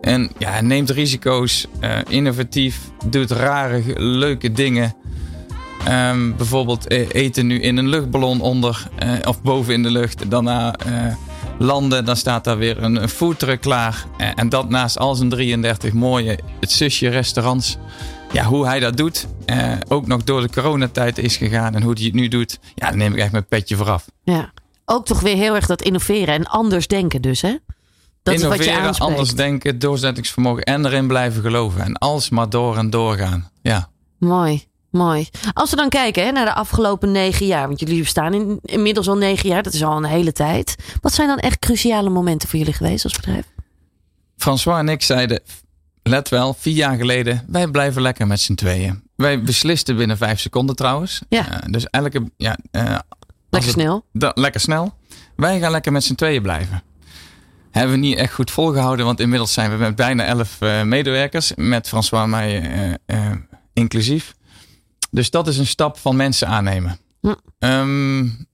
En 0.00 0.30
ja, 0.38 0.60
neemt 0.60 0.90
risico's, 0.90 1.66
uh, 1.80 1.98
innovatief, 2.08 2.80
doet 3.10 3.30
rare, 3.30 3.82
leuke 3.96 4.52
dingen. 4.52 4.94
Um, 5.88 6.36
bijvoorbeeld 6.36 6.90
eten 6.90 7.46
nu 7.46 7.60
in 7.60 7.76
een 7.76 7.88
luchtballon 7.88 8.40
onder 8.40 8.88
uh, 9.02 9.12
of 9.24 9.42
boven 9.42 9.74
in 9.74 9.82
de 9.82 9.90
lucht. 9.90 10.30
Daarna 10.30 10.74
uh, 10.86 11.14
landen, 11.58 12.04
dan 12.04 12.16
staat 12.16 12.44
daar 12.44 12.58
weer 12.58 12.82
een, 12.82 13.02
een 13.02 13.08
foodtruck 13.08 13.60
klaar. 13.60 14.04
En, 14.16 14.34
en, 14.34 14.48
dat 14.48 14.68
naast 14.68 14.98
al 14.98 15.14
zijn 15.14 15.28
33 15.28 15.92
mooie 15.92 16.38
het 16.60 16.70
zusje 16.70 17.08
restaurants. 17.08 17.76
Ja, 18.32 18.44
hoe 18.44 18.66
hij 18.66 18.80
dat 18.80 18.96
doet, 18.96 19.26
uh, 19.46 19.72
ook 19.88 20.06
nog 20.06 20.24
door 20.24 20.40
de 20.40 20.50
coronatijd 20.50 21.18
is 21.18 21.36
gegaan 21.36 21.74
en 21.74 21.82
hoe 21.82 21.92
hij 21.92 22.04
het 22.04 22.14
nu 22.14 22.28
doet. 22.28 22.58
Ja, 22.74 22.88
dan 22.88 22.98
neem 22.98 23.12
ik 23.12 23.18
echt 23.18 23.32
mijn 23.32 23.46
petje 23.46 23.76
vooraf. 23.76 24.06
Ja, 24.22 24.52
ook 24.84 25.06
toch 25.06 25.20
weer 25.20 25.36
heel 25.36 25.54
erg 25.54 25.66
dat 25.66 25.82
innoveren 25.82 26.34
en 26.34 26.46
anders 26.46 26.86
denken 26.86 27.22
dus 27.22 27.42
hè? 27.42 27.56
Dat 28.22 28.34
Innoveren, 28.34 28.66
is 28.66 28.86
wat 28.86 28.96
je 28.96 29.02
anders 29.02 29.34
denken, 29.34 29.78
doorzettingsvermogen 29.78 30.62
en 30.62 30.86
erin 30.86 31.06
blijven 31.06 31.42
geloven. 31.42 31.82
En 31.82 31.94
alles 31.94 32.28
maar 32.28 32.50
door 32.50 32.76
en 32.76 32.90
doorgaan. 32.90 33.50
Ja. 33.62 33.88
Mooi. 34.18 34.66
Mooi. 34.98 35.28
Als 35.52 35.70
we 35.70 35.76
dan 35.76 35.88
kijken 35.88 36.24
hè, 36.24 36.30
naar 36.30 36.44
de 36.44 36.54
afgelopen 36.54 37.12
negen 37.12 37.46
jaar, 37.46 37.66
want 37.66 37.80
jullie 37.80 38.02
bestaan 38.02 38.34
in, 38.34 38.58
inmiddels 38.62 39.08
al 39.08 39.16
negen 39.16 39.48
jaar, 39.48 39.62
dat 39.62 39.72
is 39.72 39.84
al 39.84 39.96
een 39.96 40.04
hele 40.04 40.32
tijd. 40.32 40.74
Wat 41.00 41.12
zijn 41.12 41.28
dan 41.28 41.38
echt 41.38 41.58
cruciale 41.58 42.10
momenten 42.10 42.48
voor 42.48 42.58
jullie 42.58 42.74
geweest 42.74 43.04
als 43.04 43.12
bedrijf? 43.12 43.44
François 44.36 44.78
en 44.78 44.88
ik 44.88 45.02
zeiden, 45.02 45.40
let 46.02 46.28
wel, 46.28 46.54
vier 46.54 46.74
jaar 46.74 46.96
geleden, 46.96 47.44
wij 47.46 47.66
blijven 47.66 48.02
lekker 48.02 48.26
met 48.26 48.40
z'n 48.40 48.54
tweeën. 48.54 49.02
Wij 49.16 49.42
beslisten 49.42 49.96
binnen 49.96 50.16
vijf 50.16 50.40
seconden 50.40 50.76
trouwens. 50.76 51.20
Ja. 51.28 51.50
Uh, 51.50 51.72
dus 51.72 51.86
elke, 51.90 52.30
ja, 52.36 52.58
uh, 52.72 52.82
lekker 53.50 53.70
het, 53.70 53.80
snel. 53.80 54.04
Da, 54.12 54.32
lekker 54.34 54.60
snel. 54.60 54.94
Wij 55.36 55.60
gaan 55.60 55.70
lekker 55.70 55.92
met 55.92 56.04
z'n 56.04 56.14
tweeën 56.14 56.42
blijven. 56.42 56.82
Hebben 57.70 57.92
we 57.92 58.00
niet 58.00 58.16
echt 58.16 58.32
goed 58.32 58.50
volgehouden, 58.50 59.04
want 59.04 59.20
inmiddels 59.20 59.52
zijn 59.52 59.70
we 59.70 59.76
met 59.76 59.96
bijna 59.96 60.24
elf 60.24 60.56
uh, 60.60 60.82
medewerkers, 60.82 61.52
met 61.56 61.88
François 61.88 62.22
en 62.22 62.30
mij 62.30 62.98
inclusief. 63.72 64.36
Dus 65.10 65.30
dat 65.30 65.48
is 65.48 65.58
een 65.58 65.66
stap 65.66 65.98
van 65.98 66.16
mensen 66.16 66.48
aannemen. 66.48 66.98
Hm. 67.20 67.34
Um, 67.58 68.46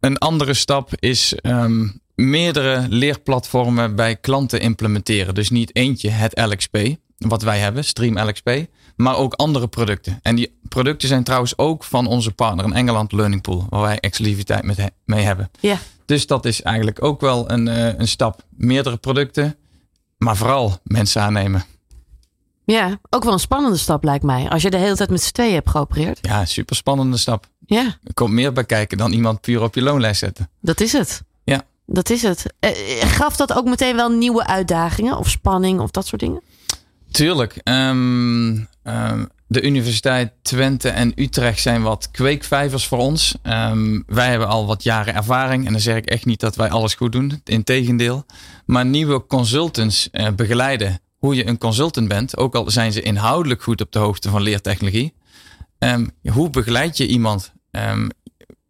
een 0.00 0.18
andere 0.18 0.54
stap 0.54 0.90
is 0.94 1.34
um, 1.42 2.00
meerdere 2.14 2.86
leerplatformen 2.88 3.94
bij 3.96 4.16
klanten 4.16 4.60
implementeren. 4.60 5.34
Dus 5.34 5.50
niet 5.50 5.76
eentje, 5.76 6.10
het 6.10 6.40
LXP, 6.40 6.78
wat 7.18 7.42
wij 7.42 7.58
hebben, 7.58 7.84
Stream 7.84 8.18
LXP, 8.18 8.66
maar 8.96 9.16
ook 9.16 9.34
andere 9.34 9.68
producten. 9.68 10.18
En 10.22 10.36
die 10.36 10.58
producten 10.68 11.08
zijn 11.08 11.24
trouwens 11.24 11.58
ook 11.58 11.84
van 11.84 12.06
onze 12.06 12.32
partner 12.32 12.64
in 12.64 12.72
Engeland, 12.72 13.12
Learning 13.12 13.42
Pool, 13.42 13.66
waar 13.68 13.80
wij 13.80 13.98
exclusiviteit 14.00 14.62
met 14.62 14.76
he 14.76 14.86
mee 15.04 15.24
hebben. 15.24 15.50
Ja. 15.60 15.78
Dus 16.04 16.26
dat 16.26 16.44
is 16.44 16.62
eigenlijk 16.62 17.02
ook 17.02 17.20
wel 17.20 17.50
een, 17.50 17.66
uh, 17.66 17.98
een 17.98 18.08
stap. 18.08 18.44
Meerdere 18.50 18.96
producten, 18.96 19.56
maar 20.18 20.36
vooral 20.36 20.78
mensen 20.82 21.22
aannemen. 21.22 21.64
Ja, 22.64 22.98
ook 23.10 23.24
wel 23.24 23.32
een 23.32 23.38
spannende 23.38 23.76
stap 23.76 24.04
lijkt 24.04 24.24
mij. 24.24 24.48
Als 24.48 24.62
je 24.62 24.70
de 24.70 24.76
hele 24.76 24.96
tijd 24.96 25.10
met 25.10 25.22
z'n 25.22 25.32
tweeën 25.32 25.54
hebt 25.54 25.70
geopereerd. 25.70 26.18
Ja, 26.22 26.44
super 26.44 26.76
spannende 26.76 27.16
stap. 27.16 27.46
Ja. 27.66 27.84
Er 28.02 28.14
komt 28.14 28.32
meer 28.32 28.52
bij 28.52 28.64
kijken 28.64 28.98
dan 28.98 29.12
iemand 29.12 29.40
puur 29.40 29.62
op 29.62 29.74
je 29.74 29.82
loonlijst 29.82 30.20
zetten. 30.20 30.50
Dat 30.60 30.80
is 30.80 30.92
het. 30.92 31.22
Ja. 31.44 31.62
Dat 31.86 32.10
is 32.10 32.22
het. 32.22 32.46
Uh, 32.60 32.70
gaf 33.00 33.36
dat 33.36 33.52
ook 33.52 33.64
meteen 33.64 33.96
wel 33.96 34.08
nieuwe 34.08 34.46
uitdagingen 34.46 35.18
of 35.18 35.30
spanning 35.30 35.80
of 35.80 35.90
dat 35.90 36.06
soort 36.06 36.20
dingen? 36.20 36.42
Tuurlijk. 37.10 37.60
Um, 37.64 38.68
um, 38.84 39.28
de 39.46 39.62
Universiteit 39.62 40.32
Twente 40.42 40.88
en 40.88 41.12
Utrecht 41.14 41.60
zijn 41.60 41.82
wat 41.82 42.10
kweekvijvers 42.10 42.86
voor 42.86 42.98
ons. 42.98 43.34
Um, 43.42 44.04
wij 44.06 44.30
hebben 44.30 44.48
al 44.48 44.66
wat 44.66 44.82
jaren 44.82 45.14
ervaring. 45.14 45.66
En 45.66 45.72
dan 45.72 45.80
zeg 45.80 45.96
ik 45.96 46.06
echt 46.06 46.24
niet 46.24 46.40
dat 46.40 46.56
wij 46.56 46.70
alles 46.70 46.94
goed 46.94 47.12
doen. 47.12 47.40
Integendeel. 47.44 48.26
Maar 48.66 48.86
nieuwe 48.86 49.26
consultants 49.26 50.08
uh, 50.12 50.28
begeleiden 50.36 51.00
hoe 51.24 51.34
je 51.34 51.46
een 51.46 51.58
consultant 51.58 52.08
bent, 52.08 52.36
ook 52.36 52.54
al 52.54 52.70
zijn 52.70 52.92
ze 52.92 53.02
inhoudelijk 53.02 53.62
goed 53.62 53.80
op 53.80 53.92
de 53.92 53.98
hoogte 53.98 54.30
van 54.30 54.42
leertechnologie. 54.42 55.14
Um, 55.78 56.10
hoe 56.30 56.50
begeleid 56.50 56.96
je 56.96 57.06
iemand? 57.06 57.52
Um, 57.70 58.10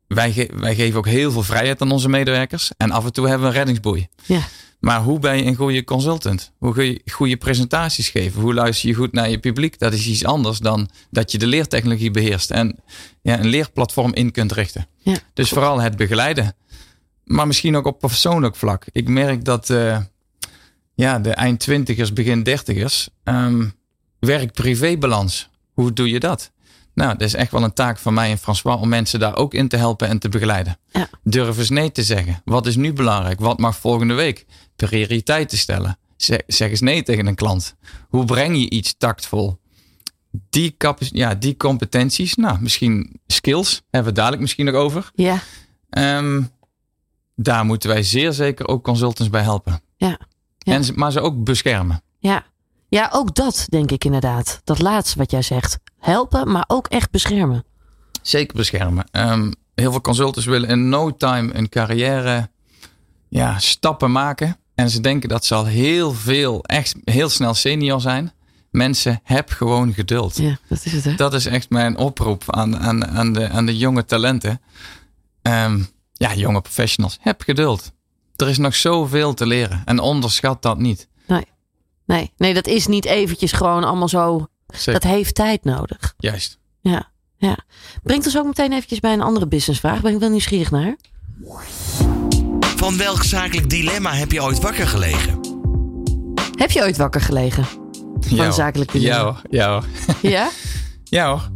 wij, 0.07 0.33
ge 0.33 0.51
wij 0.55 0.75
geven 0.75 0.99
ook 0.99 1.07
heel 1.07 1.31
veel 1.31 1.43
vrijheid 1.43 1.81
aan 1.81 1.91
onze 1.91 2.09
medewerkers 2.09 2.71
en 2.77 2.91
af 2.91 3.05
en 3.05 3.13
toe 3.13 3.29
hebben 3.29 3.43
we 3.43 3.53
een 3.53 3.59
reddingsboei. 3.59 4.09
Ja. 4.27 4.41
Maar 4.81 5.03
hoe 5.03 5.19
ben 5.19 5.37
je 5.37 5.45
een 5.45 5.55
goede 5.55 5.85
consultant? 5.85 6.53
Hoe 6.59 6.73
kun 6.73 6.85
je 6.85 7.03
goede 7.13 7.37
presentaties 7.37 8.09
geven? 8.09 8.41
Hoe 8.41 8.55
luister 8.55 8.89
je 8.89 8.95
goed 8.95 9.13
naar 9.13 9.31
je 9.31 9.39
publiek? 9.39 9.79
Dat 9.79 9.93
is 9.93 10.07
iets 10.07 10.25
anders 10.25 10.59
dan 10.59 10.89
dat 11.11 11.33
je 11.33 11.39
de 11.39 11.47
leertechnologie 11.47 12.11
beheerst 12.11 12.51
en 12.51 12.79
ja, 13.23 13.39
een 13.39 13.49
leerplatform 13.49 14.15
in 14.15 14.31
kunt 14.31 14.53
richten. 14.53 14.87
Ja. 14.99 15.17
Dus 15.33 15.49
vooral 15.49 15.81
het 15.81 15.97
begeleiden. 15.97 16.57
Maar 17.25 17.47
misschien 17.47 17.77
ook 17.77 17.87
op 17.87 17.99
persoonlijk 17.99 18.57
vlak. 18.57 18.85
Ik 18.93 19.09
merk 19.09 19.45
dat 19.45 19.71
uh, 19.71 19.99
ja, 20.95 21.19
de 21.19 21.31
eind 21.31 21.61
twintigers, 21.61 22.13
begin 22.13 22.43
dertigers, 22.43 23.09
um, 23.25 23.75
werk-privé-balans. 24.19 25.49
Hoe 25.73 25.93
doe 25.93 26.09
je 26.09 26.21
dat? 26.21 26.53
Nou, 26.95 27.11
dat 27.11 27.21
is 27.21 27.35
echt 27.35 27.51
wel 27.51 27.63
een 27.63 27.73
taak 27.73 27.99
van 27.99 28.15
mij 28.15 28.31
en 28.31 28.39
François 28.39 28.81
om 28.81 28.89
mensen 28.89 29.21
daar 29.21 29.37
ook 29.37 29.55
in 29.55 29.69
te 29.69 29.77
helpen 29.77 30.09
en 30.09 30.19
te 30.19 30.29
begeleiden. 30.29 30.79
Ja. 30.91 31.09
Durf 31.23 31.59
eens 31.59 31.71
nee 31.71 31.93
te 31.93 32.03
zeggen. 32.03 32.43
Wat 32.45 32.67
is 32.67 32.77
nu 32.77 32.93
belangrijk? 32.93 33.41
Wat 33.41 33.59
mag 33.59 33.77
volgende 33.77 34.15
week? 34.15 34.47
Prioriteiten 34.77 35.59
stellen. 35.59 35.99
Zeg, 36.17 36.41
zeg 36.47 36.71
eens 36.71 36.81
nee 36.81 37.03
tegen 37.03 37.27
een 37.27 37.35
klant. 37.35 37.77
Hoe 38.09 38.25
breng 38.25 38.57
je 38.57 38.71
iets 38.71 38.95
tactvol? 38.99 39.59
Die, 40.51 40.77
ja, 40.99 41.35
die 41.35 41.57
competenties, 41.57 42.35
nou, 42.35 42.61
misschien 42.61 43.21
skills, 43.27 43.83
hebben 43.91 44.13
we 44.13 44.19
dadelijk 44.19 44.43
misschien 44.43 44.65
nog 44.65 44.75
over. 44.75 45.11
Ja. 45.15 45.43
Um, 45.91 46.51
daar 47.37 47.65
moeten 47.65 47.89
wij 47.89 48.03
zeer 48.03 48.33
zeker 48.33 48.69
ook 48.69 48.85
consultants 48.85 49.31
bij 49.31 49.43
helpen. 49.43 49.81
Ja. 49.97 50.19
Ja. 50.65 50.73
En, 50.73 50.85
maar 50.95 51.13
ze 51.13 51.21
ook 51.21 51.45
beschermen. 51.45 52.03
Ja. 52.19 52.45
ja, 52.89 53.09
ook 53.13 53.35
dat 53.35 53.67
denk 53.69 53.91
ik 53.91 54.05
inderdaad. 54.05 54.61
Dat 54.65 54.79
laatste 54.83 55.19
wat 55.19 55.31
jij 55.31 55.43
zegt. 55.43 55.79
Helpen, 55.99 56.53
maar 56.53 56.65
ook 56.67 56.87
echt 56.87 57.11
beschermen. 57.11 57.65
Zeker 58.23 58.57
beschermen. 58.57 59.05
Um, 59.13 59.55
heel 59.75 59.91
veel 59.91 60.01
consultants 60.01 60.47
willen 60.47 60.69
in 60.69 60.89
no 60.89 61.17
time 61.17 61.55
een 61.55 61.69
carrière 61.69 62.51
ja, 63.29 63.59
stappen 63.59 64.13
maken. 64.13 64.57
En 64.75 64.91
ze 64.91 65.01
denken 65.01 65.29
dat 65.29 65.45
ze 65.45 65.55
al 65.55 65.65
heel 65.65 66.13
veel, 66.13 66.65
echt 66.65 66.95
heel 67.05 67.29
snel 67.29 67.55
senior 67.55 68.01
zijn. 68.01 68.33
Mensen, 68.71 69.21
heb 69.23 69.51
gewoon 69.51 69.93
geduld. 69.93 70.37
Ja, 70.37 70.59
dat 70.69 70.85
is 70.85 70.93
het. 70.93 71.05
Hè? 71.05 71.15
Dat 71.15 71.35
is 71.35 71.47
echt 71.47 71.71
mijn 71.71 71.97
oproep 71.97 72.43
aan, 72.47 72.79
aan, 72.79 73.07
aan, 73.07 73.33
de, 73.33 73.49
aan 73.49 73.67
de 73.67 73.77
jonge 73.77 74.05
talenten. 74.05 74.61
Um, 75.43 75.89
ja, 76.13 76.35
jonge 76.35 76.61
professionals, 76.61 77.19
heb 77.21 77.43
geduld. 77.43 77.93
Er 78.37 78.49
is 78.49 78.59
nog 78.59 78.75
zoveel 78.75 79.35
te 79.35 79.47
leren 79.47 79.83
en 79.85 79.99
onderschat 79.99 80.63
dat 80.63 80.79
niet. 80.79 81.09
Nee, 81.27 81.47
nee, 82.05 82.33
nee 82.37 82.55
dat 82.55 82.67
is 82.67 82.87
niet 82.87 83.05
eventjes 83.05 83.53
gewoon 83.53 83.85
allemaal 83.85 84.09
zo. 84.09 84.47
Zeker. 84.67 84.93
Dat 84.93 85.11
heeft 85.11 85.35
tijd 85.35 85.65
nodig. 85.65 86.15
Juist. 86.19 86.59
Ja, 86.81 87.11
ja. 87.37 87.59
Brengt 88.03 88.27
ons 88.27 88.39
ook 88.39 88.47
meteen 88.47 88.73
eventjes 88.73 89.01
bij 89.01 89.13
een 89.13 89.23
andere 89.23 89.47
businessvraag. 89.47 90.01
Ben 90.01 90.13
ik 90.13 90.21
wel 90.21 90.31
nieuwsgierig 90.31 90.71
naar. 90.71 90.97
Van 92.61 92.97
welk 92.97 93.23
zakelijk 93.23 93.71
dilemma 93.71 94.13
heb 94.13 94.33
je 94.33 94.43
ooit 94.43 94.61
wakker 94.61 94.87
gelegen? 94.87 95.41
Heb 96.55 96.71
je 96.71 96.83
ooit 96.83 96.97
wakker 96.97 97.21
gelegen? 97.21 97.65
Van 98.21 98.37
ja, 98.37 98.47
een 98.47 98.53
zakelijk 98.53 98.93
dilemma? 98.93 99.17
Ja 99.17 99.25
hoor. 99.25 99.41
Ja 99.51 99.71
hoor. 99.71 99.85
Ja? 100.23 100.51
ja 101.19 101.29
hoor. 101.29 101.51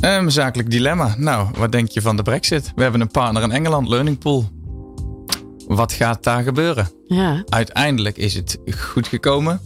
Een 0.00 0.22
um, 0.22 0.30
zakelijk 0.30 0.70
dilemma. 0.70 1.14
Nou, 1.18 1.48
wat 1.58 1.72
denk 1.72 1.88
je 1.88 2.00
van 2.00 2.16
de 2.16 2.22
brexit? 2.22 2.72
We 2.74 2.82
hebben 2.82 3.00
een 3.00 3.10
partner 3.10 3.42
in 3.42 3.50
Engeland, 3.50 3.88
Learning 3.88 4.18
Pool. 4.18 4.50
Wat 5.76 5.92
gaat 5.92 6.24
daar 6.24 6.42
gebeuren? 6.42 6.90
Ja. 7.06 7.42
Uiteindelijk 7.48 8.16
is 8.16 8.34
het 8.34 8.58
goed 8.78 9.06
gekomen. 9.08 9.60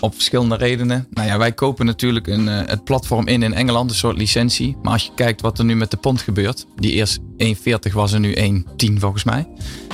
Op 0.00 0.14
verschillende 0.14 0.56
redenen. 0.56 1.06
Nou 1.10 1.28
ja, 1.28 1.38
wij 1.38 1.52
kopen 1.52 1.86
natuurlijk 1.86 2.26
een, 2.26 2.46
uh, 2.46 2.60
het 2.66 2.84
platform 2.84 3.26
in 3.26 3.42
in 3.42 3.54
Engeland, 3.54 3.90
een 3.90 3.96
soort 3.96 4.16
licentie. 4.16 4.76
Maar 4.82 4.92
als 4.92 5.04
je 5.04 5.10
kijkt 5.14 5.40
wat 5.40 5.58
er 5.58 5.64
nu 5.64 5.76
met 5.76 5.90
de 5.90 5.96
pond 5.96 6.20
gebeurt. 6.20 6.66
Die 6.76 6.92
eerst 6.92 7.18
1,40 7.36 7.92
was 7.92 8.12
er 8.12 8.20
nu 8.20 8.34
1,10 8.86 8.98
volgens 8.98 9.24
mij. 9.24 9.48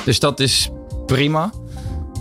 Dus 0.05 0.19
dat 0.19 0.41
is 0.41 0.71
prima. 1.07 1.53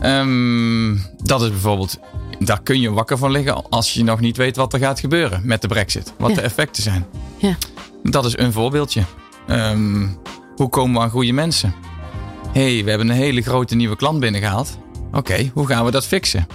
Um, 0.03 1.01
dat 1.23 1.41
is 1.41 1.49
bijvoorbeeld, 1.49 1.99
daar 2.39 2.61
kun 2.63 2.79
je 2.79 2.91
wakker 2.91 3.17
van 3.17 3.31
liggen 3.31 3.69
als 3.69 3.93
je 3.93 4.03
nog 4.03 4.19
niet 4.19 4.37
weet 4.37 4.55
wat 4.55 4.73
er 4.73 4.79
gaat 4.79 4.99
gebeuren 4.99 5.41
met 5.43 5.61
de 5.61 5.67
brexit. 5.67 6.13
Wat 6.17 6.29
Ja. 6.29 6.35
de 6.35 6.41
effecten 6.41 6.83
zijn. 6.83 7.05
Ja. 7.37 7.57
Dat 8.03 8.25
is 8.25 8.37
een 8.37 8.53
voorbeeldje. 8.53 9.03
Um, 9.49 10.17
hoe 10.55 10.69
komen 10.69 10.93
we 10.95 10.99
aan 11.01 11.09
goede 11.09 11.31
mensen? 11.31 11.73
Hey, 12.51 12.83
we 12.83 12.89
hebben 12.89 13.09
een 13.09 13.15
hele 13.15 13.41
grote 13.41 13.75
nieuwe 13.75 13.95
klant 13.95 14.19
binnengehaald. 14.19 14.77
Oké, 15.07 15.17
okay, 15.17 15.51
hoe 15.53 15.67
gaan 15.67 15.85
we 15.85 15.91
dat 15.91 16.05
fixen? 16.05 16.47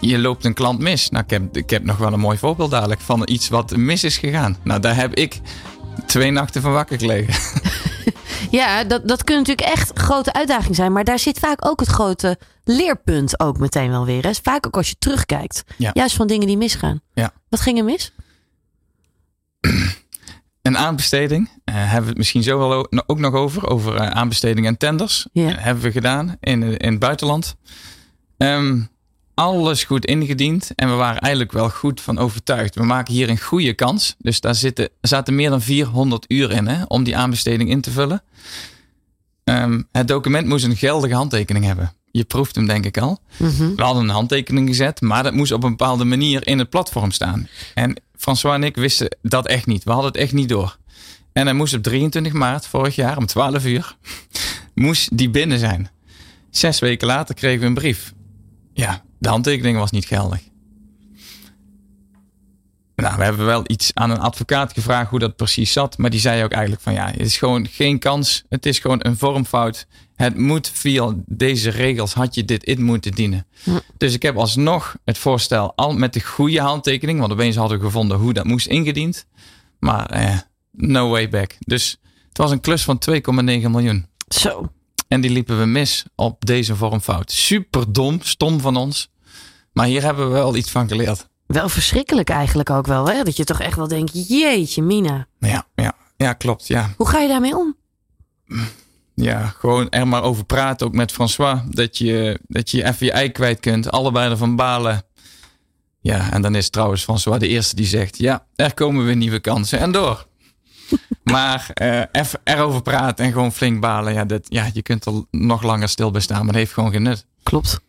Je 0.00 0.18
loopt 0.18 0.44
een 0.44 0.54
klant 0.54 0.78
mis. 0.78 1.10
Nou, 1.10 1.24
ik 1.24 1.30
heb, 1.30 1.56
ik 1.56 1.70
heb 1.70 1.84
nog 1.84 1.96
wel 1.96 2.12
een 2.12 2.20
mooi 2.20 2.38
voorbeeld 2.38 2.70
dadelijk 2.70 3.00
van 3.00 3.22
iets 3.24 3.48
wat 3.48 3.76
mis 3.76 4.04
is 4.04 4.18
gegaan. 4.18 4.56
Nou, 4.62 4.80
daar 4.80 4.96
heb 4.96 5.14
ik 5.14 5.40
twee 6.06 6.30
nachten 6.30 6.62
van 6.62 6.72
wakker 6.72 6.98
gelegen. 6.98 7.34
Ja, 8.50 8.84
dat, 8.84 9.08
dat 9.08 9.24
kunnen 9.24 9.44
natuurlijk 9.46 9.76
echt 9.76 9.98
grote 9.98 10.32
uitdagingen 10.32 10.74
zijn. 10.74 10.92
Maar 10.92 11.04
daar 11.04 11.18
zit 11.18 11.38
vaak 11.38 11.66
ook 11.66 11.80
het 11.80 11.88
grote 11.88 12.38
leerpunt 12.64 13.40
ook 13.40 13.58
meteen 13.58 13.90
wel 13.90 14.04
weer. 14.04 14.22
Hè? 14.22 14.30
Vaak 14.42 14.66
ook 14.66 14.76
als 14.76 14.88
je 14.88 14.96
terugkijkt. 14.98 15.64
Ja. 15.76 15.90
Juist 15.92 16.16
van 16.16 16.26
dingen 16.26 16.46
die 16.46 16.56
misgaan. 16.56 17.00
Ja. 17.14 17.32
Wat 17.48 17.60
ging 17.60 17.78
er 17.78 17.84
mis? 17.84 18.12
Een 20.66 20.78
aanbesteding, 20.78 21.50
eh, 21.64 21.74
hebben 21.74 22.02
we 22.02 22.08
het 22.08 22.16
misschien 22.16 22.42
zo 22.42 22.58
wel 22.58 22.88
ook 23.06 23.18
nog 23.18 23.34
over, 23.34 23.68
over 23.68 23.94
eh, 23.94 24.10
aanbesteding 24.10 24.66
en 24.66 24.76
tenders. 24.76 25.26
Eh, 25.32 25.46
hebben 25.46 25.82
we 25.82 25.92
gedaan 25.92 26.36
in, 26.40 26.76
in 26.76 26.90
het 26.90 26.98
buitenland. 26.98 27.56
Ehm, 28.36 28.80
alles 29.34 29.84
goed 29.84 30.04
ingediend 30.04 30.70
en 30.74 30.88
we 30.88 30.94
waren 30.94 31.20
eigenlijk 31.20 31.52
wel 31.52 31.70
goed 31.70 32.00
van 32.00 32.18
overtuigd. 32.18 32.74
We 32.74 32.84
maken 32.84 33.14
hier 33.14 33.28
een 33.28 33.40
goede 33.40 33.74
kans. 33.74 34.14
Dus 34.18 34.40
daar 34.40 34.54
zitten, 34.54 34.88
zaten 35.00 35.34
meer 35.34 35.50
dan 35.50 35.62
400 35.62 36.24
uur 36.28 36.50
in 36.50 36.66
hè, 36.66 36.82
om 36.88 37.04
die 37.04 37.16
aanbesteding 37.16 37.70
in 37.70 37.80
te 37.80 37.90
vullen. 37.90 38.22
Ehm, 39.44 39.82
het 39.92 40.08
document 40.08 40.46
moest 40.46 40.64
een 40.64 40.76
geldige 40.76 41.14
handtekening 41.14 41.64
hebben. 41.64 41.92
Je 42.10 42.24
proeft 42.24 42.54
hem 42.54 42.66
denk 42.66 42.84
ik 42.84 42.98
al. 42.98 43.18
Mhm. 43.36 43.74
We 43.74 43.82
hadden 43.82 44.02
een 44.02 44.08
handtekening 44.08 44.68
gezet, 44.68 45.00
maar 45.00 45.22
dat 45.22 45.32
moest 45.32 45.52
op 45.52 45.64
een 45.64 45.70
bepaalde 45.70 46.04
manier 46.04 46.46
in 46.46 46.58
het 46.58 46.70
platform 46.70 47.10
staan. 47.10 47.48
En 47.74 47.96
François 48.16 48.54
en 48.54 48.64
ik 48.64 48.76
wisten 48.76 49.16
dat 49.22 49.46
echt 49.46 49.66
niet. 49.66 49.84
We 49.84 49.90
hadden 49.90 50.10
het 50.10 50.20
echt 50.20 50.32
niet 50.32 50.48
door. 50.48 50.76
En 51.32 51.46
hij 51.46 51.54
moest 51.54 51.74
op 51.74 51.82
23 51.82 52.32
maart 52.32 52.66
vorig 52.66 52.94
jaar 52.94 53.16
om 53.16 53.26
12 53.26 53.64
uur, 53.64 53.96
moest 54.74 55.16
die 55.16 55.30
binnen 55.30 55.58
zijn. 55.58 55.90
Zes 56.50 56.78
weken 56.78 57.06
later 57.06 57.34
kregen 57.34 57.60
we 57.60 57.66
een 57.66 57.74
brief. 57.74 58.12
Ja, 58.72 59.04
de 59.18 59.28
handtekening 59.28 59.78
was 59.78 59.90
niet 59.90 60.04
geldig. 60.04 60.40
Nou, 63.06 63.18
we 63.18 63.24
hebben 63.24 63.46
wel 63.46 63.62
iets 63.66 63.90
aan 63.94 64.10
een 64.10 64.20
advocaat 64.20 64.72
gevraagd 64.72 65.10
hoe 65.10 65.18
dat 65.18 65.36
precies 65.36 65.72
zat. 65.72 65.98
Maar 65.98 66.10
die 66.10 66.20
zei 66.20 66.44
ook 66.44 66.52
eigenlijk 66.52 66.82
van 66.82 66.92
ja, 66.92 67.06
het 67.06 67.20
is 67.20 67.38
gewoon 67.38 67.66
geen 67.66 67.98
kans. 67.98 68.44
Het 68.48 68.66
is 68.66 68.78
gewoon 68.78 68.98
een 69.02 69.16
vormfout. 69.16 69.86
Het 70.14 70.38
moet 70.38 70.70
via 70.74 71.14
deze 71.26 71.70
regels 71.70 72.14
had 72.14 72.34
je 72.34 72.44
dit 72.44 72.64
in 72.64 72.82
moeten 72.82 73.12
dienen. 73.12 73.46
Dus 73.96 74.14
ik 74.14 74.22
heb 74.22 74.36
alsnog 74.36 74.96
het 75.04 75.18
voorstel 75.18 75.72
al 75.76 75.92
met 75.92 76.12
de 76.12 76.20
goede 76.20 76.60
handtekening. 76.60 77.20
Want 77.20 77.32
opeens 77.32 77.56
hadden 77.56 77.78
we 77.78 77.84
gevonden 77.84 78.18
hoe 78.18 78.32
dat 78.32 78.44
moest 78.44 78.66
ingediend. 78.66 79.26
Maar 79.78 80.06
eh, 80.06 80.38
no 80.70 81.08
way 81.08 81.28
back. 81.28 81.56
Dus 81.58 82.00
het 82.28 82.38
was 82.38 82.50
een 82.50 82.60
klus 82.60 82.84
van 82.84 83.02
2,9 83.10 83.20
miljoen. 83.42 84.06
Zo. 84.28 84.72
En 85.08 85.20
die 85.20 85.30
liepen 85.30 85.58
we 85.58 85.64
mis 85.64 86.04
op 86.14 86.46
deze 86.46 86.76
vormfout. 86.76 87.30
Super 87.30 87.92
dom, 87.92 88.18
stom 88.22 88.60
van 88.60 88.76
ons. 88.76 89.08
Maar 89.72 89.86
hier 89.86 90.02
hebben 90.02 90.26
we 90.26 90.32
wel 90.32 90.56
iets 90.56 90.70
van 90.70 90.88
geleerd. 90.88 91.28
Wel 91.46 91.68
verschrikkelijk 91.68 92.28
eigenlijk 92.28 92.70
ook 92.70 92.86
wel. 92.86 93.08
Hè? 93.08 93.22
Dat 93.22 93.36
je 93.36 93.44
toch 93.44 93.60
echt 93.60 93.76
wel 93.76 93.88
denkt, 93.88 94.28
jeetje 94.28 94.82
mina. 94.82 95.26
Ja, 95.38 95.66
ja, 95.74 95.92
ja 96.16 96.32
klopt. 96.32 96.66
Ja. 96.66 96.90
Hoe 96.96 97.08
ga 97.08 97.18
je 97.18 97.28
daarmee 97.28 97.56
om? 97.56 97.76
ja, 99.14 99.46
gewoon 99.46 99.90
er 99.90 100.08
maar 100.08 100.22
over 100.22 100.44
praten, 100.44 100.86
ook 100.86 100.94
met 100.94 101.12
François. 101.12 101.60
Dat 101.68 101.98
je, 101.98 102.40
dat 102.46 102.70
je 102.70 102.84
even 102.84 103.06
je 103.06 103.12
ei 103.12 103.30
kwijt 103.30 103.60
kunt. 103.60 103.90
Allebei 103.90 104.30
ervan 104.30 104.56
balen. 104.56 105.02
Ja, 106.00 106.32
en 106.32 106.42
dan 106.42 106.54
is 106.54 106.70
trouwens 106.70 107.02
François 107.02 107.38
de 107.38 107.48
eerste 107.48 107.76
die 107.76 107.86
zegt: 107.86 108.18
Ja, 108.18 108.46
er 108.54 108.74
komen 108.74 109.04
weer 109.04 109.16
nieuwe 109.16 109.40
kansen 109.40 109.78
en 109.78 109.92
door. 109.92 110.26
maar 111.24 111.70
eh, 111.74 112.02
even 112.12 112.40
erover 112.44 112.82
praten 112.82 113.24
en 113.24 113.32
gewoon 113.32 113.52
flink 113.52 113.80
balen. 113.80 114.12
Ja, 114.12 114.24
dat, 114.24 114.46
ja, 114.48 114.70
je 114.72 114.82
kunt 114.82 115.04
er 115.06 115.12
nog 115.30 115.62
langer 115.62 115.88
stil 115.88 116.10
bij 116.10 116.20
staan, 116.20 116.36
maar 116.36 116.46
dat 116.46 116.54
heeft 116.54 116.72
gewoon 116.72 116.92
geen 116.92 117.02
nut. 117.02 117.26
Klopt. 117.42 117.80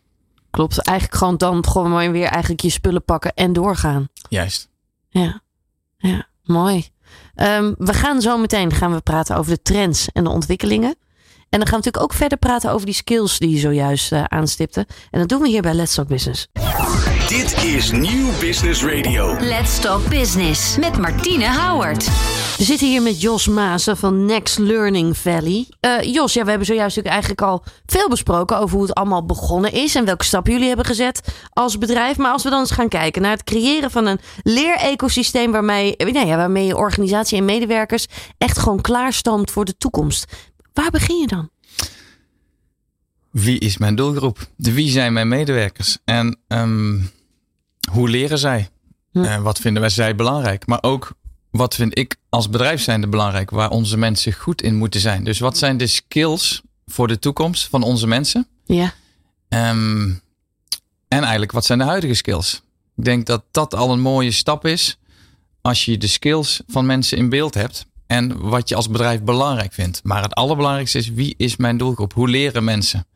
Klopt. 0.50 0.82
Eigenlijk 0.82 1.18
gewoon 1.18 1.36
dan 1.36 1.66
gewoon 1.68 2.12
weer 2.12 2.26
eigenlijk 2.26 2.60
je 2.62 2.70
spullen 2.70 3.04
pakken 3.04 3.34
en 3.34 3.52
doorgaan. 3.52 4.08
Juist. 4.28 4.68
Ja, 5.08 5.40
ja 5.96 6.26
mooi. 6.44 6.88
Ehm, 7.34 7.74
we 7.78 7.94
gaan 7.94 8.20
zo 8.20 8.38
meteen 8.38 8.72
gaan 8.72 8.92
we 8.92 9.00
praten 9.00 9.36
over 9.36 9.52
de 9.52 9.62
trends 9.62 10.08
en 10.12 10.24
de 10.24 10.30
ontwikkelingen. 10.30 10.96
En 11.48 11.58
dan 11.58 11.68
gaan 11.68 11.78
we 11.78 11.84
natuurlijk 11.84 12.04
ook 12.04 12.12
verder 12.12 12.38
praten 12.38 12.72
over 12.72 12.86
die 12.86 12.94
skills 12.94 13.38
die 13.38 13.50
je 13.50 13.58
zojuist 13.58 14.12
eh, 14.12 14.24
aanstipte. 14.24 14.86
En 15.10 15.18
dat 15.18 15.28
doen 15.28 15.40
we 15.40 15.48
hier 15.48 15.62
bij 15.62 15.74
Let's 15.74 15.94
Talk 15.94 16.08
Business. 16.08 16.48
Dit 17.28 17.64
is 17.64 17.90
Nieuw 17.90 18.38
Business 18.40 18.84
Radio. 18.84 19.36
Let's 19.40 19.80
Talk 19.80 20.08
Business 20.08 20.78
met 20.78 20.98
Martine 20.98 21.58
Howard. 21.58 22.04
We 22.56 22.64
zitten 22.64 22.86
hier 22.86 23.02
met 23.02 23.20
Jos 23.20 23.48
Maassen 23.48 23.96
van 23.96 24.24
Next 24.24 24.58
Learning 24.58 25.16
Valley. 25.16 25.66
Eh, 25.80 26.02
Jos, 26.02 26.32
ja, 26.32 26.42
we 26.42 26.48
hebben 26.48 26.66
zojuist 26.66 26.96
natuurlijk 26.96 27.14
eigenlijk 27.14 27.42
al 27.42 27.64
veel 27.86 28.08
besproken 28.08 28.58
over 28.58 28.76
hoe 28.76 28.86
het 28.86 28.94
allemaal 28.94 29.26
begonnen 29.26 29.72
is 29.72 29.94
en 29.94 30.04
welke 30.04 30.24
stappen 30.24 30.52
jullie 30.52 30.66
hebben 30.68 30.84
gezet 30.84 31.46
als 31.52 31.78
bedrijf. 31.78 32.16
Maar 32.16 32.32
als 32.32 32.42
we 32.42 32.50
dan 32.50 32.60
eens 32.60 32.70
gaan 32.70 32.88
kijken 32.88 33.22
naar 33.22 33.30
het 33.30 33.44
creëren 33.44 33.90
van 33.90 34.06
een 34.06 34.20
leerecosysteem 34.42 35.52
waarmee, 35.52 35.94
nou 35.96 36.26
ja, 36.26 36.36
waarmee 36.36 36.66
je 36.66 36.76
organisatie 36.76 37.38
en 37.38 37.44
medewerkers 37.44 38.06
echt 38.38 38.58
gewoon 38.58 38.80
klaarstoomt 38.80 39.50
voor 39.50 39.64
de 39.64 39.76
toekomst. 39.76 40.32
Waar 40.72 40.90
begin 40.90 41.16
je 41.16 41.26
dan? 41.26 41.50
Wie 43.30 43.58
is 43.58 43.78
mijn 43.78 43.94
doelgroep? 43.94 44.38
De 44.56 44.72
wie 44.72 44.90
zijn 44.90 45.12
mijn 45.12 45.28
medewerkers? 45.28 45.98
En 46.04 46.38
ehm, 46.48 46.96
hoe 47.90 48.08
leren 48.08 48.38
zij? 48.38 48.68
Hm. 49.12 49.24
Eh, 49.24 49.42
wat 49.42 49.58
vinden 49.58 49.80
wij 49.80 49.90
zij 49.90 50.14
belangrijk? 50.14 50.66
Maar 50.66 50.82
ook 50.82 51.12
wat 51.50 51.74
vind 51.74 51.98
ik 51.98 52.16
als 52.28 52.50
bedrijf 52.50 52.80
zijnde 52.82 53.08
belangrijk? 53.08 53.50
Waar 53.50 53.70
onze 53.70 53.96
mensen 53.96 54.32
goed 54.32 54.62
in 54.62 54.76
moeten 54.76 55.00
zijn. 55.00 55.24
Dus 55.24 55.38
wat 55.38 55.58
zijn 55.58 55.76
de 55.76 55.86
skills 55.86 56.62
voor 56.86 57.08
de 57.08 57.18
toekomst 57.18 57.68
van 57.68 57.82
onze 57.82 58.06
mensen? 58.06 58.46
Ja, 58.64 58.94
Ehm, 59.48 60.10
en 61.08 61.20
eigenlijk, 61.22 61.52
wat 61.52 61.64
zijn 61.64 61.78
de 61.78 61.84
huidige 61.84 62.14
skills? 62.14 62.62
Ik 62.96 63.04
denk 63.04 63.26
dat 63.26 63.44
dat 63.50 63.74
al 63.74 63.92
een 63.92 64.00
mooie 64.00 64.30
stap 64.30 64.66
is. 64.66 64.98
Als 65.60 65.84
je 65.84 65.98
de 65.98 66.06
skills 66.06 66.60
van 66.66 66.86
mensen 66.86 67.18
in 67.18 67.28
beeld 67.28 67.54
hebt. 67.54 67.86
En 68.06 68.48
wat 68.48 68.68
je 68.68 68.74
als 68.74 68.88
bedrijf 68.88 69.22
belangrijk 69.22 69.72
vindt. 69.72 70.00
Maar 70.04 70.22
het 70.22 70.34
allerbelangrijkste 70.34 70.98
is, 70.98 71.08
wie 71.08 71.34
is 71.36 71.56
mijn 71.56 71.76
doelgroep? 71.76 72.12
Hoe 72.12 72.28
leren 72.28 72.64
mensen? 72.64 73.06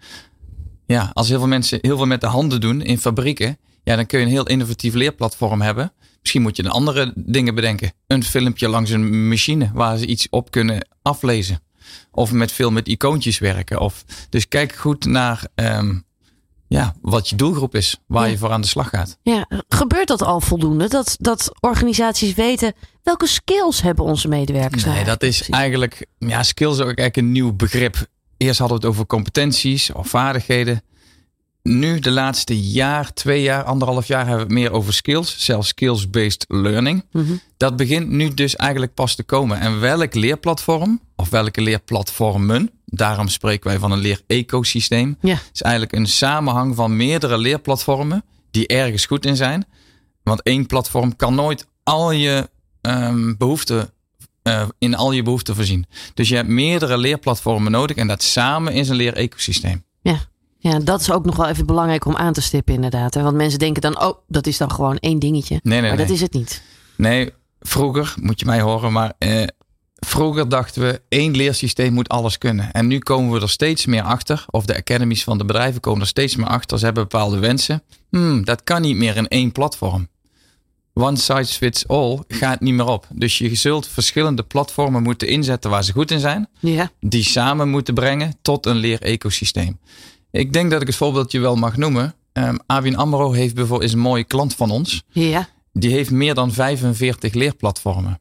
Ja, 0.87 1.11
als 1.13 1.29
heel 1.29 1.39
veel 1.39 1.49
mensen 1.49 1.79
heel 1.83 1.97
veel 1.97 2.07
met 2.07 2.21
de 2.21 2.27
handen 2.27 2.61
doen 2.61 2.83
in 2.83 2.99
fabrieken. 2.99 3.59
Ja, 3.85 3.97
dan 3.97 4.07
kun 4.07 4.19
je 4.19 4.25
een 4.25 4.31
heel 4.31 4.47
innovatief 4.47 4.95
leerplatform 4.95 5.61
hebben. 5.61 5.93
Misschien 6.21 6.43
moet 6.43 6.57
je 6.57 6.63
dan 6.63 6.73
andere 6.73 7.13
dingen 7.17 7.55
bedenken. 7.55 7.93
Een 8.07 8.25
filmpje 8.25 8.69
langs 8.69 8.91
een 8.91 9.29
machine 9.29 9.71
waar 9.75 9.97
ze 9.99 10.07
iets 10.07 10.27
op 10.31 10.51
kunnen 10.51 10.89
aflezen. 11.03 11.61
Of 12.11 12.33
met 12.33 12.53
veel 12.53 12.71
met 12.71 12.89
icoontjes 12.89 13.39
werken. 13.39 13.81
Of, 13.81 14.05
dus 14.29 14.49
kijk 14.49 14.73
goed 14.75 15.05
naar 15.05 15.47
ehm, 15.55 15.95
ja, 16.69 16.95
wat 17.01 17.29
je 17.29 17.37
doelgroep 17.37 17.75
is. 17.75 18.01
Waar 18.07 18.25
Ja. 18.25 18.31
je 18.31 18.39
voor 18.39 18.51
aan 18.51 18.61
de 18.61 18.67
slag 18.67 18.89
gaat. 18.89 19.19
ja. 19.23 19.47
Gebeurt 19.69 20.09
dat 20.09 20.23
al 20.23 20.41
voldoende? 20.41 20.89
Dat, 20.89 21.17
dat 21.21 21.53
organisaties 21.61 22.35
weten 22.35 22.73
welke 23.03 23.27
skills 23.27 23.83
hebben 23.83 24.05
onze 24.05 24.29
medewerkers 24.29 24.85
Nee, 24.85 25.05
dat 25.05 25.23
is 25.23 25.37
precies? 25.37 25.55
eigenlijk, 25.55 26.07
ja, 26.19 26.43
skills 26.43 26.73
is 26.75 26.81
ook 26.81 26.87
eigenlijk 26.87 27.17
een 27.17 27.33
nieuw 27.33 27.53
begrip. 27.53 28.07
Eerst 28.37 28.59
hadden 28.59 28.79
we 28.81 28.85
het 28.87 28.93
over 28.95 29.07
competenties 29.07 29.93
of 29.93 30.09
vaardigheden. 30.09 30.83
Nu, 31.63 31.99
de 31.99 32.11
laatste 32.11 32.61
jaar, 32.61 33.13
twee 33.13 33.43
jaar, 33.43 33.63
anderhalf 33.65 34.07
jaar, 34.07 34.27
hebben 34.27 34.37
we 34.37 34.43
het 34.55 34.63
meer 34.63 34.73
over 34.73 34.95
skills. 34.95 35.45
Zelfs 35.45 35.69
skills-based 35.69 36.45
learning. 36.49 37.05
Mhm. 37.13 37.33
Dat 37.57 37.77
begint 37.77 38.09
nu 38.09 38.35
dus 38.35 38.57
eigenlijk 38.57 38.95
pas 38.95 39.15
te 39.15 39.23
komen. 39.23 39.61
En 39.61 39.81
welk 39.81 40.15
leerplatform, 40.15 41.01
of 41.17 41.31
welke 41.31 41.61
leerplatformen, 41.61 42.71
daarom 42.87 43.29
spreken 43.29 43.69
wij 43.71 43.79
van 43.79 43.93
een 43.93 43.99
leerecosysteem, 43.99 45.17
Ja. 45.21 45.39
is 45.53 45.63
eigenlijk 45.63 45.93
een 45.95 46.07
samenhang 46.07 46.75
van 46.75 46.97
meerdere 46.97 47.39
leerplatformen 47.39 48.25
die 48.51 48.67
ergens 48.67 49.07
goed 49.07 49.27
in 49.27 49.37
zijn. 49.37 49.67
Want 50.23 50.43
één 50.43 50.67
platform 50.67 51.17
kan 51.17 51.35
nooit 51.35 51.67
al 51.83 52.11
je 52.11 52.51
ehm, 52.81 53.35
behoeften 53.39 53.91
eh, 54.43 54.69
in 54.79 54.95
al 54.95 55.13
je 55.13 55.23
behoeften 55.23 55.55
voorzien. 55.55 55.87
Dus 56.15 56.29
je 56.29 56.37
hebt 56.37 56.49
meerdere 56.49 56.99
leerplatformen 56.99 57.73
nodig 57.73 57.97
en 57.97 58.07
dat 58.07 58.23
samen 58.23 58.73
is 58.73 58.89
een 58.89 58.97
leerecosysteem. 58.97 59.85
Ja. 60.01 60.19
Ja, 60.63 60.79
dat 60.79 61.01
is 61.01 61.11
ook 61.11 61.25
nog 61.25 61.37
wel 61.37 61.49
even 61.49 61.67
belangrijk 61.67 62.05
om 62.05 62.17
aan 62.17 62.33
te 62.33 62.43
stippen 62.43 62.75
inderdaad. 62.75 63.15
Hè? 63.15 63.23
Want 63.23 63.37
mensen 63.37 63.59
denken 63.59 63.83
dan, 63.83 64.01
oh, 64.01 64.19
dat 64.27 64.47
is 64.47 64.57
dan 64.57 64.71
gewoon 64.71 64.97
één 64.97 65.19
dingetje. 65.19 65.61
Nee, 65.63 65.81
nee, 65.81 65.89
maar 65.89 65.99
dat 65.99 66.11
is 66.11 66.21
het 66.21 66.33
niet. 66.33 66.63
Nee, 66.97 67.31
vroeger, 67.61 68.15
moet 68.21 68.41
je 68.41 68.47
mij 68.47 68.61
horen, 68.61 68.93
maar 68.93 69.13
eh, 69.19 69.47
vroeger 69.95 70.49
dachten 70.49 70.83
we 70.83 71.01
één 71.09 71.37
leersysteem 71.37 71.93
moet 71.93 72.09
alles 72.09 72.39
kunnen. 72.39 72.73
En 72.73 72.87
nu 72.87 72.99
komen 72.99 73.33
we 73.33 73.41
er 73.41 73.51
steeds 73.51 73.87
meer 73.87 74.03
achter, 74.03 74.45
of 74.51 74.65
de 74.65 74.77
academies 74.77 75.25
van 75.25 75.39
de 75.39 75.45
bedrijven 75.45 75.81
komen 75.81 76.01
er 76.01 76.07
steeds 76.07 76.37
meer 76.37 76.47
achter. 76.47 76.79
Ze 76.79 76.85
hebben 76.85 77.03
bepaalde 77.03 77.39
wensen. 77.39 77.83
Hmm, 78.11 78.45
dat 78.45 78.65
kan 78.65 78.83
niet 78.83 78.97
meer 78.97 79.17
in 79.17 79.29
één 79.29 79.53
platform. 79.53 80.09
One 80.95 81.17
size 81.17 81.55
fits 81.55 81.89
all 81.89 82.19
gaat 82.29 82.61
niet 82.61 82.75
meer 82.75 82.87
op. 82.87 83.07
Dus 83.11 83.39
je 83.39 83.55
zult 83.55 83.89
verschillende 83.89 84.43
platformen 84.43 85.03
moeten 85.03 85.29
inzetten 85.29 85.71
waar 85.71 85.85
ze 85.85 85.93
goed 85.93 86.11
in 86.11 86.21
zijn. 86.21 86.49
Ja. 86.61 86.91
Die 87.01 87.25
samen 87.25 87.69
moeten 87.69 87.95
brengen 87.95 88.35
tot 88.43 88.67
een 88.67 88.77
leerecosysteem. 88.77 89.79
Ik 90.33 90.53
denk 90.53 90.71
dat 90.71 90.81
ik 90.81 90.87
het 90.87 90.97
voorbeeldje 90.97 91.41
wel 91.41 91.57
mag 91.57 91.77
noemen. 91.77 92.15
Um, 92.33 92.59
ABN 92.67 92.95
AMRO 92.95 93.33
heeft 93.33 93.55
bijvoorbeeld, 93.55 93.89
is 93.89 93.95
een 93.95 94.03
mooie 94.03 94.25
klant 94.25 94.55
van 94.55 94.71
ons. 94.71 95.03
Ja. 95.09 95.49
Die 95.73 95.91
heeft 95.91 96.11
meer 96.11 96.35
dan 96.35 96.53
45 96.53 97.35
leerplatformen. 97.35 98.21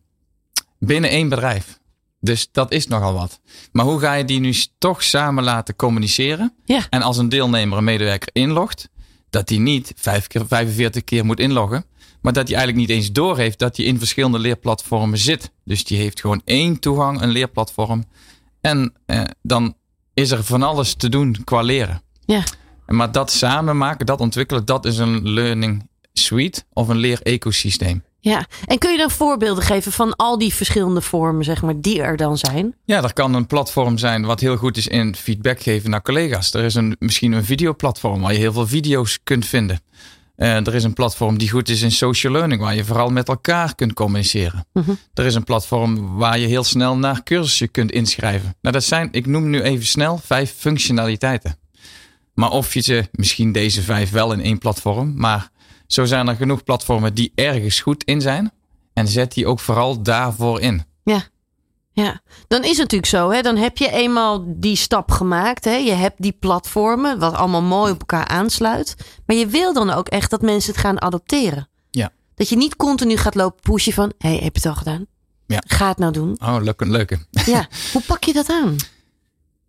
Binnen 0.79 1.09
één 1.09 1.29
bedrijf. 1.29 1.79
Dus 2.19 2.49
dat 2.51 2.71
is 2.71 2.87
nogal 2.87 3.13
wat. 3.13 3.39
Maar 3.71 3.85
hoe 3.85 3.99
ga 3.99 4.13
je 4.13 4.25
die 4.25 4.39
nu 4.39 4.55
toch 4.77 5.03
samen 5.03 5.43
laten 5.43 5.75
communiceren? 5.75 6.53
Ja. 6.65 6.87
En 6.89 7.01
als 7.01 7.17
een 7.17 7.29
deelnemer, 7.29 7.77
een 7.77 7.83
medewerker 7.83 8.29
inlogt, 8.31 8.89
dat 9.29 9.49
hij 9.49 9.57
niet 9.57 9.93
vijf 9.95 10.27
keer, 10.27 10.47
45 10.47 11.03
keer 11.03 11.25
moet 11.25 11.39
inloggen. 11.39 11.85
Maar 12.21 12.33
dat 12.33 12.47
hij 12.47 12.57
eigenlijk 12.57 12.87
niet 12.87 12.97
eens 12.97 13.11
doorheeft 13.11 13.59
dat 13.59 13.77
hij 13.77 13.85
in 13.85 13.97
verschillende 13.97 14.39
leerplatformen 14.39 15.17
zit. 15.17 15.51
Dus 15.65 15.83
die 15.83 15.97
heeft 15.97 16.19
gewoon 16.19 16.41
één 16.45 16.79
toegang, 16.79 17.21
een 17.21 17.29
leerplatform. 17.29 18.05
En 18.61 18.93
eh, 19.05 19.21
dan 19.41 19.75
is 20.21 20.31
er 20.31 20.43
van 20.43 20.63
alles 20.63 20.93
te 20.93 21.09
doen 21.09 21.37
qua 21.43 21.61
leren. 21.61 22.01
Ja. 22.25 22.43
Maar 22.85 23.11
dat 23.11 23.31
samen 23.31 23.77
maken, 23.77 24.05
dat 24.05 24.19
ontwikkelen, 24.19 24.65
dat 24.65 24.85
is 24.85 24.97
een 24.97 25.29
learning 25.29 25.89
suite 26.13 26.63
of 26.73 26.87
een 26.87 26.97
leer-ecosysteem. 26.97 28.03
Ja, 28.19 28.45
en 28.65 28.77
kun 28.77 28.91
je 28.91 28.97
dan 28.97 29.11
voorbeelden 29.11 29.63
geven 29.63 29.91
van 29.91 30.15
al 30.15 30.37
die 30.37 30.53
verschillende 30.53 31.01
vormen, 31.01 31.43
zeg 31.43 31.61
maar, 31.61 31.81
die 31.81 32.01
er 32.01 32.17
dan 32.17 32.37
zijn? 32.37 32.75
Ja, 32.85 33.03
er 33.03 33.13
kan 33.13 33.33
een 33.33 33.47
platform 33.47 33.97
zijn 33.97 34.25
wat 34.25 34.39
heel 34.39 34.57
goed 34.57 34.77
is 34.77 34.87
in 34.87 35.15
feedback 35.15 35.61
geven 35.61 35.89
naar 35.89 36.01
collega's. 36.01 36.53
Er 36.53 36.63
is 36.63 36.75
een, 36.75 36.95
misschien 36.99 37.31
een 37.31 37.45
videoplatform 37.45 38.21
waar 38.21 38.33
je 38.33 38.39
heel 38.39 38.53
veel 38.53 38.67
video's 38.67 39.19
kunt 39.23 39.45
vinden. 39.45 39.79
Uh, 40.37 40.67
er 40.67 40.75
is 40.75 40.83
een 40.83 40.93
platform 40.93 41.37
die 41.37 41.49
goed 41.49 41.69
is 41.69 41.81
in 41.81 41.91
social 41.91 42.33
learning, 42.33 42.61
waar 42.61 42.75
je 42.75 42.85
vooral 42.85 43.09
met 43.09 43.27
elkaar 43.27 43.75
kunt 43.75 43.93
communiceren. 43.93 44.65
Mhm. 44.73 44.91
Er 45.13 45.25
is 45.25 45.35
een 45.35 45.43
platform 45.43 46.15
waar 46.15 46.39
je 46.39 46.47
heel 46.47 46.63
snel 46.63 46.97
naar 46.97 47.23
cursussen 47.23 47.71
kunt 47.71 47.91
inschrijven. 47.91 48.55
Nou, 48.61 48.75
dat 48.75 48.83
zijn, 48.83 49.09
ik 49.11 49.25
noem 49.25 49.49
nu 49.49 49.61
even 49.61 49.85
snel, 49.85 50.17
vijf 50.17 50.53
functionaliteiten. 50.57 51.59
Maar 52.33 52.49
of 52.49 52.73
je 52.73 52.81
ze, 52.81 53.07
misschien 53.11 53.51
deze 53.51 53.81
vijf 53.81 54.11
wel 54.11 54.31
in 54.31 54.41
één 54.41 54.57
platform, 54.57 55.13
maar 55.15 55.49
zo 55.87 56.05
zijn 56.05 56.27
er 56.27 56.35
genoeg 56.35 56.63
platformen 56.63 57.13
die 57.13 57.31
ergens 57.35 57.79
goed 57.79 58.03
in 58.03 58.21
zijn. 58.21 58.51
En 58.93 59.07
zet 59.07 59.33
die 59.33 59.47
ook 59.47 59.59
vooral 59.59 60.01
daarvoor 60.01 60.61
in. 60.61 60.83
Ja. 61.03 61.23
Ja, 62.01 62.21
dan 62.47 62.61
is 62.61 62.69
het 62.69 62.77
natuurlijk 62.77 63.11
zo. 63.11 63.29
Hè? 63.29 63.41
Dan 63.41 63.57
heb 63.57 63.77
je 63.77 63.91
eenmaal 63.91 64.43
die 64.47 64.75
stap 64.75 65.11
gemaakt. 65.11 65.65
Hè? 65.65 65.75
Je 65.75 65.91
hebt 65.91 66.21
die 66.21 66.35
platformen, 66.39 67.19
wat 67.19 67.33
allemaal 67.33 67.61
mooi 67.61 67.91
op 67.91 67.99
elkaar 67.99 68.27
aansluit. 68.27 68.95
Maar 69.25 69.35
je 69.35 69.47
wil 69.47 69.73
dan 69.73 69.89
ook 69.89 70.07
echt 70.07 70.29
dat 70.29 70.41
mensen 70.41 70.71
het 70.71 70.81
gaan 70.81 71.01
adopteren. 71.01 71.69
Ja. 71.89 72.09
Dat 72.35 72.49
je 72.49 72.55
niet 72.55 72.75
continu 72.75 73.17
gaat 73.17 73.35
lopen 73.35 73.61
pushen 73.61 73.93
van... 73.93 74.13
hé, 74.17 74.29
hey, 74.29 74.37
heb 74.37 74.55
je 74.55 74.61
het 74.61 74.65
al 74.65 74.75
gedaan? 74.75 75.05
Ja. 75.47 75.63
Ga 75.67 75.87
het 75.87 75.97
nou 75.97 76.11
doen. 76.11 76.37
Oh, 76.43 76.57
leuke, 76.61 76.85
leuke. 76.85 77.19
Ja, 77.45 77.67
hoe 77.93 78.01
pak 78.01 78.23
je 78.23 78.33
dat 78.33 78.49
aan? 78.49 78.75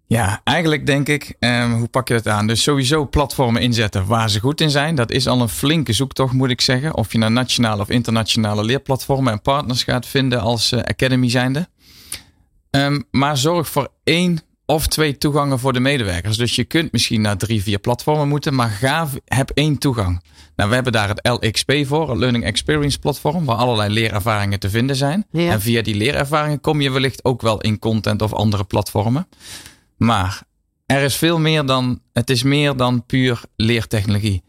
Ja, 0.06 0.40
eigenlijk 0.44 0.86
denk 0.86 1.08
ik, 1.08 1.36
um, 1.38 1.72
hoe 1.72 1.88
pak 1.88 2.08
je 2.08 2.14
dat 2.14 2.28
aan? 2.28 2.46
Dus 2.46 2.62
sowieso 2.62 3.08
platformen 3.08 3.62
inzetten 3.62 4.06
waar 4.06 4.30
ze 4.30 4.40
goed 4.40 4.60
in 4.60 4.70
zijn. 4.70 4.94
Dat 4.94 5.10
is 5.10 5.26
al 5.26 5.40
een 5.40 5.48
flinke 5.48 5.92
zoektocht, 5.92 6.32
moet 6.32 6.50
ik 6.50 6.60
zeggen. 6.60 6.96
Of 6.96 7.12
je 7.12 7.18
naar 7.18 7.30
nationale 7.30 7.82
of 7.82 7.88
internationale 7.88 8.64
leerplatformen 8.64 9.32
en 9.32 9.42
partners 9.42 9.82
gaat 9.82 10.06
vinden 10.06 10.40
als 10.40 10.72
uh, 10.72 10.80
Academy 10.80 11.30
zijnde. 11.30 11.68
Um, 12.76 13.04
maar 13.10 13.36
zorg 13.36 13.68
voor 13.68 13.88
één 14.04 14.40
of 14.66 14.86
twee 14.86 15.18
toegangen 15.18 15.58
voor 15.58 15.72
de 15.72 15.80
medewerkers. 15.80 16.36
Dus 16.36 16.56
je 16.56 16.64
kunt 16.64 16.92
misschien 16.92 17.20
naar 17.20 17.36
drie, 17.36 17.62
vier 17.62 17.78
platformen 17.78 18.28
moeten, 18.28 18.54
maar 18.54 18.70
ga, 18.70 19.08
heb 19.24 19.50
één 19.54 19.78
toegang. 19.78 20.22
Nou, 20.56 20.68
we 20.68 20.74
hebben 20.74 20.92
daar 20.92 21.08
het 21.08 21.28
LXP 21.28 21.72
voor, 21.86 22.10
het 22.10 22.18
Learning 22.18 22.44
Experience 22.44 22.98
Platform, 22.98 23.44
waar 23.44 23.56
allerlei 23.56 23.92
leerervaringen 23.92 24.58
te 24.58 24.70
vinden 24.70 24.96
zijn. 24.96 25.26
Ja. 25.30 25.50
En 25.50 25.60
via 25.60 25.82
die 25.82 25.94
leerervaringen 25.94 26.60
kom 26.60 26.80
je 26.80 26.90
wellicht 26.90 27.24
ook 27.24 27.42
wel 27.42 27.60
in 27.60 27.78
content 27.78 28.22
of 28.22 28.32
andere 28.32 28.64
platformen. 28.64 29.28
Maar 29.96 30.42
er 30.86 31.02
is 31.02 31.16
veel 31.16 31.38
meer 31.38 31.66
dan, 31.66 32.00
het 32.12 32.30
is 32.30 32.42
meer 32.42 32.76
dan 32.76 33.06
puur 33.06 33.40
leertechnologie. 33.56 34.42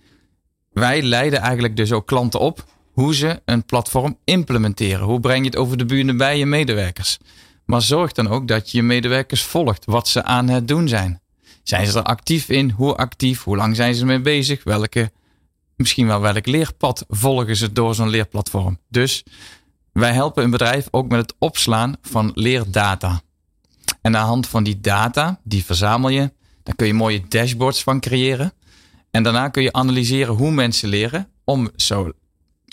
Wij 0.71 1.01
leiden 1.01 1.39
eigenlijk 1.39 1.75
dus 1.75 1.91
ook 1.91 2.07
klanten 2.07 2.39
op 2.39 2.65
hoe 2.91 3.15
ze 3.15 3.41
een 3.45 3.65
platform 3.65 4.17
implementeren. 4.23 5.05
Hoe 5.05 5.19
breng 5.19 5.39
je 5.39 5.45
het 5.49 5.57
over 5.57 5.77
de 5.77 5.85
buren 5.85 6.17
bij 6.17 6.37
je 6.37 6.45
medewerkers? 6.45 7.17
Maar 7.73 7.81
zorg 7.81 8.11
dan 8.11 8.27
ook 8.27 8.47
dat 8.47 8.71
je 8.71 8.77
je 8.77 8.83
medewerkers 8.83 9.43
volgt 9.43 9.85
wat 9.85 10.07
ze 10.07 10.23
aan 10.23 10.47
het 10.47 10.67
doen 10.67 10.87
zijn. 10.87 11.21
Zijn 11.63 11.87
ze 11.87 11.97
er 11.97 12.03
actief 12.03 12.49
in? 12.49 12.69
Hoe 12.69 12.95
actief? 12.95 13.43
Hoe 13.43 13.55
lang 13.55 13.75
zijn 13.75 13.95
ze 13.95 14.01
ermee 14.01 14.21
bezig? 14.21 14.63
Welke, 14.63 15.11
misschien 15.75 16.07
wel 16.07 16.21
welk 16.21 16.45
leerpad 16.45 17.05
volgen 17.07 17.55
ze 17.55 17.71
door 17.71 17.95
zo'n 17.95 18.09
leerplatform? 18.09 18.79
Dus 18.89 19.23
wij 19.91 20.13
helpen 20.13 20.43
een 20.43 20.49
bedrijf 20.49 20.87
ook 20.91 21.09
met 21.09 21.21
het 21.21 21.35
opslaan 21.39 21.95
van 22.01 22.31
leerdata. 22.33 23.21
En 24.01 24.15
aan 24.15 24.21
de 24.21 24.27
hand 24.27 24.47
van 24.47 24.63
die 24.63 24.79
data, 24.79 25.39
die 25.43 25.65
verzamel 25.65 26.09
je, 26.09 26.31
daar 26.63 26.75
kun 26.75 26.87
je 26.87 26.93
mooie 26.93 27.23
dashboards 27.27 27.83
van 27.83 27.99
creëren. 27.99 28.53
En 29.11 29.23
daarna 29.23 29.49
kun 29.49 29.63
je 29.63 29.73
analyseren 29.73 30.35
hoe 30.35 30.51
mensen 30.51 30.89
leren 30.89 31.29
om 31.43 31.69
zo 31.75 32.11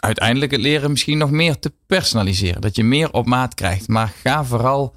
uiteindelijk 0.01 0.53
het 0.53 0.61
leren 0.61 0.91
misschien 0.91 1.19
nog 1.19 1.31
meer 1.31 1.59
te 1.59 1.73
personaliseren. 1.87 2.61
Dat 2.61 2.77
je 2.77 2.85
meer 2.85 3.13
op 3.13 3.27
maat 3.27 3.55
krijgt. 3.55 3.89
Maar 3.89 4.13
ga 4.23 4.45
vooral 4.45 4.95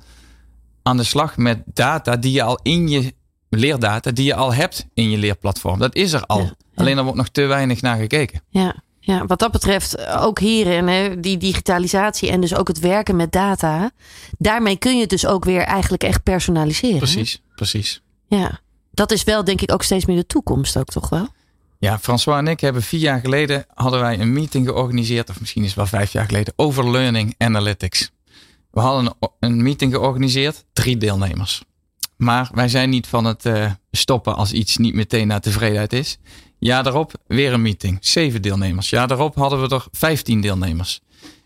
aan 0.83 0.97
de 0.97 1.03
slag 1.03 1.37
met 1.37 1.61
data 1.65 2.15
die 2.17 2.31
je 2.31 2.43
al 2.43 2.59
in 2.63 2.87
je 2.87 3.13
leerdata, 3.49 4.11
die 4.11 4.25
je 4.25 4.35
al 4.35 4.53
hebt 4.53 4.85
in 4.93 5.09
je 5.09 5.17
leerplatform. 5.17 5.79
Dat 5.79 5.95
is 5.95 6.13
er 6.13 6.25
al. 6.25 6.39
Ja, 6.39 6.43
ja. 6.43 6.53
Alleen 6.75 6.97
er 6.97 7.03
wordt 7.03 7.17
nog 7.17 7.29
te 7.29 7.45
weinig 7.45 7.81
naar 7.81 7.97
gekeken. 7.97 8.41
Ja, 8.49 8.75
ja, 8.99 9.25
wat 9.25 9.39
dat 9.39 9.51
betreft 9.51 10.07
ook 10.07 10.39
hierin, 10.39 10.87
hè, 10.87 11.19
die 11.19 11.37
digitalisatie 11.37 12.29
en 12.29 12.41
dus 12.41 12.55
ook 12.55 12.67
het 12.67 12.79
werken 12.79 13.15
met 13.15 13.31
data. 13.31 13.91
Daarmee 14.37 14.77
kun 14.77 14.95
je 14.95 15.01
het 15.01 15.09
dus 15.09 15.25
ook 15.25 15.45
weer 15.45 15.61
eigenlijk 15.61 16.03
echt 16.03 16.23
personaliseren. 16.23 16.93
hè? 16.93 16.99
Precies, 16.99 17.41
precies. 17.55 18.01
Ja, 18.27 18.59
dat 18.91 19.11
is 19.11 19.23
wel 19.23 19.43
denk 19.43 19.61
ik 19.61 19.71
ook 19.71 19.83
steeds 19.83 20.05
meer 20.05 20.15
de 20.15 20.25
toekomst 20.25 20.77
ook 20.77 20.89
toch 20.89 21.09
wel? 21.09 21.27
Ja, 21.83 21.99
François 21.99 22.37
en 22.37 22.47
ik 22.47 22.59
hebben 22.59 22.81
vier 22.81 22.99
jaar 22.99 23.19
geleden 23.19 23.65
hadden 23.73 23.99
wij 23.99 24.19
een 24.19 24.33
meeting 24.33 24.67
georganiseerd, 24.67 25.29
of 25.29 25.39
misschien 25.39 25.61
is 25.61 25.67
het 25.67 25.77
wel 25.77 25.85
vijf 25.85 26.11
jaar 26.11 26.25
geleden, 26.25 26.53
over 26.55 26.91
Learning 26.91 27.35
Analytics. 27.37 28.11
We 28.71 28.79
hadden 28.79 29.13
een, 29.39 29.63
meeting 29.63 29.93
georganiseerd, 29.93 30.65
drie 30.73 30.97
deelnemers. 30.97 31.63
Maar 32.17 32.49
wij 32.53 32.67
zijn 32.67 32.89
niet 32.89 33.07
van 33.07 33.25
het 33.25 33.45
uh, 33.45 33.71
stoppen 33.91 34.35
als 34.35 34.51
iets 34.51 34.77
niet 34.77 34.93
meteen 34.93 35.27
naar 35.27 35.39
tevredenheid 35.39 35.93
is. 35.93 36.17
Ja, 36.59 36.81
daarop 36.81 37.11
weer 37.27 37.53
een 37.53 37.61
meeting, 37.61 37.97
zeven 38.01 38.41
deelnemers. 38.41 38.89
Ja, 38.89 39.05
daarop 39.05 39.35
hadden 39.35 39.61
we 39.61 39.75
er 39.75 39.85
vijftien 39.91 40.41
deelnemers. 40.41 41.01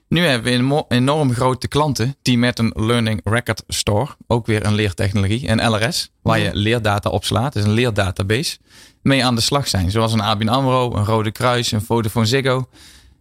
Nu 0.09 0.25
hebben 0.25 0.67
we 0.67 0.85
enorm 0.87 1.33
grote 1.33 1.67
klanten 1.67 2.15
die 2.21 2.37
met 2.37 2.59
een 2.59 2.71
Learning 2.75 3.21
Record 3.23 3.63
Store, 3.67 4.07
ook 4.27 4.45
weer 4.45 4.65
een 4.65 4.73
leertechnologie, 4.73 5.49
een 5.49 5.69
LRS, 5.69 6.11
waar 6.21 6.39
je 6.39 6.49
leerdata 6.53 7.09
opslaat, 7.09 7.53
dus 7.53 7.63
een 7.63 7.71
leerdatabase, 7.71 8.57
mee 9.07 9.25
aan 9.25 9.35
de 9.35 9.41
slag 9.41 9.67
zijn. 9.67 9.91
Zoals 9.91 10.13
een 10.13 10.21
ABN 10.21 10.47
AMRO, 10.47 10.95
een 10.95 11.05
Rode 11.05 11.31
Kruis, 11.31 11.71
een 11.71 11.81
Vodafone 11.81 12.25
Ziggo. 12.25 12.69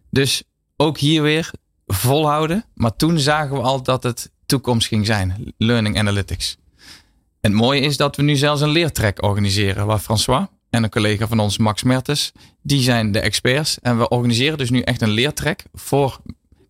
Dus 0.09 0.43
ook 0.77 0.97
hier 0.97 1.21
weer 1.21 1.51
volhouden. 1.85 2.65
Maar 2.73 2.95
toen 2.95 3.19
zagen 3.19 3.55
we 3.55 3.61
al 3.61 3.83
dat 3.83 4.03
het 4.03 4.31
toekomst 4.45 4.87
ging 4.87 5.05
zijn, 5.05 5.53
Learning 5.57 5.97
Analytics. 5.99 6.57
En 7.41 7.51
het 7.51 7.61
mooie 7.61 7.81
is 7.81 7.97
dat 7.97 8.15
we 8.15 8.21
nu 8.23 8.35
zelfs 8.35 8.61
een 8.61 8.69
leertrek 8.69 9.23
organiseren, 9.23 9.85
waar 9.85 9.99
François 9.99 10.45
en 10.69 10.83
een 10.83 10.89
collega 10.89 11.27
van 11.27 11.39
ons, 11.39 11.57
Max 11.57 11.83
Mertens, 11.83 12.31
die 12.61 12.81
zijn 12.81 13.11
de 13.11 13.19
experts. 13.19 13.79
En 13.81 13.97
we 13.97 14.09
organiseren 14.09 14.57
dus 14.57 14.69
nu 14.69 14.81
echt 14.81 15.01
een 15.01 15.09
leertrek 15.09 15.63
voor 15.73 16.19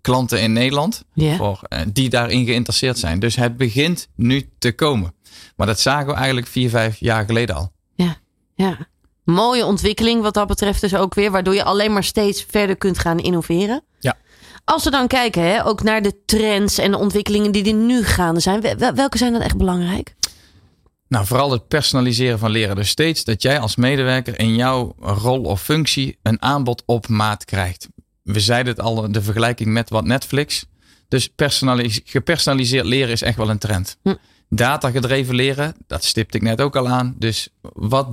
klanten 0.01 0.41
in 0.41 0.53
Nederland 0.53 1.03
Ja. 1.13 1.36
voor, 1.36 1.60
eh, 1.63 1.82
die 1.93 2.10
daarin 2.10 2.45
geïnteresseerd 2.45 2.97
zijn. 2.99 3.19
Dus 3.19 3.36
het 3.36 3.58
begint 3.58 4.08
nu 4.15 4.49
te 4.60 4.71
komen. 4.71 5.13
Maar 5.56 5.67
dat 5.67 5.80
zagen 5.80 6.08
we 6.08 6.13
eigenlijk 6.13 6.47
vier, 6.47 6.69
vijf 6.69 6.97
jaar 6.99 7.25
geleden 7.25 7.56
al. 7.56 7.71
Ja, 7.95 8.17
ja. 8.56 8.88
Mooie 9.30 9.66
ontwikkeling 9.66 10.22
wat 10.22 10.34
dat 10.34 10.48
betreft 10.48 10.82
dus 10.82 10.96
ook 10.96 11.13
weer. 11.13 11.32
Waardoor 11.32 11.54
je 11.54 11.63
alleen 11.63 11.94
maar 11.94 12.04
steeds 12.04 12.46
verder 12.50 12.78
kunt 12.78 13.00
gaan 13.00 13.20
innoveren. 13.20 13.84
Ja. 14.00 14.18
Als 14.63 14.84
we 14.84 14.90
dan 14.90 15.08
kijken 15.08 15.42
hè, 15.42 15.66
ook 15.66 15.84
naar 15.84 16.02
de 16.02 16.22
trends 16.26 16.78
en 16.78 16.92
de 16.92 16.98
ontwikkelingen 16.98 17.52
die 17.52 17.66
er 17.68 17.74
nu 17.74 18.04
gaande 18.04 18.40
zijn. 18.40 18.62
wel- 18.78 18.94
Welke 18.94 19.18
zijn 19.18 19.34
dan 19.34 19.42
echt 19.42 19.58
belangrijk? 19.58 20.16
Nou, 21.08 21.26
vooral 21.26 21.52
het 21.52 21.68
personaliseren 21.68 22.40
van 22.40 22.52
leren. 22.52 22.76
Dus 22.76 22.90
steeds 22.90 23.24
dat 23.24 23.42
jij 23.42 23.60
als 23.60 23.76
medewerker 23.76 24.40
in 24.40 24.56
jouw 24.56 24.96
rol 25.00 25.42
of 25.44 25.62
functie 25.62 26.18
een 26.24 26.42
aanbod 26.42 26.84
op 26.86 27.08
maat 27.08 27.46
krijgt. 27.46 27.88
We 28.24 28.40
zeiden 28.40 28.74
het 28.74 28.82
al, 28.82 29.12
de 29.12 29.22
vergelijking 29.22 29.70
met 29.70 29.90
wat 29.90 30.06
Netflix. 30.06 30.66
Dus 31.08 31.28
personalis- 31.28 32.02
gepersonaliseerd 32.04 32.86
leren 32.86 33.12
is 33.12 33.22
echt 33.22 33.38
wel 33.38 33.50
een 33.50 33.58
trend. 33.58 33.98
Hm. 34.04 34.16
Data 34.50 34.90
gedreven 34.92 35.36
leren, 35.36 35.76
dat 35.88 36.04
stipte 36.04 36.38
ik 36.38 36.44
net 36.44 36.62
ook 36.62 36.76
al 36.76 36.88
aan. 36.88 37.16
Dus 37.18 37.50
wat, 37.62 38.08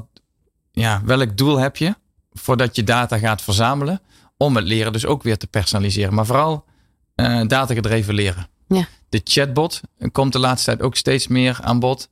ja, 0.74 1.02
welk 1.04 1.36
doel 1.36 1.58
heb 1.58 1.76
je 1.76 1.94
voordat 2.32 2.76
je 2.76 2.84
data 2.84 3.18
gaat 3.18 3.42
verzamelen 3.42 4.00
om 4.36 4.56
het 4.56 4.64
leren 4.64 4.92
dus 4.92 5.06
ook 5.06 5.22
weer 5.22 5.36
te 5.36 5.46
personaliseren. 5.46 6.14
Maar 6.14 6.26
vooral 6.26 6.64
eh 7.14 7.40
data 7.46 7.74
gedreven 7.74 8.14
leren. 8.14 8.48
Ja. 8.68 8.86
De 9.08 9.20
chatbot 9.24 9.80
komt 10.12 10.32
de 10.32 10.38
laatste 10.38 10.70
tijd 10.70 10.82
ook 10.82 10.96
steeds 10.96 11.28
meer 11.28 11.58
aan 11.62 11.78
bod. 11.78 12.08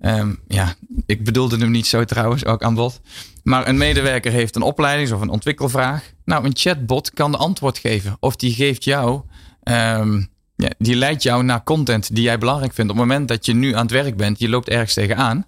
Ehm, 0.00 0.34
ja, 0.48 0.74
ik 1.06 1.24
bedoelde 1.24 1.56
hem 1.56 1.70
niet 1.70 1.86
zo 1.86 2.04
trouwens, 2.04 2.44
ook 2.44 2.62
aan 2.62 2.74
bod. 2.74 3.00
Maar 3.42 3.68
een 3.68 3.76
medewerker 3.76 4.32
heeft 4.32 4.56
een 4.56 4.62
opleidings- 4.62 5.12
of 5.12 5.20
een 5.20 5.28
ontwikkelvraag. 5.28 6.12
Nou, 6.24 6.44
een 6.44 6.56
chatbot 6.56 7.10
kan 7.10 7.30
de 7.30 7.36
antwoord 7.36 7.78
geven. 7.78 8.16
Of 8.20 8.36
die 8.36 8.54
geeft 8.54 8.84
jou, 8.84 9.22
ehm, 9.62 10.22
ja, 10.56 10.70
die 10.78 10.94
leidt 10.94 11.22
jou 11.22 11.42
naar 11.42 11.64
content 11.64 12.14
die 12.14 12.24
jij 12.24 12.38
belangrijk 12.38 12.74
vindt. 12.74 12.90
Op 12.90 12.98
het 12.98 13.06
moment 13.06 13.28
dat 13.28 13.46
je 13.46 13.54
nu 13.54 13.74
aan 13.74 13.82
het 13.82 13.90
werk 13.90 14.16
bent, 14.16 14.38
je 14.38 14.48
loopt 14.48 14.68
ergens 14.68 14.94
tegenaan. 14.94 15.46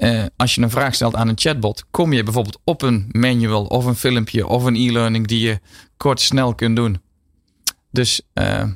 Eh, 0.00 0.24
als 0.36 0.54
je 0.54 0.60
een 0.60 0.70
vraag 0.70 0.94
stelt 0.94 1.14
aan 1.14 1.28
een 1.28 1.38
chatbot, 1.38 1.84
kom 1.90 2.12
je 2.12 2.22
bijvoorbeeld 2.22 2.58
op 2.64 2.82
een 2.82 3.08
manual 3.08 3.64
of 3.64 3.84
een 3.84 3.94
filmpje 3.94 4.46
of 4.46 4.64
een 4.64 4.76
e-learning 4.76 5.26
die 5.26 5.40
je 5.40 5.60
kort 5.96 6.20
snel 6.20 6.54
kunt 6.54 6.76
doen. 6.76 7.00
Dus, 7.90 8.22
eh, 8.32 8.68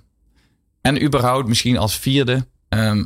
en 0.81 1.03
überhaupt 1.03 1.49
misschien 1.49 1.77
als 1.77 1.99
vierde, 1.99 2.47
ehm, 2.69 3.05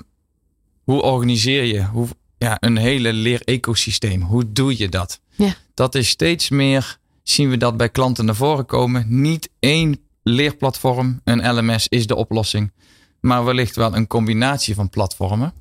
hoe 0.84 1.02
organiseer 1.02 1.64
je 1.64 1.84
hoe, 1.84 2.08
ja, 2.38 2.56
een 2.60 2.76
hele 2.76 3.12
leer-ecosysteem? 3.12 4.22
Hoe 4.22 4.52
doe 4.52 4.78
je 4.78 4.88
dat? 4.88 5.20
Ja. 5.36 5.54
Dat 5.74 5.94
is 5.94 6.08
steeds 6.08 6.48
meer, 6.48 6.98
zien 7.22 7.50
we 7.50 7.56
dat 7.56 7.76
bij 7.76 7.88
klanten 7.88 8.24
naar 8.24 8.34
voren 8.34 8.66
komen. 8.66 9.04
Niet 9.08 9.50
één 9.58 10.00
leerplatform, 10.22 11.20
een 11.24 11.54
LMS 11.54 11.88
is 11.88 12.06
de 12.06 12.16
oplossing, 12.16 12.72
maar 13.20 13.44
wellicht 13.44 13.76
wel 13.76 13.96
een 13.96 14.06
combinatie 14.06 14.74
van 14.74 14.90
platformen. 14.90 15.52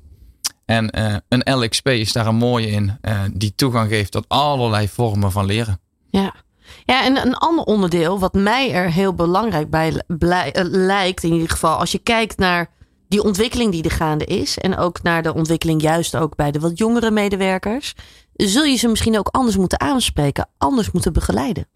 En 0.68 0.90
eh, 0.90 1.14
een 1.28 1.54
LXP 1.54 1.88
is 1.88 2.12
daar 2.12 2.26
een 2.26 2.34
mooie 2.34 2.66
in, 2.66 2.98
eh, 3.00 3.20
die 3.32 3.54
toegang 3.54 3.88
geeft 3.88 4.12
tot 4.12 4.24
allerlei 4.28 4.88
vormen 4.88 5.32
van 5.32 5.46
leren. 5.46 5.80
Ja. 6.10 6.34
Ja, 6.84 7.04
en 7.04 7.26
een 7.26 7.34
ander 7.34 7.64
onderdeel 7.64 8.18
wat 8.18 8.34
mij 8.34 8.72
er 8.72 8.92
heel 8.92 9.14
belangrijk 9.14 9.70
bij 9.70 10.02
eh, 10.06 10.64
lijkt, 10.70 11.22
in 11.22 11.32
ieder 11.32 11.50
geval, 11.50 11.76
als 11.76 11.92
je 11.92 11.98
kijkt 11.98 12.38
naar 12.38 12.70
die 13.08 13.22
ontwikkeling 13.22 13.72
die 13.72 13.82
er 13.82 13.90
gaande 13.90 14.24
is, 14.24 14.58
en 14.58 14.76
ook 14.76 15.02
naar 15.02 15.22
de 15.22 15.34
ontwikkeling 15.34 15.82
juist 15.82 16.16
ook 16.16 16.36
bij 16.36 16.50
de 16.50 16.58
wat 16.58 16.78
jongere 16.78 17.10
medewerkers, 17.10 17.94
zul 18.34 18.64
je 18.64 18.76
ze 18.76 18.88
misschien 18.88 19.18
ook 19.18 19.28
anders 19.28 19.56
moeten 19.56 19.80
aanspreken, 19.80 20.48
anders 20.58 20.90
moeten 20.90 21.12
begeleiden. 21.12 21.68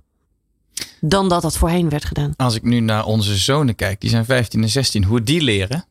Dan 1.01 1.28
dat 1.28 1.43
dat 1.43 1.57
voorheen 1.57 1.88
werd 1.88 2.05
gedaan. 2.05 2.34
Als 2.36 2.55
ik 2.55 2.62
nu 2.62 2.80
naar 2.80 3.05
onze 3.05 3.36
zonen 3.36 3.74
kijk, 3.74 4.01
die 4.01 4.11
zijn 4.11 4.24
15 4.24 4.62
en 4.62 4.68
16, 4.68 5.05
hoe 5.05 5.22
die 5.22 5.43
leren, 5.43 5.84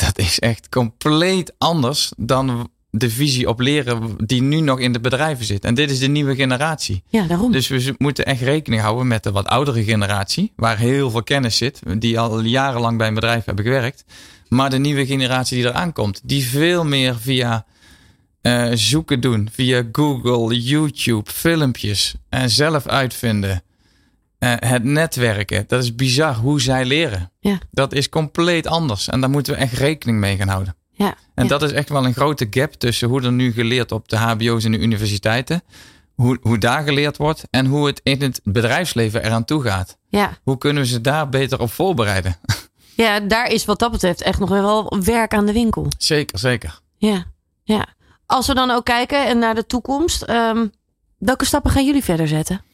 dat 0.00 0.18
is 0.18 0.38
echt 0.38 0.68
compleet 0.68 1.52
anders 1.58 2.12
dan 2.16 2.70
de 2.90 3.10
visie 3.10 3.48
op 3.48 3.60
leren 3.60 4.16
die 4.16 4.42
nu 4.42 4.60
nog 4.60 4.80
in 4.80 4.92
de 4.92 5.00
bedrijven 5.00 5.44
zit. 5.44 5.64
En 5.64 5.74
dit 5.74 5.90
is 5.90 5.98
de 5.98 6.08
nieuwe 6.08 6.34
generatie. 6.34 7.02
Ja, 7.08 7.26
daarom. 7.26 7.52
Dus 7.52 7.68
we 7.68 7.94
moeten 7.98 8.24
echt 8.24 8.40
rekening 8.40 8.82
houden 8.82 9.06
met 9.06 9.22
de 9.22 9.32
wat 9.32 9.46
oudere 9.46 9.84
generatie, 9.84 10.52
waar 10.56 10.78
heel 10.78 11.10
veel 11.10 11.22
kennis 11.22 11.56
zit, 11.56 11.80
die 11.98 12.18
al 12.18 12.40
jarenlang 12.40 12.98
bij 12.98 13.08
een 13.08 13.14
bedrijf 13.14 13.44
hebben 13.44 13.64
gewerkt. 13.64 14.04
Maar 14.48 14.70
de 14.70 14.78
nieuwe 14.78 15.06
generatie 15.06 15.56
die 15.56 15.66
eraan 15.66 15.92
komt, 15.92 16.20
die 16.24 16.44
veel 16.44 16.84
meer 16.84 17.16
via 17.16 17.66
eh, 18.40 18.70
zoeken 18.74 19.20
doen, 19.20 19.48
via 19.52 19.82
Google, 19.92 20.60
YouTube, 20.60 21.30
filmpjes 21.30 22.14
en 22.28 22.50
zelf 22.50 22.86
uitvinden. 22.86 23.62
Eh, 24.40 24.52
het 24.58 24.84
netwerken, 24.84 25.64
dat 25.66 25.82
is 25.82 25.94
bizar 25.94 26.34
hoe 26.34 26.60
zij 26.60 26.84
leren. 26.84 27.32
Ja. 27.40 27.58
Dat 27.70 27.92
is 27.92 28.08
compleet 28.08 28.66
anders 28.66 29.08
en 29.08 29.20
daar 29.20 29.30
moeten 29.30 29.54
we 29.54 29.58
echt 29.58 29.72
rekening 29.72 30.18
mee 30.18 30.36
gaan 30.36 30.48
houden. 30.48 30.76
Ja. 30.90 31.14
En 31.34 31.42
ja. 31.42 31.48
dat 31.48 31.62
is 31.62 31.72
echt 31.72 31.88
wel 31.88 32.04
een 32.04 32.14
grote 32.14 32.46
gap 32.50 32.72
tussen 32.72 33.08
hoe 33.08 33.22
er 33.22 33.32
nu 33.32 33.52
geleerd 33.52 33.92
op 33.92 34.08
de 34.08 34.16
HBO's 34.16 34.64
en 34.64 34.72
de 34.72 34.78
universiteiten, 34.78 35.62
hoe, 36.14 36.38
hoe 36.42 36.58
daar 36.58 36.82
geleerd 36.82 37.16
wordt 37.16 37.42
en 37.50 37.66
hoe 37.66 37.86
het 37.86 38.00
in 38.02 38.22
het 38.22 38.40
bedrijfsleven 38.44 39.24
eraan 39.24 39.44
toe 39.44 39.62
gaat. 39.62 39.96
ja. 40.08 40.38
Hoe 40.42 40.58
kunnen 40.58 40.82
we 40.82 40.88
ze 40.88 41.00
daar 41.00 41.28
beter 41.28 41.60
op 41.60 41.70
voorbereiden? 41.70 42.36
ja, 42.94 43.20
daar 43.20 43.50
is 43.50 43.64
wat 43.64 43.78
dat 43.78 43.90
betreft 43.90 44.22
echt 44.22 44.38
nog 44.38 44.48
wel 44.48 44.98
werk 45.04 45.34
aan 45.34 45.46
de 45.46 45.52
winkel. 45.52 45.86
zeker, 45.98 46.38
zeker. 46.38 46.80
Ja, 46.96 47.24
ja. 47.62 47.86
Als 48.26 48.46
we 48.46 48.54
dan 48.54 48.70
ook 48.70 48.84
kijken 48.84 49.26
en 49.26 49.38
naar 49.38 49.54
de 49.54 49.66
toekomst, 49.66 50.22
ehm, 50.22 50.66
welke 51.18 51.44
stappen 51.44 51.70
gaan 51.70 51.84
jullie 51.84 52.04
verder 52.04 52.28
zetten? 52.28 52.68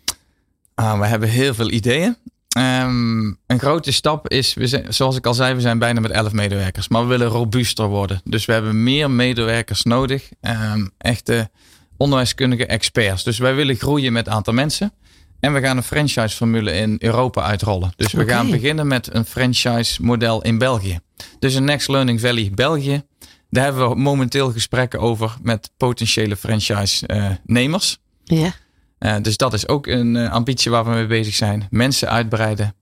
Ah, 0.76 0.98
we 0.98 1.06
hebben 1.06 1.28
heel 1.28 1.54
veel 1.54 1.70
ideeën. 1.70 2.16
Ehm, 2.48 3.26
een 3.46 3.58
grote 3.58 3.92
stap 3.92 4.28
is, 4.28 4.54
we 4.54 4.66
zijn, 4.66 4.94
zoals 4.94 5.16
ik 5.16 5.26
al 5.26 5.34
zei, 5.34 5.54
we 5.54 5.60
zijn 5.60 5.78
bijna 5.78 6.00
met 6.00 6.10
11 6.10 6.32
medewerkers. 6.32 6.88
Maar 6.88 7.02
we 7.02 7.08
willen 7.08 7.26
robuuster 7.26 7.86
worden. 7.86 8.20
Dus 8.24 8.44
we 8.44 8.52
hebben 8.52 8.82
meer 8.82 9.10
medewerkers 9.10 9.82
nodig. 9.82 10.28
Ehm, 10.40 10.86
echte 10.98 11.50
onderwijskundige 11.96 12.66
experts. 12.66 13.24
Dus 13.24 13.38
wij 13.38 13.54
willen 13.54 13.76
groeien 13.76 14.12
met 14.12 14.28
aantal 14.28 14.54
mensen. 14.54 14.92
En 15.40 15.52
we 15.52 15.60
gaan 15.60 15.76
een 15.76 15.82
franchise-formule 15.82 16.72
in 16.72 16.96
Europa 16.98 17.42
uitrollen. 17.42 17.92
Dus 17.96 18.12
we 18.12 18.28
gaan 18.28 18.50
beginnen 18.50 18.86
met 18.86 19.14
een 19.14 19.24
franchise-model 19.24 20.42
in 20.42 20.58
België. 20.58 20.98
Dus 21.38 21.54
een 21.54 21.64
Next 21.64 21.88
Learning 21.88 22.20
Valley 22.20 22.50
België. 22.54 23.02
Daar 23.50 23.64
hebben 23.64 23.88
we 23.88 23.94
momenteel 23.94 24.52
gesprekken 24.52 25.00
over 25.00 25.36
met 25.42 25.70
potentiële 25.76 26.36
franchise-nemers. 26.36 27.98
Ja. 28.24 28.54
Eh, 28.98 29.16
dus 29.22 29.36
dat 29.36 29.52
is 29.52 29.68
ook 29.68 29.86
een 29.86 30.16
eh, 30.16 30.32
ambitie 30.32 30.70
waar 30.70 30.84
we 30.84 30.90
mee 30.90 31.06
bezig 31.06 31.34
zijn. 31.34 31.66
Mensen 31.70 32.08
uitbreiden. 32.08 32.74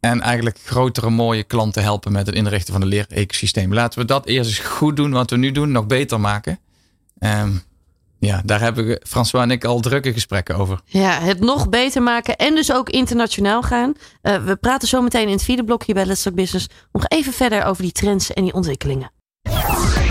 En 0.00 0.20
eigenlijk 0.20 0.58
grotere 0.64 1.10
mooie 1.10 1.42
klanten 1.42 1.82
helpen 1.82 2.12
met 2.12 2.26
het 2.26 2.34
inrichten 2.34 2.72
van 2.72 2.82
een 2.82 2.88
leerecosysteem. 2.88 3.74
Laten 3.74 3.98
we 3.98 4.04
dat 4.04 4.26
eerst 4.26 4.50
eens 4.50 4.58
goed 4.58 4.96
doen 4.96 5.10
wat 5.10 5.30
we 5.30 5.36
nu 5.36 5.52
doen. 5.52 5.72
Nog 5.72 5.86
beter 5.86 6.20
maken. 6.20 6.58
Ehm, 7.18 7.50
ja, 8.18 8.42
daar 8.44 8.60
hebben 8.60 8.86
we, 8.86 9.00
François 9.06 9.44
en 9.44 9.50
ik 9.50 9.64
al 9.64 9.80
drukke 9.80 10.12
gesprekken 10.12 10.56
over. 10.56 10.80
ja, 10.84 11.20
het 11.20 11.40
nog 11.40 11.68
beter 11.68 12.02
maken 12.02 12.36
en 12.36 12.54
dus 12.54 12.72
ook 12.72 12.88
internationaal 12.90 13.62
gaan. 13.62 13.92
Eh, 14.22 14.44
we 14.44 14.56
praten 14.56 14.88
zo 14.88 15.02
meteen 15.02 15.26
in 15.26 15.32
het 15.32 15.42
vierde 15.42 15.64
blokje 15.64 15.94
bij 15.94 16.04
Let's 16.06 16.22
Talk 16.22 16.34
Business 16.34 16.68
nog 16.92 17.08
even 17.08 17.32
verder 17.32 17.64
over 17.64 17.82
die 17.82 17.92
trends 17.92 18.32
en 18.32 18.42
die 18.42 18.52
ontwikkelingen. 18.54 19.10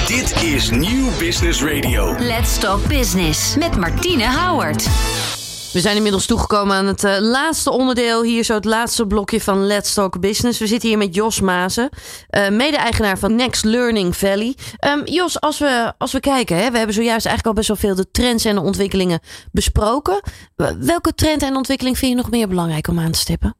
Dit 0.07 0.43
is 0.43 0.69
Nieuw 0.69 1.17
Business 1.19 1.63
Radio. 1.63 2.15
Let's 2.19 2.59
Talk 2.59 2.87
Business 2.87 3.55
met 3.55 3.77
Martine 3.77 4.31
Howard. 4.31 4.87
We 5.75 5.81
zijn 5.81 5.95
inmiddels 5.95 6.25
toegekomen 6.25 6.75
aan 6.75 6.85
het 6.85 7.03
eh, 7.03 7.17
laatste 7.19 7.71
onderdeel. 7.71 8.23
Hier 8.23 8.43
zo 8.43 8.53
het 8.53 8.65
laatste 8.65 9.07
blokje 9.07 9.41
van 9.41 9.65
Let's 9.65 9.93
Talk 9.93 10.19
Business. 10.19 10.59
We 10.59 10.67
zitten 10.67 10.89
hier 10.89 10.97
met 10.97 11.15
Jos 11.15 11.41
Mazen, 11.41 11.89
eh, 12.29 12.49
mede-eigenaar 12.49 13.17
van 13.19 13.35
Next 13.35 13.63
Learning 13.63 14.15
Valley. 14.17 14.55
Ehm, 14.77 14.99
Jos, 15.05 15.39
als 15.39 15.59
we, 15.59 15.93
als 15.97 16.11
we 16.11 16.19
kijken, 16.19 16.57
hè, 16.57 16.71
we 16.71 16.77
hebben 16.77 16.95
zojuist 16.95 17.25
eigenlijk 17.25 17.45
al 17.45 17.53
best 17.53 17.67
wel 17.67 17.77
veel 17.77 17.95
de 17.95 18.11
trends 18.11 18.45
en 18.45 18.55
de 18.55 18.61
ontwikkelingen 18.61 19.19
besproken. 19.51 20.21
Welke 20.79 21.13
trend 21.13 21.41
en 21.41 21.55
ontwikkeling 21.55 21.97
vind 21.97 22.11
je 22.11 22.17
nog 22.17 22.29
meer 22.29 22.47
belangrijk 22.47 22.87
om 22.87 22.99
aan 22.99 23.11
te 23.11 23.19
stippen? 23.19 23.55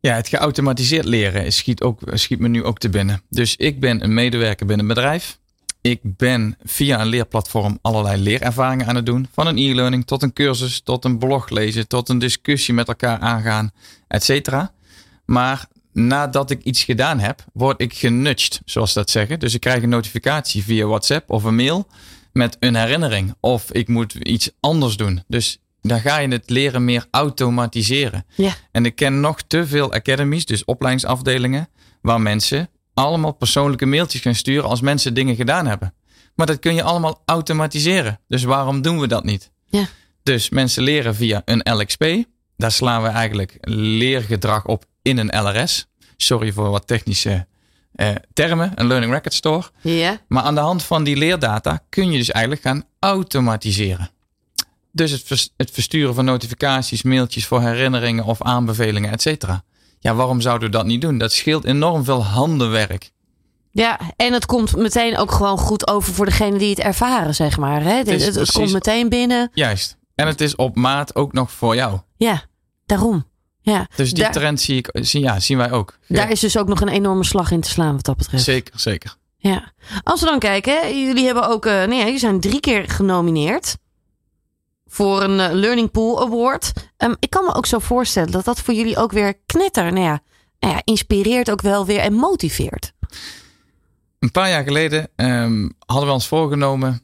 Ja, 0.00 0.14
het 0.14 0.28
geautomatiseerd 0.28 1.04
leren 1.04 1.52
schiet, 1.52 1.82
ook, 1.82 2.00
schiet 2.12 2.38
me 2.38 2.48
nu 2.48 2.64
ook 2.64 2.78
te 2.78 2.88
binnen. 2.88 3.22
Dus 3.28 3.56
ik 3.56 3.80
ben 3.80 4.04
een 4.04 4.14
medewerker 4.14 4.66
binnen 4.66 4.86
bedrijf. 4.86 5.40
Ik 5.82 6.00
ben 6.02 6.56
via 6.64 7.00
een 7.00 7.06
leerplatform 7.06 7.78
allerlei 7.80 8.22
leerervaringen 8.22 8.86
aan 8.86 8.96
het 8.96 9.06
doen. 9.06 9.28
Van 9.32 9.46
een 9.46 9.58
e-learning 9.58 10.06
tot 10.06 10.22
een 10.22 10.32
cursus, 10.32 10.80
tot 10.80 11.04
een 11.04 11.18
blog 11.18 11.48
lezen, 11.48 11.88
tot 11.88 12.08
een 12.08 12.18
discussie 12.18 12.74
met 12.74 12.88
elkaar 12.88 13.18
aangaan, 13.18 13.70
et 14.08 14.24
cetera. 14.24 14.72
Maar 15.24 15.66
nadat 15.92 16.50
ik 16.50 16.62
iets 16.62 16.84
gedaan 16.84 17.18
heb, 17.18 17.44
word 17.52 17.80
ik 17.80 17.94
genudged, 17.94 18.60
zoals 18.64 18.92
ze 18.92 18.98
dat 18.98 19.10
zeggen. 19.10 19.40
Dus 19.40 19.54
ik 19.54 19.60
krijg 19.60 19.82
een 19.82 19.88
notificatie 19.88 20.62
via 20.62 20.86
WhatsApp 20.86 21.30
of 21.30 21.44
een 21.44 21.54
mail 21.54 21.86
met 22.32 22.56
een 22.60 22.74
herinnering. 22.74 23.34
Of 23.40 23.72
ik 23.72 23.88
moet 23.88 24.12
iets 24.12 24.50
anders 24.60 24.96
doen. 24.96 25.22
Dus 25.28 25.58
dan 25.80 26.00
ga 26.00 26.18
je 26.18 26.28
het 26.28 26.50
leren 26.50 26.84
meer 26.84 27.06
automatiseren. 27.10 28.24
Ja. 28.34 28.54
En 28.72 28.84
ik 28.84 28.94
ken 28.94 29.20
nog 29.20 29.42
te 29.42 29.66
veel 29.66 29.92
academies, 29.92 30.46
dus 30.46 30.64
opleidingsafdelingen, 30.64 31.68
waar 32.00 32.20
mensen 32.20 32.68
allemaal 32.94 33.32
persoonlijke 33.32 33.86
mailtjes 33.86 34.20
gaan 34.22 34.34
sturen 34.34 34.68
als 34.68 34.80
mensen 34.80 35.14
dingen 35.14 35.36
gedaan 35.36 35.66
hebben. 35.66 35.94
Maar 36.34 36.46
dat 36.46 36.58
kun 36.58 36.74
je 36.74 36.82
allemaal 36.82 37.22
automatiseren. 37.24 38.20
Dus 38.28 38.42
waarom 38.44 38.82
doen 38.82 38.98
we 39.00 39.06
dat 39.06 39.24
niet? 39.24 39.50
Ja. 39.68 39.86
Dus 40.22 40.50
mensen 40.50 40.82
leren 40.82 41.14
via 41.14 41.42
een 41.44 41.60
LXP. 41.76 42.04
Daar 42.56 42.72
slaan 42.72 43.02
we 43.02 43.08
eigenlijk 43.08 43.56
leergedrag 43.60 44.64
op 44.66 44.84
in 45.02 45.18
een 45.18 45.42
LRS. 45.42 45.86
Sorry 46.16 46.52
voor 46.52 46.70
wat 46.70 46.86
technische 46.86 47.46
eh, 47.92 48.08
termen, 48.32 48.72
een 48.74 48.86
Learning 48.86 49.12
Record 49.12 49.34
Store. 49.34 49.64
Ja. 49.80 50.20
Maar 50.28 50.42
aan 50.42 50.54
de 50.54 50.60
hand 50.60 50.82
van 50.82 51.04
die 51.04 51.16
leerdata 51.16 51.80
kun 51.88 52.10
je 52.10 52.18
dus 52.18 52.30
eigenlijk 52.30 52.64
gaan 52.64 52.84
automatiseren. 52.98 54.10
Dus 54.92 55.10
het, 55.10 55.22
vers- 55.24 55.50
het 55.56 55.70
versturen 55.70 56.14
van 56.14 56.24
notificaties, 56.24 57.02
mailtjes 57.02 57.46
voor 57.46 57.60
herinneringen 57.62 58.24
of 58.24 58.42
aanbevelingen, 58.42 59.10
et 59.10 59.22
cetera. 59.22 59.64
Ja, 60.02 60.14
waarom 60.14 60.40
zouden 60.40 60.70
we 60.70 60.76
dat 60.76 60.86
niet 60.86 61.00
doen? 61.00 61.18
Dat 61.18 61.32
scheelt 61.32 61.64
enorm 61.64 62.04
veel 62.04 62.24
handenwerk. 62.24 63.10
Ja, 63.70 64.00
en 64.16 64.32
het 64.32 64.46
komt 64.46 64.76
meteen 64.76 65.16
ook 65.18 65.30
gewoon 65.32 65.58
goed 65.58 65.88
over 65.88 66.12
voor 66.14 66.24
degene 66.24 66.58
die 66.58 66.70
het 66.70 66.78
ervaren, 66.78 67.34
zeg 67.34 67.58
maar. 67.58 67.82
Hè? 67.82 67.92
Het, 67.96 68.08
is 68.08 68.12
het, 68.12 68.22
het 68.24 68.34
precies- 68.34 68.54
komt 68.54 68.72
meteen 68.72 69.08
binnen. 69.08 69.50
Juist. 69.54 69.96
En 70.14 70.26
het 70.26 70.40
is 70.40 70.56
op 70.56 70.76
maat 70.76 71.14
ook 71.14 71.32
nog 71.32 71.50
voor 71.52 71.74
jou. 71.74 72.00
Ja, 72.16 72.42
daarom. 72.86 73.26
Ja. 73.60 73.86
Dus 73.96 74.12
die 74.12 74.22
Daar- 74.22 74.32
trend 74.32 74.60
zie 74.60 74.76
ik, 74.76 74.88
zie, 74.92 75.20
ja, 75.20 75.40
zien 75.40 75.56
wij 75.58 75.70
ook. 75.70 75.98
Daar 76.08 76.30
is 76.30 76.40
dus 76.40 76.56
ook 76.56 76.68
nog 76.68 76.80
een 76.80 76.88
enorme 76.88 77.24
slag 77.24 77.50
in 77.50 77.60
te 77.60 77.68
slaan 77.68 77.94
wat 77.94 78.04
dat 78.04 78.16
betreft. 78.16 78.42
Zeker, 78.44 78.80
zeker. 78.80 79.16
Ja. 79.36 79.72
Als 80.02 80.20
we 80.20 80.26
dan 80.26 80.38
kijken, 80.38 81.04
jullie 81.04 81.24
hebben 81.24 81.48
ook, 81.48 81.66
eh 81.66 81.84
nee, 81.84 81.98
jullie 81.98 82.18
zijn 82.18 82.40
drie 82.40 82.60
keer 82.60 82.88
genomineerd 82.90 83.76
voor 84.92 85.22
een 85.22 85.40
eh, 85.40 85.52
Learning 85.52 85.90
Pool 85.90 86.20
Award. 86.20 86.72
Ehm, 86.96 87.14
ik 87.18 87.30
kan 87.30 87.44
me 87.44 87.54
ook 87.54 87.66
zo 87.66 87.78
voorstellen 87.78 88.30
dat 88.30 88.44
dat 88.44 88.60
voor 88.60 88.74
jullie 88.74 88.96
ook 88.96 89.12
weer 89.12 89.34
knetter, 89.46 89.92
nou 89.92 90.04
ja, 90.04 90.22
nou 90.58 90.74
ja, 90.74 90.80
inspireert 90.84 91.50
ook 91.50 91.62
wel 91.62 91.86
weer 91.86 91.98
en 91.98 92.12
motiveert. 92.12 92.92
Een 94.18 94.30
paar 94.30 94.48
jaar 94.48 94.64
geleden 94.64 95.08
ehm, 95.16 95.68
hadden 95.86 96.06
we 96.06 96.14
ons 96.14 96.28
voorgenomen. 96.28 97.02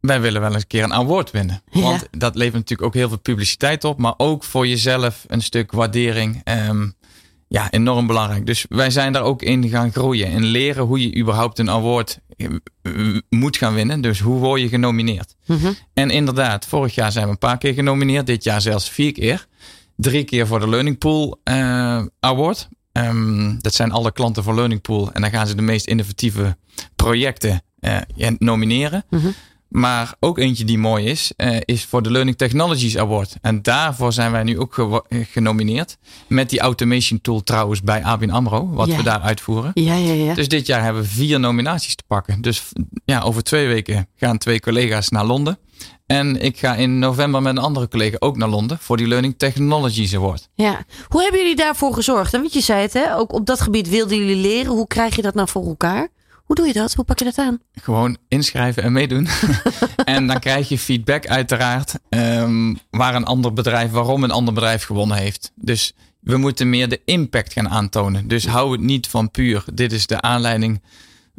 Wij 0.00 0.20
willen 0.20 0.40
wel 0.40 0.52
eens 0.52 0.62
een 0.62 0.68
keer 0.68 0.82
een 0.82 0.94
award 0.94 1.30
winnen. 1.30 1.62
Ja. 1.70 1.80
Want 1.80 2.08
dat 2.10 2.34
levert 2.34 2.54
natuurlijk 2.54 2.88
ook 2.88 2.94
heel 2.94 3.08
veel 3.08 3.18
publiciteit 3.18 3.84
op. 3.84 3.98
Maar 3.98 4.14
ook 4.16 4.44
voor 4.44 4.66
jezelf 4.66 5.24
een 5.26 5.42
stuk 5.42 5.72
waardering. 5.72 6.40
ehm, 6.44 6.88
ja, 7.48 7.70
enorm 7.70 8.06
belangrijk. 8.06 8.46
Dus 8.46 8.66
wij 8.68 8.90
zijn 8.90 9.12
daar 9.12 9.22
ook 9.22 9.42
in 9.42 9.68
gaan 9.68 9.92
groeien. 9.92 10.26
En 10.26 10.44
leren 10.44 10.84
hoe 10.84 11.00
je 11.00 11.16
überhaupt 11.16 11.58
een 11.58 11.70
award 11.70 12.18
eh, 12.36 12.48
moet 13.28 13.56
gaan 13.56 13.74
winnen. 13.74 14.00
Dus 14.00 14.20
hoe 14.20 14.38
word 14.38 14.60
je 14.60 14.68
genomineerd? 14.68 15.34
Mhm. 15.46 15.72
En 15.94 16.10
inderdaad, 16.10 16.66
vorig 16.66 16.94
jaar 16.94 17.12
zijn 17.12 17.24
we 17.24 17.30
een 17.30 17.38
paar 17.38 17.58
keer 17.58 17.74
genomineerd. 17.74 18.26
Dit 18.26 18.44
jaar 18.44 18.60
zelfs 18.60 18.90
vier 18.90 19.12
keer. 19.12 19.46
Drie 19.96 20.24
keer 20.24 20.46
voor 20.46 20.60
de 20.60 20.68
Learning 20.68 20.98
Pool 20.98 21.40
eh, 21.44 22.02
Award. 22.20 22.68
Ehm, 22.92 23.58
dat 23.58 23.74
zijn 23.74 23.92
alle 23.92 24.12
klanten 24.12 24.42
van 24.42 24.54
Learning 24.54 24.80
Pool. 24.80 25.12
En 25.12 25.20
dan 25.20 25.30
gaan 25.30 25.46
ze 25.46 25.54
de 25.54 25.62
meest 25.62 25.86
innovatieve 25.86 26.56
projecten 26.96 27.62
ja, 28.14 28.34
nomineren. 28.38 29.04
Mhm. 29.10 29.28
Maar 29.68 30.14
ook 30.20 30.38
eentje 30.38 30.64
die 30.64 30.78
mooi 30.78 31.04
is, 31.04 31.32
uh, 31.36 31.56
is 31.64 31.84
voor 31.84 32.02
de 32.02 32.10
Learning 32.10 32.36
Technologies 32.36 32.98
Award. 32.98 33.36
En 33.40 33.62
daarvoor 33.62 34.12
zijn 34.12 34.32
wij 34.32 34.42
nu 34.42 34.58
ook 34.58 34.74
ge 34.74 35.02
genomineerd. 35.30 35.96
Met 36.26 36.50
die 36.50 36.60
automation 36.60 37.20
tool 37.20 37.42
trouwens 37.42 37.82
bij 37.82 38.02
ABN 38.04 38.30
AMRO, 38.30 38.68
wat 38.70 38.88
Ja. 38.88 38.96
we 38.96 39.02
daar 39.02 39.20
uitvoeren. 39.20 39.70
Ja, 39.74 39.94
ja, 39.94 40.12
ja. 40.12 40.34
Dus 40.34 40.48
dit 40.48 40.66
jaar 40.66 40.82
hebben 40.82 41.02
we 41.02 41.08
vier 41.08 41.40
nominaties 41.40 41.94
te 41.96 42.02
pakken. 42.06 42.40
Dus 42.40 42.62
ja, 43.04 43.20
over 43.20 43.42
twee 43.42 43.66
weken 43.66 44.08
gaan 44.16 44.38
twee 44.38 44.60
collega's 44.60 45.08
naar 45.08 45.24
Londen. 45.24 45.58
En 46.06 46.42
ik 46.42 46.58
ga 46.58 46.74
in 46.74 46.98
november 46.98 47.42
met 47.42 47.56
een 47.56 47.62
andere 47.62 47.88
collega 47.88 48.16
ook 48.18 48.36
naar 48.36 48.48
Londen 48.48 48.78
voor 48.80 48.96
die 48.96 49.06
Learning 49.06 49.34
Technologies 49.38 50.14
Award. 50.14 50.48
ja. 50.54 50.84
Hoe 51.08 51.22
hebben 51.22 51.40
jullie 51.40 51.56
daarvoor 51.56 51.94
gezorgd? 51.94 52.32
Want 52.32 52.52
je 52.52 52.60
zei 52.60 52.80
het, 52.82 52.92
hè? 52.92 53.16
ook 53.16 53.32
op 53.32 53.46
dat 53.46 53.60
gebied 53.60 53.88
wilden 53.88 54.18
jullie 54.18 54.36
leren. 54.36 54.72
Hoe 54.72 54.86
krijg 54.86 55.16
je 55.16 55.22
dat 55.22 55.34
nou 55.34 55.48
voor 55.48 55.66
elkaar? 55.66 56.08
Hoe 56.48 56.56
doe 56.56 56.66
je 56.66 56.72
dat? 56.72 56.94
Hoe 56.94 57.04
pak 57.04 57.18
je 57.18 57.24
dat 57.24 57.38
aan? 57.38 57.60
Gewoon 57.72 58.16
inschrijven 58.28 58.82
en 58.82 58.92
meedoen. 58.92 59.28
en 60.04 60.26
dan 60.26 60.38
krijg 60.38 60.68
je 60.68 60.78
feedback 60.78 61.26
uiteraard. 61.26 61.94
ehm, 62.08 62.74
waar 62.90 63.14
een 63.14 63.24
ander 63.24 63.52
bedrijf, 63.52 63.90
waarom 63.90 64.24
een 64.24 64.30
ander 64.30 64.54
bedrijf 64.54 64.84
gewonnen 64.84 65.16
heeft. 65.16 65.52
Dus 65.54 65.92
we 66.20 66.36
moeten 66.36 66.70
meer 66.70 66.88
de 66.88 67.00
impact 67.04 67.52
gaan 67.52 67.68
aantonen. 67.68 68.28
Dus 68.28 68.46
hou 68.46 68.72
het 68.72 68.80
niet 68.80 69.06
van 69.06 69.30
puur. 69.30 69.64
Dit 69.74 69.92
is 69.92 70.06
de 70.06 70.20
aanleiding 70.20 70.82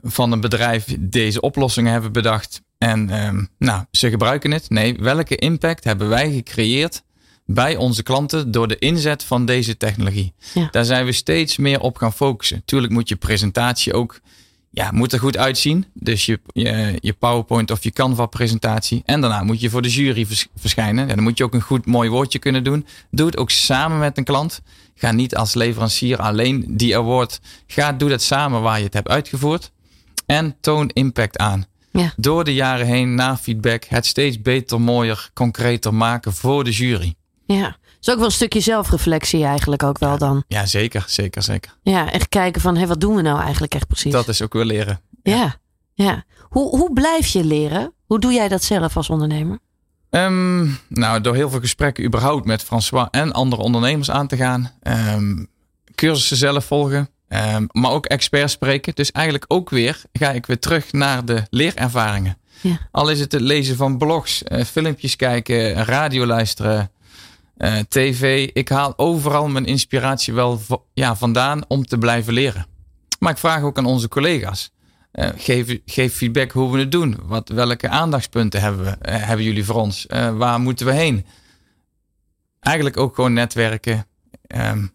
van 0.02 0.32
een 0.32 0.42
bedrijf. 0.42 0.96
Deze 1.00 1.42
oplossingen 1.42 1.92
hebben 1.92 2.12
bedacht. 2.12 2.62
En 2.78 3.10
ehm, 3.10 3.46
nou, 3.58 3.84
ze 3.92 4.10
gebruiken 4.10 4.52
het. 4.52 4.70
Nee, 4.70 4.96
welke 5.00 5.36
impact 5.36 5.84
hebben 5.84 6.10
wij 6.10 6.32
gecreëerd 6.32 7.04
bij 7.46 7.76
onze 7.76 8.04
klanten 8.04 8.52
door 8.52 8.68
de 8.68 8.80
inzet 8.80 9.24
van 9.24 9.46
deze 9.46 9.78
technologie? 9.78 10.34
Ja. 10.54 10.68
Daar 10.72 10.86
zijn 10.86 11.06
we 11.06 11.12
steeds 11.12 11.58
meer 11.58 11.80
op 11.80 11.98
gaan 11.98 12.14
focussen. 12.14 12.62
Tuurlijk 12.66 12.94
moet 12.94 13.10
je 13.10 13.16
presentatie 13.16 13.94
ook 13.94 14.20
ja, 14.72 14.92
moet 14.92 15.14
er 15.14 15.20
goed 15.20 15.38
uitzien. 15.38 15.86
Dus 15.94 16.26
je, 16.26 16.40
je, 16.54 16.98
je 17.00 17.14
PowerPoint 17.14 17.72
of 17.72 17.84
je 17.84 17.92
Canva 17.92 18.26
presentatie. 18.26 19.02
En 19.06 19.22
daarna 19.22 19.44
moet 19.44 19.62
je 19.62 19.70
voor 19.70 19.82
de 19.82 19.90
jury 19.90 20.26
vers- 20.26 20.48
verschijnen. 20.56 21.10
En 21.10 21.16
dan 21.16 21.24
moet 21.24 21.38
je 21.38 21.44
ook 21.44 21.54
een 21.54 21.62
goed 21.62 21.86
mooi 21.86 22.10
woordje 22.10 22.40
kunnen 22.40 22.64
doen. 22.64 22.86
Doe 23.12 23.26
het 23.26 23.38
ook 23.38 23.50
samen 23.50 24.00
met 24.00 24.18
een 24.18 24.24
klant. 24.24 24.62
Ga 24.96 25.12
niet 25.12 25.36
als 25.36 25.54
leverancier 25.54 26.18
alleen 26.18 26.66
die 26.68 26.98
award. 26.98 27.40
Ga, 27.68 27.92
doe 27.94 28.10
dat 28.10 28.22
samen 28.22 28.62
waar 28.62 28.78
je 28.78 28.84
het 28.84 28.94
hebt 28.94 29.08
uitgevoerd. 29.08 29.72
En 30.26 30.56
toon 30.62 30.90
impact 30.90 31.38
aan. 31.38 31.66
Ja. 31.92 32.14
Door 32.16 32.44
de 32.44 32.54
jaren 32.54 32.86
heen, 32.86 33.16
na 33.16 33.38
feedback, 33.38 33.84
het 33.84 34.06
steeds 34.06 34.42
beter, 34.42 34.82
mooier, 34.82 35.30
concreter 35.34 35.94
maken 35.94 36.34
voor 36.34 36.64
de 36.64 36.72
jury. 36.72 37.14
Ja. 37.46 37.78
Is 38.02 38.10
ook 38.10 38.16
wel 38.18 38.26
een 38.26 38.32
stukje 38.32 38.60
zelfreflectie 38.60 39.44
eigenlijk 39.46 39.84
ook 39.84 39.98
wel 40.00 40.18
dan. 40.18 40.44
Ja, 40.48 40.66
zeker, 40.66 41.04
zeker, 41.08 41.44
zeker. 41.44 41.76
Ja, 41.82 42.12
echt 42.12 42.30
kijken 42.30 42.62
van, 42.62 42.78
hé, 42.78 42.88
wat 42.88 43.02
doen 43.02 43.16
we 43.16 43.22
nou 43.22 43.42
eigenlijk 43.42 43.74
echt 43.76 43.88
precies? 43.88 44.12
Dat 44.12 44.28
is 44.28 44.42
ook 44.42 44.54
weer 44.54 44.66
leren. 44.66 45.02
Ja, 45.24 45.56
ja. 45.94 46.24
Hoe, 46.40 46.78
hoe 46.78 46.94
blijf 46.94 47.28
je 47.28 47.44
leren? 47.44 47.94
Hoe 48.06 48.20
doe 48.20 48.32
jij 48.34 48.48
dat 48.48 48.64
zelf 48.64 48.98
als 48.98 49.10
ondernemer? 49.10 49.60
Ehm, 50.10 50.68
nou, 50.88 51.22
door 51.22 51.36
heel 51.36 51.50
veel 51.50 51.60
gesprekken 51.60 52.04
überhaupt 52.04 52.46
met 52.46 52.64
François 52.64 53.08
en 53.12 53.32
andere 53.34 53.62
ondernemers 53.62 54.12
aan 54.12 54.28
te 54.28 54.36
gaan. 54.38 54.72
Ehm, 54.82 55.46
cursussen 55.96 56.38
zelf 56.38 56.66
volgen. 56.66 57.10
ehm, 57.28 57.66
maar 57.72 57.92
ook 57.92 58.06
experts 58.06 58.54
spreken. 58.54 58.96
Dus 58.96 59.12
eigenlijk 59.12 59.46
ook 59.48 59.70
weer 59.70 60.02
ga 60.14 60.32
ik 60.32 60.46
weer 60.46 60.60
terug 60.60 60.92
naar 60.92 61.26
de 61.26 61.44
leerervaringen. 61.50 62.38
Ja. 62.62 62.78
Al 62.92 63.10
is 63.10 63.20
het 63.20 63.32
het 63.32 63.42
lezen 63.42 63.76
van 63.76 63.98
blogs, 63.98 64.44
eh, 64.44 64.64
filmpjes 64.66 65.16
kijken, 65.16 65.74
radio 65.86 66.26
luisteren, 66.26 66.92
eh, 67.60 67.78
tv. 67.90 68.50
Ik 68.54 68.70
haal 68.70 68.98
overal 68.98 69.48
mijn 69.48 69.66
inspiratie 69.66 70.34
wel 70.34 70.62
ja, 70.94 71.16
vandaan 71.16 71.64
om 71.68 71.86
te 71.86 71.98
blijven 71.98 72.34
leren. 72.34 72.66
Maar 73.20 73.32
ik 73.32 73.38
vraag 73.38 73.62
ook 73.62 73.78
aan 73.78 73.86
onze 73.86 74.08
collega's. 74.08 74.72
Eh, 75.12 75.30
geef, 75.36 75.80
geef 75.86 76.16
feedback 76.16 76.52
hoe 76.52 76.72
we 76.72 76.80
het 76.80 76.92
doen. 76.92 77.18
Wat, 77.24 77.50
welke 77.50 77.90
aandachtspunten 77.90 78.62
hebben, 78.62 78.86
we, 78.86 78.90
eh, 78.92 79.24
hebben 79.28 79.46
jullie 79.46 79.66
voor 79.66 79.76
ons? 79.76 80.06
Waar 80.34 80.60
moeten 80.60 80.86
we 80.86 80.92
heen? 80.92 81.26
Eigenlijk 82.60 82.98
ook 82.98 83.16
gewoon 83.16 83.34
netwerken. 83.34 84.06
ehm, 84.48 84.86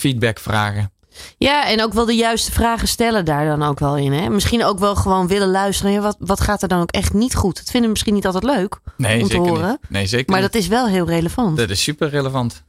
feedback 0.00 0.38
vragen. 0.38 0.92
Ja, 1.38 1.68
en 1.68 1.82
ook 1.82 1.92
wel 1.92 2.04
de 2.06 2.14
juiste 2.14 2.52
vragen 2.52 2.88
stellen 2.88 3.24
daar 3.24 3.46
dan 3.46 3.62
ook 3.62 3.78
wel 3.78 3.96
in. 3.96 4.12
Hè? 4.12 4.28
Misschien 4.28 4.64
ook 4.64 4.78
wel 4.78 4.96
gewoon 4.96 5.26
willen 5.28 5.50
luisteren. 5.50 5.92
Ja, 5.92 6.00
wat, 6.00 6.16
wat 6.18 6.40
gaat 6.40 6.62
er 6.62 6.68
dan 6.68 6.80
ook 6.80 6.90
echt 6.90 7.12
niet 7.12 7.34
goed? 7.34 7.56
Dat 7.56 7.64
vinden 7.64 7.82
we 7.82 7.88
misschien 7.88 8.14
niet 8.14 8.26
altijd 8.26 8.44
leuk. 8.44 8.78
Nee, 8.96 9.22
Om 9.22 9.28
te 9.28 9.36
horen. 9.36 9.68
niet. 9.68 9.90
Nee, 9.90 10.06
zeker 10.06 10.30
Maar 10.32 10.40
niet. 10.42 10.52
dat 10.52 10.62
is 10.62 10.68
wel 10.68 10.86
heel 10.88 11.06
relevant. 11.06 11.56
Dat 11.56 11.70
is 11.70 11.82
super 11.82 12.08
relevant. 12.08 12.62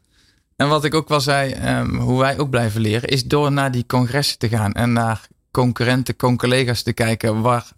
En 0.56 0.68
wat 0.70 0.84
ik 0.84 0.94
ook 0.94 1.08
wel 1.08 1.22
zei, 1.22 1.52
ehm, 1.52 1.96
hoe 1.96 2.20
wij 2.20 2.40
ook 2.40 2.50
blijven 2.50 2.82
leren, 2.82 3.10
is 3.10 3.24
door 3.24 3.52
naar 3.52 3.72
die 3.72 3.86
congressen 3.86 4.38
te 4.38 4.50
gaan 4.50 4.74
en 4.74 4.94
naar 4.94 5.28
concurrenten, 5.52 6.16
con-collega's 6.16 6.82
te 6.82 6.94
kijken. 6.94 7.42
Waar, 7.42 7.72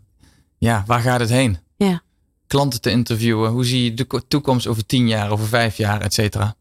ja, 0.57 0.83
waar 0.87 0.99
gaat 0.99 1.19
het 1.19 1.29
heen? 1.29 1.57
Ja. 1.77 2.01
Klanten 2.47 2.81
te 2.81 2.89
interviewen. 2.89 3.51
Hoe 3.51 3.65
zie 3.65 3.83
je 3.83 3.93
de 3.93 4.03
ko- 4.05 4.19
toekomst 4.27 4.67
over 4.67 4.85
tien 4.85 5.07
jaar, 5.07 5.31
over 5.31 5.45
vijf 5.47 5.77
jaar, 5.77 6.01
et 6.01 6.13
cetera. 6.13 6.55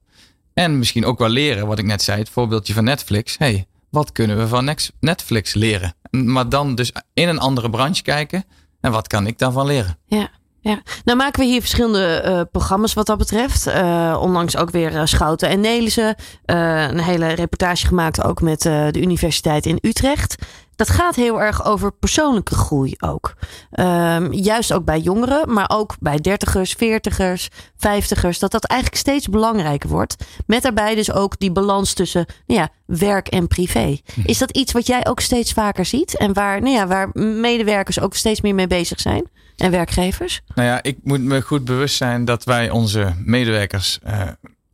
En 0.55 0.79
misschien 0.79 1.05
ook 1.05 1.19
wel 1.19 1.29
leren, 1.29 1.67
wat 1.67 1.79
ik 1.79 1.85
net 1.85 2.03
zei, 2.03 2.19
het 2.19 2.29
voorbeeldje 2.29 2.75
van 2.75 2.85
Netflix. 2.85 3.39
hey, 3.39 3.67
wat 3.91 4.13
kunnen 4.13 4.39
we 4.39 4.49
van 4.49 4.77
Netflix 5.01 5.55
leren? 5.55 5.95
Maar 6.11 6.49
dan 6.49 6.75
dus 6.75 6.93
in 7.13 7.29
een 7.29 7.39
andere 7.39 7.71
branche 7.71 8.03
kijken. 8.03 8.45
En 8.81 8.93
wat 8.93 9.07
kan 9.07 9.27
ik 9.27 9.39
daarvan 9.39 9.67
leren? 9.67 9.99
Ja, 10.07 10.29
ja. 10.61 10.83
Nou 11.05 11.19
maken 11.19 11.41
we 11.41 11.47
hier 11.47 11.61
verschillende 11.61 12.07
eh, 12.07 12.41
programma's 12.53 12.95
wat 12.95 13.07
dat 13.07 13.19
betreft. 13.19 13.67
Eh, 13.67 14.19
onlangs 14.21 14.57
ook 14.57 14.71
weer 14.71 14.97
eh, 14.97 15.05
Schouten 15.05 15.49
en 15.49 15.61
Nelissen. 15.61 16.15
Een 16.45 17.01
hele 17.01 17.29
reportage 17.29 17.87
gemaakt 17.87 18.25
ook 18.25 18.41
met 18.41 18.63
de 18.63 19.01
Universiteit 19.01 19.67
in 19.67 19.79
Utrecht. 19.81 20.35
Dat 20.81 20.91
gaat 20.91 21.17
heel 21.17 21.41
erg 21.41 21.65
over 21.65 21.93
persoonlijke 21.93 22.55
groei 22.55 22.95
ook. 22.99 23.35
Ehm, 23.71 24.33
juist 24.33 24.73
ook 24.73 24.85
bij 24.85 24.99
jongeren, 24.99 25.53
maar 25.53 25.71
ook 25.73 25.97
bij 25.99 26.17
dertigers, 26.17 26.73
veertigers, 26.73 27.49
vijftigers. 27.77 28.39
Dat 28.39 28.51
dat 28.51 28.65
eigenlijk 28.65 29.01
steeds 29.01 29.29
belangrijker 29.29 29.89
wordt. 29.89 30.25
Met 30.47 30.63
daarbij 30.63 30.95
dus 30.95 31.13
ook 31.13 31.39
die 31.39 31.53
balans 31.53 31.93
tussen 31.93 32.27
nou 32.47 32.61
ja, 32.61 32.69
werk 32.87 33.29
en 33.29 33.49
privé. 33.49 33.99
Is 34.25 34.39
dat 34.39 34.51
iets 34.51 34.73
wat 34.73 34.87
jij 34.87 35.07
ook 35.07 35.21
steeds 35.21 35.53
vaker 35.53 35.85
ziet? 35.85 36.17
En 36.17 36.33
waar, 36.33 36.61
nou 36.61 36.75
ja, 36.75 36.87
waar 36.87 37.11
medewerkers 37.15 38.01
ook 38.01 38.15
steeds 38.15 38.41
meer 38.41 38.55
mee 38.55 38.67
bezig 38.67 39.01
zijn? 39.01 39.29
En 39.57 39.71
werkgevers? 39.71 40.41
Nou 40.55 40.69
ja, 40.69 40.83
ik 40.83 40.99
moet 41.03 41.21
me 41.21 41.43
goed 41.43 41.65
bewust 41.65 41.97
zijn 41.97 42.25
dat 42.25 42.45
wij 42.45 42.71
onze 42.71 43.15
medewerkers 43.25 43.99
eh, 44.03 44.29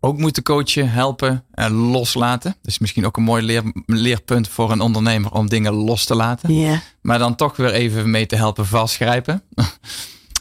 ook 0.06 0.18
moeten 0.18 0.42
coachen, 0.42 0.90
helpen 0.90 1.44
en 1.50 1.72
loslaten. 1.72 2.56
Is 2.62 2.78
misschien 2.78 3.06
ook 3.06 3.16
een 3.16 3.22
mooi 3.22 3.42
leer, 3.42 3.62
leerpunt 3.86 4.48
voor 4.48 4.72
een 4.72 4.80
ondernemer 4.80 5.32
om 5.32 5.48
dingen 5.48 5.72
los 5.72 6.04
te 6.04 6.14
laten. 6.14 6.54
Ja. 6.54 6.82
Maar 7.02 7.18
dan 7.18 7.34
toch 7.34 7.56
weer 7.56 7.72
even 7.72 8.10
mee 8.10 8.26
te 8.26 8.36
helpen 8.36 8.66
vastgrijpen. 8.66 9.42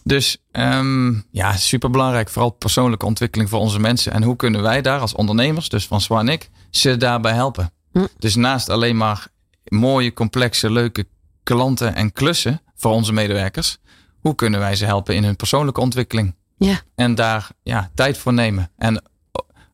Dus 0.03 0.38
ehm, 0.51 1.13
ja, 1.32 1.55
super 1.57 1.89
belangrijk. 1.89 2.30
Vooral 2.30 2.49
persoonlijke 2.49 3.05
ontwikkeling 3.05 3.49
voor 3.49 3.59
onze 3.59 3.80
mensen. 3.80 4.11
En 4.11 4.24
hoe 4.24 4.36
kunnen 4.36 4.61
wij 4.61 4.82
daar 4.82 4.99
als 4.99 5.13
ondernemers, 5.13 5.70
dus 5.70 5.88
van 5.88 6.01
en 6.20 6.28
ik, 6.28 6.49
ze 6.70 6.97
daarbij 6.97 7.34
helpen? 7.34 7.72
Hm. 7.91 8.05
Dus 8.18 8.36
naast 8.36 8.70
alleen 8.70 8.97
maar 8.97 9.28
mooie, 9.63 10.13
complexe, 10.13 10.72
leuke 10.72 11.07
klanten 11.43 11.95
en 11.95 12.13
klussen 12.13 12.61
voor 12.76 12.91
onze 12.91 13.13
medewerkers, 13.13 13.78
hoe 14.20 14.36
kunnen 14.36 14.59
wij 14.59 14.76
ze 14.76 14.86
helpen 14.86 15.16
in 15.16 15.24
hun 15.24 15.36
persoonlijke 15.36 15.82
ontwikkeling? 15.82 16.36
Ja. 16.57 16.82
En 16.95 17.16
daar 17.16 17.49
ja, 17.63 17.91
tijd 17.93 18.18
voor 18.18 18.34
nemen. 18.34 18.72
En 18.78 19.03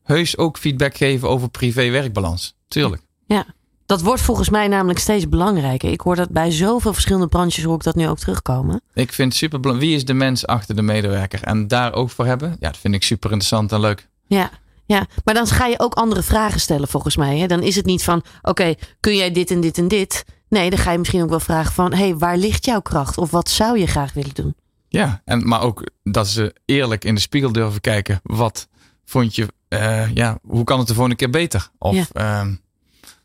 heus 0.02 0.36
ook 0.36 0.58
feedback 0.58 0.96
geven 0.96 1.28
over 1.28 1.48
privé-werkbalans. 1.48 2.56
Tuurlijk. 2.68 3.02
ja. 3.26 3.46
Dat 3.86 4.02
wordt 4.02 4.22
volgens 4.22 4.48
mij 4.48 4.68
namelijk 4.68 4.98
steeds 4.98 5.28
belangrijker. 5.28 5.90
Ik 5.90 6.00
hoor 6.00 6.16
dat 6.16 6.30
bij 6.30 6.50
zoveel 6.50 6.92
verschillende 6.92 7.28
branches 7.28 7.64
hoor 7.64 7.74
ik 7.74 7.82
dat 7.82 7.94
nu 7.94 8.08
ook 8.08 8.18
terugkomen. 8.18 8.80
Ik 8.94 9.12
vind 9.12 9.34
super 9.34 9.60
belangrijk. 9.60 9.90
Wie 9.90 10.00
is 10.00 10.06
de 10.06 10.14
mens 10.14 10.46
achter 10.46 10.76
de 10.76 10.82
medewerker? 10.82 11.42
En 11.42 11.68
daar 11.68 11.92
ook 11.92 12.10
voor 12.10 12.26
hebben. 12.26 12.56
Ja, 12.60 12.68
dat 12.68 12.76
vind 12.78 12.94
ik 12.94 13.02
super 13.02 13.30
interessant 13.30 13.72
en 13.72 13.80
leuk. 13.80 14.08
Ja, 14.26 14.50
ja. 14.86 15.06
Maar 15.24 15.34
dan 15.34 15.46
ga 15.46 15.66
je 15.66 15.80
ook 15.80 15.94
andere 15.94 16.22
vragen 16.22 16.60
stellen 16.60 16.88
volgens 16.88 17.16
mij. 17.16 17.38
Hè? 17.38 17.46
Dan 17.46 17.62
is 17.62 17.76
het 17.76 17.84
niet 17.84 18.04
van, 18.04 18.22
oké, 18.42 18.74
kun 19.00 19.16
jij 19.16 19.32
dit 19.32 19.50
en 19.50 19.60
dit 19.60 19.78
en 19.78 19.88
dit? 19.88 20.24
Nee, 20.48 20.70
dan 20.70 20.78
ga 20.78 20.92
je 20.92 20.98
misschien 20.98 21.22
ook 21.22 21.30
wel 21.30 21.40
vragen 21.40 21.72
van, 21.72 21.92
hey, 21.94 22.16
waar 22.16 22.36
ligt 22.36 22.64
jouw 22.64 22.80
kracht? 22.80 23.18
Of 23.18 23.30
wat 23.30 23.48
zou 23.48 23.78
je 23.78 23.86
graag 23.86 24.12
willen 24.12 24.34
doen? 24.34 24.54
Ja, 24.88 25.22
en, 25.24 25.48
maar 25.48 25.62
ook 25.62 25.86
dat 26.02 26.28
ze 26.28 26.54
eerlijk 26.64 27.04
in 27.04 27.14
de 27.14 27.20
spiegel 27.20 27.52
durven 27.52 27.80
kijken. 27.80 28.20
Wat 28.22 28.68
vond 29.12 29.34
je, 29.34 29.48
eh, 29.68 30.14
ja, 30.14 30.38
hoe 30.42 30.64
kan 30.64 30.78
het 30.78 30.86
de 30.88 30.92
volgende 30.94 31.16
keer 31.18 31.30
beter? 31.30 31.68
Of 31.78 31.94
Ja. 31.94 32.04
ehm, 32.12 32.54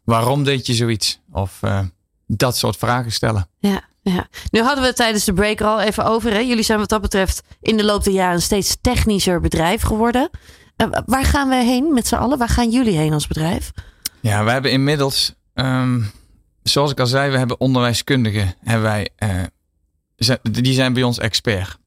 waarom 0.03 0.43
deed 0.43 0.65
je 0.65 0.73
zoiets? 0.73 1.19
Of 1.31 1.57
eh, 1.61 1.79
dat 2.27 2.57
soort 2.57 2.77
vragen 2.77 3.11
stellen. 3.11 3.47
Ja, 3.59 3.81
ja. 4.01 4.27
Nu 4.51 4.59
hadden 4.61 4.81
we 4.81 4.87
het 4.87 4.95
tijdens 4.95 5.23
de 5.23 5.33
break 5.33 5.61
al 5.61 5.81
even 5.81 6.05
over. 6.05 6.31
Hè? 6.31 6.37
Jullie 6.39 6.63
zijn 6.63 6.79
wat 6.79 6.89
dat 6.89 7.01
betreft 7.01 7.43
in 7.61 7.77
de 7.77 7.83
loop 7.83 8.03
der 8.03 8.13
jaren 8.13 8.35
een 8.35 8.41
steeds 8.41 8.77
technischer 8.81 9.39
bedrijf 9.41 9.81
geworden. 9.81 10.29
Eh, 10.75 10.87
waar 11.05 11.25
gaan 11.25 11.49
we 11.49 11.55
heen 11.55 11.93
met 11.93 12.07
z'n 12.07 12.15
allen? 12.15 12.37
Waar 12.37 12.49
gaan 12.49 12.71
jullie 12.71 12.97
heen 12.97 13.13
als 13.13 13.27
bedrijf? 13.27 13.71
Ja, 14.21 14.43
we 14.43 14.51
hebben 14.51 14.71
inmiddels, 14.71 15.33
ehm, 15.53 16.01
zoals 16.63 16.91
ik 16.91 16.99
al 16.99 17.07
zei, 17.07 17.31
we 17.31 17.37
hebben 17.37 17.59
onderwijskundigen. 17.59 18.55
Hebben 18.63 18.83
wij, 18.85 19.09
die 20.41 20.73
zijn 20.73 20.93
bij 20.93 21.03
ons 21.03 21.19
expert. 21.19 21.77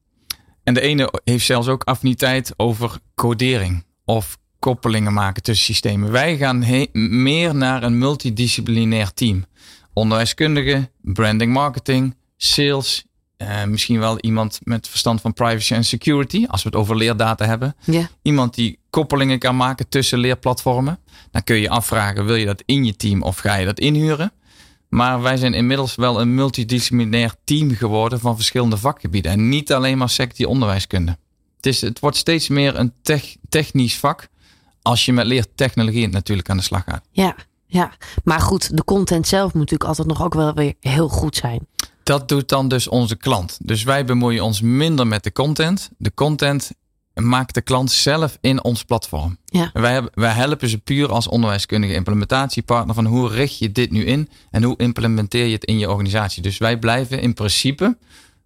En 0.63 0.73
de 0.73 0.81
ene 0.81 1.13
heeft 1.23 1.45
zelfs 1.45 1.67
ook 1.67 1.83
affiniteit 1.83 2.53
over 2.57 2.97
codering 3.15 3.85
of 4.15 4.37
koppelingen 4.59 5.13
maken 5.13 5.43
tussen 5.43 5.65
systemen. 5.65 6.11
Wij 6.11 6.37
gaan 6.37 6.65
meer 7.25 7.55
naar 7.55 7.83
een 7.83 7.97
multidisciplinair 7.97 9.13
team. 9.13 9.45
Onderwijskundigen, 9.93 10.89
branding 11.01 11.53
marketing, 11.53 12.15
sales, 12.37 13.05
Eh, 13.37 13.63
misschien 13.63 13.99
wel 13.99 14.19
iemand 14.19 14.59
met 14.63 14.87
verstand 14.87 15.21
van 15.21 15.33
privacy 15.33 15.73
en 15.73 15.83
security, 15.83 16.45
als 16.47 16.63
we 16.63 16.69
het 16.69 16.77
over 16.77 16.95
leerdata 16.95 17.45
hebben. 17.45 17.75
Iemand 18.21 18.55
die 18.55 18.79
koppelingen 18.89 19.39
kan 19.39 19.55
maken 19.55 19.89
tussen 19.89 20.19
leerplatformen. 20.19 20.99
Dan 21.31 21.43
kun 21.43 21.55
je 21.55 21.61
je 21.61 21.69
afvragen, 21.69 22.25
wil 22.25 22.35
je 22.35 22.45
dat 22.45 22.63
in 22.65 22.85
je 22.85 22.95
team 22.95 23.21
of 23.21 23.37
ga 23.37 23.55
je 23.55 23.65
dat 23.65 23.79
inhuren? 23.79 24.31
Maar 24.89 25.21
wij 25.21 25.37
zijn 25.37 25.53
inmiddels 25.53 25.95
wel 25.95 26.21
een 26.21 26.35
multidisciplinair 26.35 27.33
team 27.43 27.71
geworden 27.71 28.19
van 28.19 28.35
verschillende 28.35 28.77
vakgebieden. 28.77 29.31
En 29.31 29.49
niet 29.49 29.73
alleen 29.73 29.97
maar 29.97 30.09
sectie 30.09 30.47
onderwijskunde. 30.47 31.17
Het, 31.61 31.73
is, 31.73 31.81
het 31.81 31.99
wordt 31.99 32.17
steeds 32.17 32.47
meer 32.47 32.75
een 32.75 32.93
tech- 33.01 33.35
technisch 33.49 33.97
vak. 33.97 34.27
Als 34.81 35.05
je 35.05 35.13
met 35.13 35.25
leertechnologie 35.25 36.07
natuurlijk 36.07 36.49
aan 36.49 36.57
de 36.57 36.63
slag 36.63 36.83
gaat. 36.83 37.03
Ja, 37.11 37.35
ja. 37.65 37.91
Maar 38.23 38.39
goed, 38.39 38.77
de 38.77 38.83
content 38.83 39.27
zelf 39.27 39.43
moet 39.43 39.53
natuurlijk 39.53 39.89
altijd 39.89 40.07
nog 40.07 40.23
ook 40.23 40.33
wel 40.33 40.53
weer 40.53 40.73
heel 40.79 41.07
goed 41.07 41.35
zijn. 41.35 41.67
Dat 42.03 42.29
doet 42.29 42.49
dan 42.49 42.67
dus 42.67 42.87
onze 42.87 43.15
klant. 43.15 43.57
Dus 43.63 43.83
wij 43.83 44.05
bemoeien 44.05 44.43
ons 44.43 44.61
minder 44.61 45.07
met 45.07 45.23
de 45.23 45.31
content. 45.31 45.89
De 45.97 46.13
content 46.13 46.71
maakt 47.13 47.53
de 47.53 47.61
klant 47.61 47.91
zelf 47.91 48.37
in 48.41 48.63
ons 48.63 48.83
platform. 48.83 49.37
Ja. 49.45 49.69
Wij, 49.73 49.93
hebben, 49.93 50.11
wij 50.13 50.31
helpen 50.31 50.69
ze 50.69 50.77
puur 50.77 51.11
als 51.11 51.27
onderwijskundige 51.27 51.93
implementatiepartner 51.93 52.95
van 52.95 53.05
hoe 53.05 53.29
richt 53.29 53.57
je 53.57 53.71
dit 53.71 53.91
nu 53.91 54.05
in 54.05 54.29
en 54.51 54.63
hoe 54.63 54.77
implementeer 54.77 55.45
je 55.45 55.53
het 55.53 55.65
in 55.65 55.77
je 55.77 55.89
organisatie. 55.89 56.41
Dus 56.41 56.57
wij 56.57 56.79
blijven 56.79 57.21
in 57.21 57.33
principe 57.33 57.97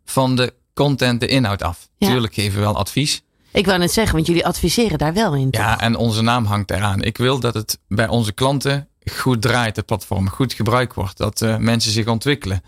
van 0.06 0.36
de 0.36 0.54
content 0.76 1.20
de 1.20 1.28
inhoud 1.28 1.64
af. 1.64 1.90
Ja. 1.98 2.08
Tuurlijk 2.08 2.34
geven 2.34 2.54
we 2.54 2.60
wel 2.60 2.76
advies. 2.78 3.22
Ik 3.52 3.66
wou 3.66 3.80
net 3.80 3.92
zeggen, 3.92 4.16
want 4.16 4.28
jullie 4.28 4.46
adviseren 4.46 4.98
daar 4.98 5.14
wel 5.14 5.34
in. 5.36 5.52
toch? 5.52 5.62
Ja, 5.62 5.80
en 5.80 5.96
onze 5.96 6.22
naam 6.22 6.46
hangt 6.46 6.72
eraan. 6.72 7.02
Ik 7.02 7.18
wil 7.18 7.40
dat 7.40 7.54
het 7.54 7.80
bij 7.88 8.08
onze 8.08 8.32
klanten 8.32 8.88
goed 9.12 9.42
draait, 9.42 9.76
het 9.76 9.86
platform, 9.86 10.30
goed 10.30 10.54
gebruikt 10.54 10.94
wordt. 10.96 11.18
Dat 11.18 11.42
eh, 11.42 11.58
mensen 11.58 11.92
zich 11.92 12.08
ontwikkelen 12.08 12.64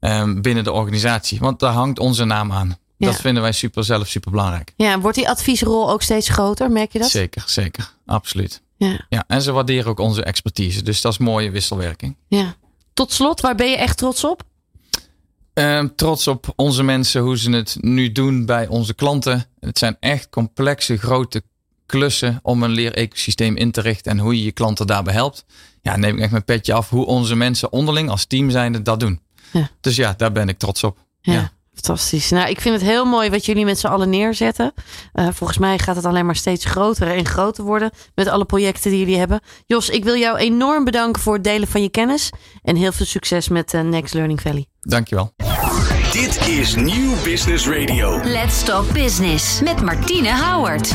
ehm, 0.00 0.40
binnen 0.40 0.64
de 0.64 0.72
organisatie. 0.72 1.38
Want 1.38 1.60
daar 1.60 1.72
hangt 1.72 1.98
onze 1.98 2.24
naam 2.24 2.52
aan. 2.52 2.76
Ja. 2.96 3.06
Dat 3.06 3.20
vinden 3.20 3.42
wij 3.42 3.52
super 3.52 3.84
zelf 3.84 4.08
super 4.08 4.30
belangrijk. 4.30 4.72
Ja, 4.76 5.00
wordt 5.00 5.16
die 5.16 5.28
adviesrol 5.28 5.90
ook 5.90 6.02
steeds 6.02 6.28
groter, 6.28 6.70
merk 6.70 6.92
je 6.92 6.98
dat? 6.98 7.10
Zeker, 7.10 7.42
zeker. 7.46 7.92
Absoluut. 8.06 8.62
Ja, 8.76 9.06
Ja, 9.08 9.24
en 9.26 9.42
ze 9.42 9.52
waarderen 9.52 9.86
ook 9.90 9.98
onze 9.98 10.22
expertise. 10.24 10.82
Dus 10.82 11.00
dat 11.00 11.12
is 11.12 11.18
mooie 11.18 11.50
wisselwerking. 11.50 12.16
ja. 12.28 12.54
Tot 12.94 13.12
slot, 13.12 13.40
waar 13.40 13.54
ben 13.54 13.70
je 13.70 13.76
echt 13.76 13.96
trots 13.98 14.24
op? 14.24 14.42
Ehm, 15.54 15.88
trots 15.96 16.28
op 16.28 16.52
onze 16.56 16.82
mensen, 16.82 17.22
hoe 17.22 17.38
ze 17.38 17.50
het 17.50 17.76
nu 17.80 18.12
doen 18.12 18.46
bij 18.46 18.66
onze 18.66 18.94
klanten. 18.94 19.44
Het 19.60 19.78
zijn 19.78 19.96
echt 20.00 20.28
complexe, 20.28 20.96
grote 20.96 21.42
klussen 21.86 22.38
om 22.42 22.62
een 22.62 22.70
leerecosysteem 22.70 23.56
in 23.56 23.70
te 23.70 23.80
richten 23.80 24.12
en 24.12 24.18
hoe 24.18 24.36
je 24.36 24.44
je 24.44 24.52
klanten 24.52 24.86
daarbij 24.86 25.14
helpt. 25.14 25.44
Ja, 25.82 25.96
neem 25.96 26.16
ik 26.16 26.22
echt 26.22 26.30
mijn 26.30 26.44
petje 26.44 26.72
af 26.72 26.90
hoe 26.90 27.06
onze 27.06 27.36
mensen 27.36 27.72
onderling 27.72 28.10
als 28.10 28.24
team 28.24 28.50
zijnde 28.50 28.82
dat 28.82 29.00
doen. 29.00 29.20
Ja. 29.52 29.70
Dus 29.80 29.96
ja, 29.96 30.14
daar 30.16 30.32
ben 30.32 30.48
ik 30.48 30.58
trots 30.58 30.84
op. 30.84 30.98
Ja. 31.20 31.32
Ja. 31.32 31.52
Fantastisch. 31.74 32.30
Nou, 32.30 32.48
ik 32.48 32.60
vind 32.60 32.74
het 32.74 32.84
heel 32.90 33.04
mooi 33.04 33.30
wat 33.30 33.46
jullie 33.46 33.64
met 33.64 33.78
z'n 33.78 33.86
allen 33.86 34.10
neerzetten. 34.10 34.72
Eh, 35.12 35.28
volgens 35.32 35.58
mij 35.58 35.78
gaat 35.78 35.96
het 35.96 36.04
alleen 36.04 36.26
maar 36.26 36.36
steeds 36.36 36.64
groter 36.64 37.08
en 37.08 37.26
groter 37.26 37.64
worden 37.64 37.90
met 38.14 38.28
alle 38.28 38.44
projecten 38.44 38.90
die 38.90 39.00
jullie 39.00 39.18
hebben. 39.18 39.40
Jos, 39.66 39.88
ik 39.88 40.04
wil 40.04 40.16
jou 40.16 40.38
enorm 40.38 40.84
bedanken 40.84 41.22
voor 41.22 41.34
het 41.34 41.44
delen 41.44 41.68
van 41.68 41.82
je 41.82 41.88
kennis. 41.88 42.30
En 42.62 42.76
heel 42.76 42.92
veel 42.92 43.06
succes 43.06 43.48
met 43.48 43.74
eh, 43.74 43.80
Next 43.80 44.14
Learning 44.14 44.40
Valley. 44.40 44.66
Dankjewel. 44.80 45.32
Dit 46.12 46.48
is 46.48 46.74
Nieuw 46.74 47.12
Business 47.24 47.68
Radio. 47.68 48.20
Let's 48.24 48.64
Talk 48.64 48.92
Business 48.92 49.60
met 49.60 49.82
Martine 49.82 50.32
Howard. 50.32 50.92